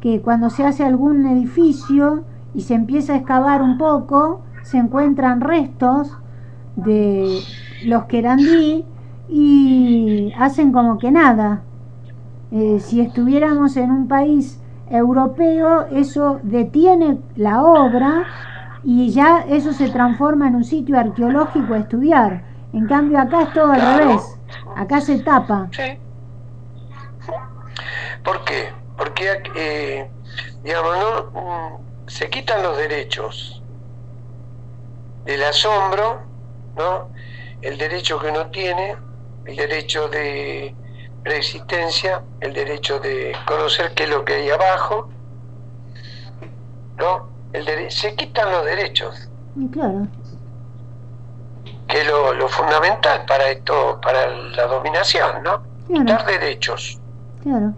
que 0.00 0.20
cuando 0.20 0.50
se 0.50 0.64
hace 0.64 0.84
algún 0.84 1.26
edificio 1.26 2.24
y 2.54 2.62
se 2.62 2.74
empieza 2.74 3.14
a 3.14 3.16
excavar 3.16 3.62
un 3.62 3.78
poco, 3.78 4.42
se 4.62 4.78
encuentran 4.78 5.40
restos 5.40 6.16
de 6.84 7.48
los 7.80 8.04
querandí 8.06 8.86
y 9.28 10.32
hacen 10.36 10.72
como 10.72 10.98
que 10.98 11.10
nada. 11.10 11.64
Eh, 12.50 12.80
si 12.80 13.00
estuviéramos 13.00 13.76
en 13.76 13.90
un 13.90 14.08
país 14.08 14.62
europeo, 14.86 15.86
eso 15.90 16.40
detiene 16.42 17.20
la 17.36 17.62
obra 17.64 18.30
y 18.82 19.10
ya 19.10 19.40
eso 19.48 19.72
se 19.72 19.90
transforma 19.90 20.48
en 20.48 20.56
un 20.56 20.64
sitio 20.64 20.98
arqueológico 20.98 21.74
a 21.74 21.78
estudiar. 21.78 22.44
En 22.72 22.86
cambio 22.86 23.18
acá 23.20 23.42
es 23.42 23.52
todo 23.52 23.72
al 23.72 23.80
Claro. 23.80 23.96
revés. 23.98 24.40
Acá 24.74 25.00
se 25.00 25.18
tapa. 25.20 25.68
Sí. 25.72 25.98
¿Por 28.24 28.44
qué? 28.44 28.72
Porque, 28.96 29.42
eh, 29.56 30.10
digamos, 30.62 30.96
no, 30.98 31.40
Mm, 31.40 31.84
se 32.06 32.30
quitan 32.30 32.62
los 32.62 32.76
derechos 32.76 33.64
del 35.24 35.44
asombro, 35.44 36.27
¿no? 36.78 37.10
El 37.60 37.76
derecho 37.78 38.18
que 38.20 38.28
uno 38.28 38.50
tiene, 38.50 38.96
el 39.44 39.56
derecho 39.56 40.08
de 40.08 40.76
preexistencia, 41.22 42.24
el 42.40 42.52
derecho 42.54 43.00
de 43.00 43.36
conocer 43.46 43.94
qué 43.94 44.04
es 44.04 44.10
lo 44.10 44.24
que 44.24 44.34
hay 44.34 44.50
abajo, 44.50 45.10
¿no? 46.98 47.32
El 47.52 47.64
dere- 47.66 47.90
se 47.90 48.14
quitan 48.14 48.50
los 48.52 48.64
derechos, 48.64 49.30
claro, 49.72 50.08
que 51.86 52.00
es 52.00 52.06
lo, 52.06 52.32
lo 52.34 52.48
fundamental 52.48 53.24
para 53.26 53.48
esto, 53.48 53.98
para 54.00 54.28
la 54.28 54.66
dominación, 54.66 55.42
¿no? 55.42 55.62
Claro. 55.86 56.04
Quitar 56.04 56.26
derechos. 56.26 57.00
claro. 57.40 57.76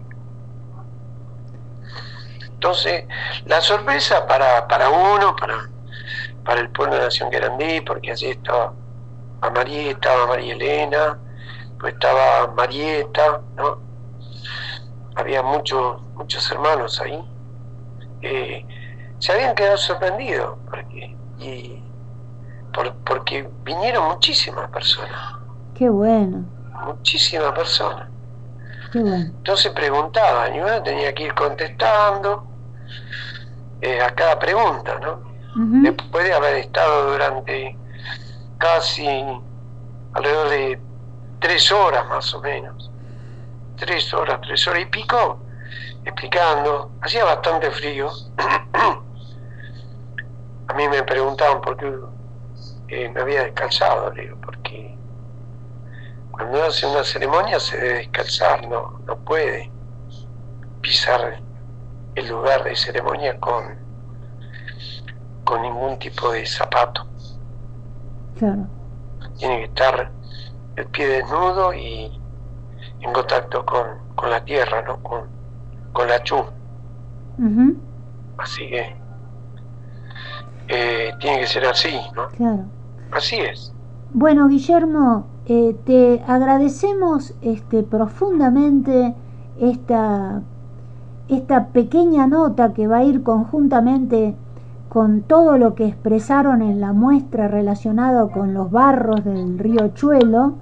Entonces, 2.55 3.07
la 3.45 3.61
sorpresa 3.61 4.27
para, 4.27 4.67
para 4.69 4.89
uno, 4.91 5.35
para, 5.37 5.59
para 6.45 6.61
el 6.61 6.71
pueblo 6.71 6.97
de 6.97 7.03
Nación 7.03 7.31
Querandí, 7.31 7.81
porque 7.83 8.13
allí 8.13 8.31
estaba 8.31 8.75
a 9.41 9.51
María, 9.51 9.93
estaba 9.93 10.27
María 10.27 10.55
Elena, 10.55 11.23
pues 11.79 11.95
estaba 11.95 12.49
Marieta, 12.55 13.43
¿no? 13.57 13.85
Había 15.15 15.43
muchos, 15.43 16.03
muchos 16.17 16.51
hermanos 16.51 17.01
ahí. 17.01 17.23
Eh, 18.23 18.67
se 19.19 19.33
habían 19.33 19.55
quedado 19.55 19.77
sorprendidos, 19.79 20.59
porque, 20.71 21.19
y, 21.39 21.85
por- 22.73 22.99
porque 23.05 23.51
vinieron 23.65 24.09
muchísimas 24.09 24.71
personas, 24.71 25.21
Qué 25.75 25.89
bueno, 25.91 26.53
muchísimas 26.85 27.53
personas. 27.53 28.09
qué 28.91 29.01
bueno. 29.03 29.35
Entonces 29.39 29.73
preguntaban 29.73 30.55
y 30.55 30.61
uno 30.61 30.83
tenía 30.83 31.13
que 31.15 31.25
ir 31.25 31.35
contestando 31.35 32.53
eh, 33.81 34.01
a 34.01 34.15
cada 34.15 34.39
pregunta, 34.39 34.99
¿no? 35.01 35.23
Después 35.81 36.25
de 36.25 36.33
haber 36.35 36.57
estado 36.57 37.13
durante 37.13 37.80
casi 38.61 39.09
alrededor 40.13 40.51
de 40.51 40.81
tres 41.41 41.73
horas 41.73 42.07
más 42.09 42.33
o 42.35 42.43
menos, 42.43 42.91
tres 43.77 44.13
horas, 44.13 44.39
tres 44.43 44.69
horas 44.69 44.83
y 44.83 44.87
pico, 44.87 45.41
explicando, 46.05 46.93
hacía 47.01 47.25
bastante 47.25 47.71
frío, 47.71 48.11
a 50.69 50.75
mí 50.75 50.89
me 50.89 51.03
preguntaban 51.03 51.63
por 51.63 51.77
qué 51.79 51.91
eh, 52.89 53.09
me 53.09 53.23
había 53.23 53.45
descalzado, 53.45 54.11
digo, 54.11 54.37
porque 54.43 54.95
cuando 56.31 56.63
hace 56.63 56.87
una 56.87 57.03
ceremonia 57.03 57.59
se 57.59 57.79
debe 57.79 57.95
descalzar, 57.95 58.69
no, 58.69 59.01
no 59.07 59.17
puede 59.21 59.71
pisar 60.83 61.41
el 62.15 62.29
lugar 62.29 62.63
de 62.65 62.77
ceremonia 62.77 63.41
con, 63.41 63.79
con 65.45 65.63
ningún 65.63 65.99
tipo 65.99 66.31
de 66.33 66.45
zapato. 66.45 67.10
Claro. 68.41 68.67
Tiene 69.37 69.59
que 69.59 69.65
estar 69.65 70.11
el 70.77 70.87
pie 70.87 71.07
desnudo 71.09 71.75
y 71.75 72.11
en 73.01 73.13
contacto 73.13 73.67
con, 73.67 73.85
con 74.15 74.31
la 74.31 74.43
tierra, 74.43 74.81
¿no? 74.81 74.97
Con, 75.03 75.25
con 75.93 76.09
la 76.09 76.23
chu. 76.23 76.43
Así 78.39 78.67
que 78.71 78.97
eh, 80.69 81.13
tiene 81.21 81.41
que 81.41 81.47
ser 81.47 81.67
así, 81.67 82.01
¿no? 82.17 82.29
Claro. 82.29 82.65
Así 83.13 83.37
es. 83.37 83.75
Bueno, 84.15 84.49
Guillermo, 84.49 85.27
eh, 85.45 85.77
te 85.85 86.23
agradecemos 86.27 87.35
este, 87.43 87.83
profundamente 87.83 89.15
esta, 89.61 90.41
esta 91.29 91.67
pequeña 91.67 92.27
nota 92.27 92.73
que 92.73 92.87
va 92.87 92.99
a 92.99 93.05
ir 93.05 93.23
conjuntamente 93.23 94.35
con 94.91 95.23
todo 95.23 95.57
lo 95.57 95.77
que 95.77 95.87
expresaron 95.87 96.63
en 96.63 96.81
la 96.81 96.93
muestra 96.93 97.47
relacionado 97.47 98.33
con 98.33 98.55
los 98.55 98.73
barros 98.73 99.25
del 99.25 99.57
río 99.57 99.89
Chuelo 99.95 100.55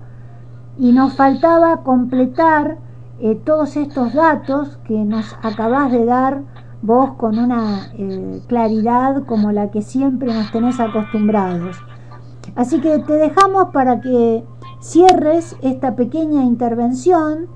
y 0.77 0.93
nos 0.93 1.17
faltaba 1.17 1.79
completar 1.79 2.77
eh, 3.21 3.41
todos 3.43 3.79
estos 3.79 4.13
datos 4.13 4.79
que 4.85 5.03
nos 5.03 5.35
acabas 5.43 5.91
de 5.91 6.05
dar 6.05 6.43
vos 6.83 7.13
con 7.15 7.39
una 7.39 7.91
eh, 7.95 8.43
claridad 8.49 9.25
como 9.25 9.51
la 9.51 9.71
que 9.71 9.81
siempre 9.81 10.33
nos 10.35 10.53
tenés 10.53 10.79
acostumbrados. 10.79 11.79
Así 12.55 12.83
que 12.83 12.99
te 12.99 13.15
dejamos 13.15 13.71
para 13.73 14.03
que 14.03 14.45
cierres 14.81 15.57
esta 15.63 15.97
pequeña 15.97 16.45
intervención 16.45 17.47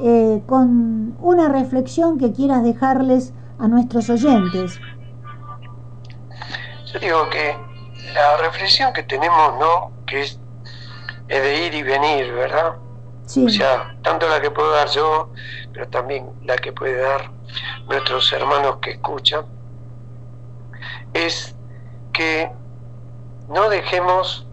eh, 0.00 0.42
con 0.46 1.14
una 1.22 1.48
reflexión 1.48 2.18
que 2.18 2.32
quieras 2.32 2.64
dejarles 2.64 3.32
a 3.60 3.68
nuestros 3.68 4.10
oyentes. 4.10 4.80
Yo 6.92 6.98
digo 7.00 7.30
que 7.30 7.56
la 8.14 8.36
reflexión 8.38 8.92
que 8.92 9.02
tenemos, 9.02 9.58
¿no? 9.58 9.92
Que 10.06 10.22
es, 10.22 10.38
es 11.28 11.42
de 11.42 11.66
ir 11.66 11.74
y 11.74 11.82
venir, 11.82 12.32
¿verdad? 12.32 12.76
Sí. 13.26 13.44
O 13.44 13.48
sea, 13.48 13.94
tanto 14.02 14.28
la 14.28 14.40
que 14.40 14.50
puedo 14.50 14.70
dar 14.72 14.88
yo, 14.88 15.30
pero 15.72 15.88
también 15.88 16.30
la 16.44 16.56
que 16.56 16.72
puede 16.72 16.96
dar 16.96 17.30
nuestros 17.86 18.32
hermanos 18.32 18.78
que 18.80 18.92
escuchan, 18.92 19.44
es 21.12 21.54
que 22.12 22.50
no 23.48 23.68
dejemos 23.68 24.46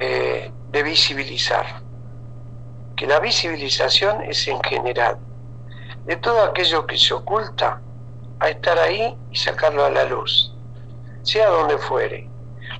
eh, 0.00 0.50
de 0.70 0.82
visibilizar, 0.82 1.66
que 2.96 3.06
la 3.06 3.20
visibilización 3.20 4.22
es 4.22 4.46
en 4.48 4.60
general, 4.62 5.18
de 6.06 6.16
todo 6.16 6.42
aquello 6.44 6.86
que 6.86 6.96
se 6.96 7.14
oculta, 7.14 7.80
a 8.40 8.48
estar 8.48 8.78
ahí 8.78 9.16
y 9.30 9.36
sacarlo 9.36 9.84
a 9.84 9.90
la 9.90 10.04
luz, 10.04 10.47
sea 11.28 11.50
donde 11.50 11.76
fuere, 11.76 12.26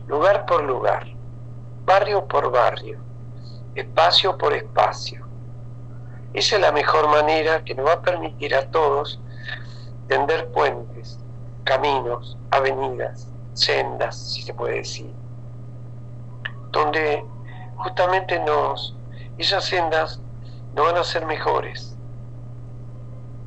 lugar 0.07 0.46
por 0.46 0.64
lugar, 0.64 1.07
barrio 1.84 2.26
por 2.26 2.51
barrio, 2.51 2.99
espacio 3.74 4.38
por 4.38 4.55
espacio. 4.55 5.28
Esa 6.32 6.57
es 6.57 6.62
la 6.62 6.72
mejor 6.72 7.09
manera 7.09 7.62
que 7.62 7.74
nos 7.74 7.86
va 7.86 7.92
a 7.92 8.01
permitir 8.01 8.55
a 8.55 8.70
todos 8.70 9.20
tender 10.07 10.51
puentes, 10.53 11.18
caminos, 11.64 12.38
avenidas, 12.51 13.30
sendas, 13.53 14.16
si 14.16 14.40
se 14.40 14.55
puede 14.55 14.76
decir, 14.76 15.12
donde 16.72 17.22
justamente 17.76 18.40
nos, 18.40 18.96
esas 19.36 19.66
sendas 19.66 20.22
nos 20.72 20.86
van 20.86 20.96
a 20.96 21.05
ser 21.05 21.26
mejores 21.26 21.99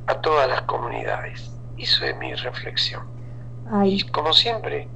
a 0.06 0.14
todas 0.20 0.48
las 0.48 0.62
comunidades. 0.62 1.50
Eso 1.76 2.04
es 2.04 2.16
mi 2.18 2.32
reflexión. 2.34 3.11
Ay. 3.72 3.94
Y 3.94 4.02
como 4.10 4.32
siempre, 4.32 4.86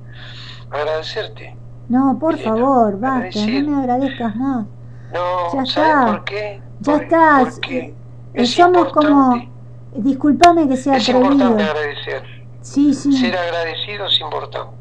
agradecerte. 0.71 1.57
No, 1.89 2.19
por 2.19 2.35
Elena, 2.35 2.51
favor, 2.51 2.93
basta, 3.01 3.17
agradecer. 3.17 3.65
no 3.65 3.71
me 3.77 3.83
agradezcas 3.83 4.37
más. 4.37 4.67
No, 5.13 5.45
Ya 5.55 5.65
¿sabes 5.67 5.69
está. 5.77 6.07
por 6.07 6.25
qué? 6.25 6.63
Ya 6.81 6.93
Por- 6.93 7.03
estás. 7.03 7.55
Porque 7.55 7.79
eh, 7.79 7.95
es 8.35 8.55
somos 8.55 8.93
como. 8.93 9.57
Disculpame 9.95 10.69
que 10.69 10.77
sea 10.77 10.97
es 10.99 11.09
atrevido. 11.09 11.33
importante 11.33 11.63
agradecer. 11.65 12.23
Sí, 12.61 12.93
sí. 12.93 13.13
Ser 13.17 13.35
agradecido 13.37 14.07
es 14.07 14.21
importante. 14.21 14.77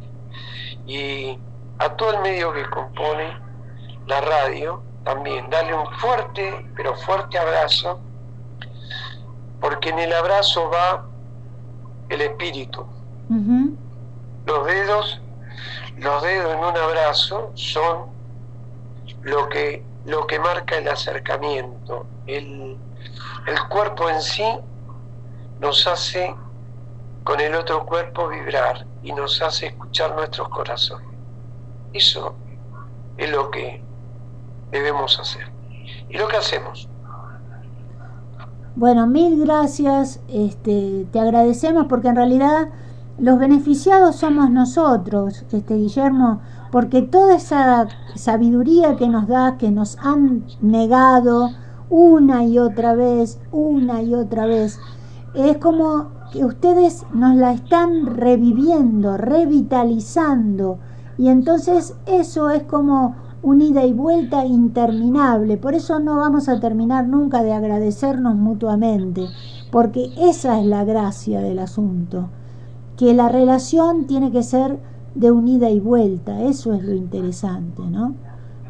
Y 0.87 1.37
a 1.79 1.89
todo 1.95 2.15
el 2.15 2.21
medio 2.21 2.51
que 2.51 2.65
compone 2.69 3.37
la 4.07 4.19
radio, 4.21 4.81
también 5.05 5.49
darle 5.49 5.73
un 5.73 5.85
fuerte, 5.99 6.65
pero 6.75 6.95
fuerte 6.95 7.37
abrazo, 7.37 7.99
porque 9.61 9.89
en 9.89 9.99
el 9.99 10.13
abrazo 10.13 10.69
va 10.69 11.05
el 12.09 12.21
espíritu. 12.21 12.81
Ujú. 13.29 13.75
Los 14.45 14.65
dedos, 14.65 15.21
los 15.97 16.23
dedos 16.23 16.53
en 16.53 16.59
un 16.59 16.77
abrazo 16.77 17.51
son 17.55 18.05
lo 19.23 19.49
que, 19.49 19.83
lo 20.05 20.27
que 20.27 20.39
marca 20.39 20.77
el 20.77 20.87
acercamiento. 20.87 22.05
El, 22.27 22.77
el 23.47 23.67
cuerpo 23.69 24.09
en 24.09 24.21
sí 24.21 24.57
nos 25.59 25.87
hace 25.87 26.35
con 27.23 27.39
el 27.39 27.55
otro 27.55 27.85
cuerpo 27.85 28.27
vibrar 28.27 28.85
y 29.01 29.11
nos 29.11 29.41
hace 29.41 29.67
escuchar 29.67 30.15
nuestros 30.15 30.47
corazones. 30.49 31.07
Eso 31.93 32.35
es 33.17 33.29
lo 33.31 33.49
que 33.49 33.81
debemos 34.71 35.19
hacer. 35.19 35.49
Y 36.09 36.17
lo 36.17 36.27
que 36.27 36.37
hacemos. 36.37 36.87
Bueno, 38.75 39.07
mil 39.07 39.43
gracias. 39.43 40.19
Este, 40.27 41.05
te 41.11 41.19
agradecemos 41.19 41.87
porque 41.87 42.09
en 42.09 42.15
realidad 42.15 42.69
los 43.17 43.39
beneficiados 43.39 44.17
somos 44.17 44.49
nosotros, 44.49 45.45
este 45.51 45.75
Guillermo, 45.75 46.41
porque 46.71 47.01
toda 47.01 47.35
esa 47.35 47.87
sabiduría 48.15 48.97
que 48.97 49.07
nos 49.07 49.27
da, 49.27 49.57
que 49.57 49.71
nos 49.71 49.97
han 49.99 50.43
negado 50.61 51.51
una 51.89 52.43
y 52.43 52.59
otra 52.59 52.93
vez, 52.95 53.39
una 53.51 54.01
y 54.01 54.13
otra 54.13 54.45
vez, 54.45 54.79
es 55.33 55.57
como 55.57 56.09
que 56.31 56.43
ustedes 56.43 57.05
nos 57.13 57.35
la 57.35 57.53
están 57.53 58.05
reviviendo, 58.05 59.15
revitalizando, 59.17 60.79
y 61.17 61.29
entonces 61.29 61.95
eso 62.05 62.49
es 62.49 62.63
como 62.63 63.15
un 63.41 63.61
ida 63.61 63.85
y 63.85 63.93
vuelta 63.93 64.43
interminable. 64.43 65.57
Por 65.57 65.75
eso 65.75 65.99
no 65.99 66.17
vamos 66.17 66.49
a 66.49 66.59
terminar 66.59 67.07
nunca 67.07 67.43
de 67.43 67.53
agradecernos 67.53 68.35
mutuamente, 68.35 69.27
porque 69.71 70.11
esa 70.17 70.59
es 70.59 70.65
la 70.65 70.83
gracia 70.83 71.39
del 71.41 71.59
asunto, 71.59 72.29
que 72.97 73.13
la 73.13 73.29
relación 73.29 74.07
tiene 74.07 74.31
que 74.31 74.43
ser 74.43 74.77
de 75.15 75.31
un 75.31 75.47
ida 75.47 75.69
y 75.69 75.79
vuelta, 75.79 76.43
eso 76.43 76.73
es 76.73 76.83
lo 76.83 76.93
interesante, 76.93 77.81
¿no? 77.81 78.15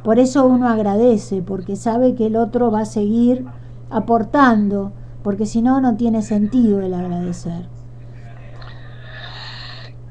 Por 0.03 0.19
eso 0.19 0.45
uno 0.45 0.69
agradece, 0.69 1.41
porque 1.41 1.75
sabe 1.75 2.13
que 2.13 2.27
el 2.27 2.35
otro 2.35 2.69
va 2.69 2.81
a 2.81 2.85
seguir 2.85 3.45
aportando, 3.89 4.93
porque 5.23 5.47
si 5.47 5.63
no, 5.63 5.81
no 5.81 5.97
tiene 5.97 6.21
sentido 6.21 6.81
el 6.81 6.93
agradecer. 6.93 7.67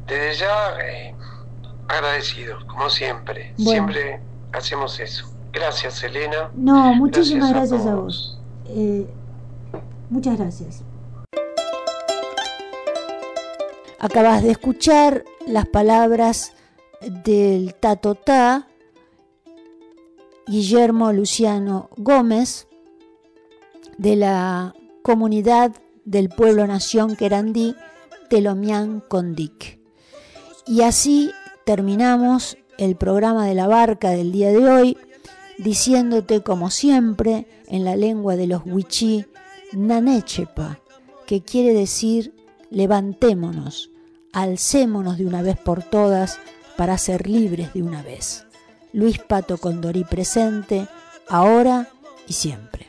Desde 0.09 0.41
ya, 0.41 0.85
eh, 0.85 1.15
agradecidos, 1.89 2.65
como 2.65 2.91
siempre. 2.91 3.55
Bueno. 3.57 3.71
Siempre 3.71 4.21
hacemos 4.53 4.99
eso. 4.99 5.27
Gracias, 5.53 6.03
Elena. 6.03 6.51
No, 6.57 6.95
muchísimas 6.95 7.51
Gracias 7.51 7.71
gracias, 7.71 7.93
a 7.93 7.95
vos. 7.95 8.41
Eh, 8.67 9.09
muchas 10.11 10.37
gracias. 10.37 10.85
Acabas 14.05 14.43
de 14.43 14.51
escuchar 14.51 15.25
las 15.47 15.67
palabras 15.67 16.53
del 17.25 17.75
Tatotá, 17.75 18.69
Guillermo 20.47 21.11
Luciano 21.11 21.89
Gómez, 21.97 22.69
de 23.97 24.17
la 24.17 24.75
comunidad 25.01 25.73
del 26.05 26.29
pueblo 26.29 26.67
nación 26.67 27.17
Querandí, 27.17 27.77
Telomián 28.29 29.01
Condic. 29.01 29.81
Y 30.67 30.83
así 30.83 31.33
terminamos 31.65 32.59
el 32.77 32.97
programa 32.97 33.47
de 33.47 33.55
la 33.55 33.69
barca 33.69 34.11
del 34.11 34.33
día 34.33 34.51
de 34.51 34.69
hoy, 34.69 34.99
diciéndote 35.57 36.43
como 36.43 36.69
siempre 36.69 37.47
en 37.69 37.85
la 37.85 37.97
lengua 37.97 38.37
de 38.37 38.49
los 38.49 38.67
huichí, 38.67 39.25
Nanechepa, 39.73 40.79
que 41.27 41.41
quiere 41.41 41.73
decir 41.73 42.35
levantémonos, 42.69 43.91
alcémonos 44.35 45.17
de 45.17 45.27
una 45.27 45.41
vez 45.41 45.57
por 45.57 45.83
todas 45.83 46.39
para 46.77 46.99
ser 46.99 47.27
libres 47.29 47.73
de 47.73 47.83
una 47.83 48.03
vez. 48.03 48.47
Luis 48.93 49.19
Pato 49.19 49.59
Condorí 49.59 50.05
presente, 50.05 50.87
ahora 51.29 51.89
y 52.27 52.33
siempre. 52.33 52.89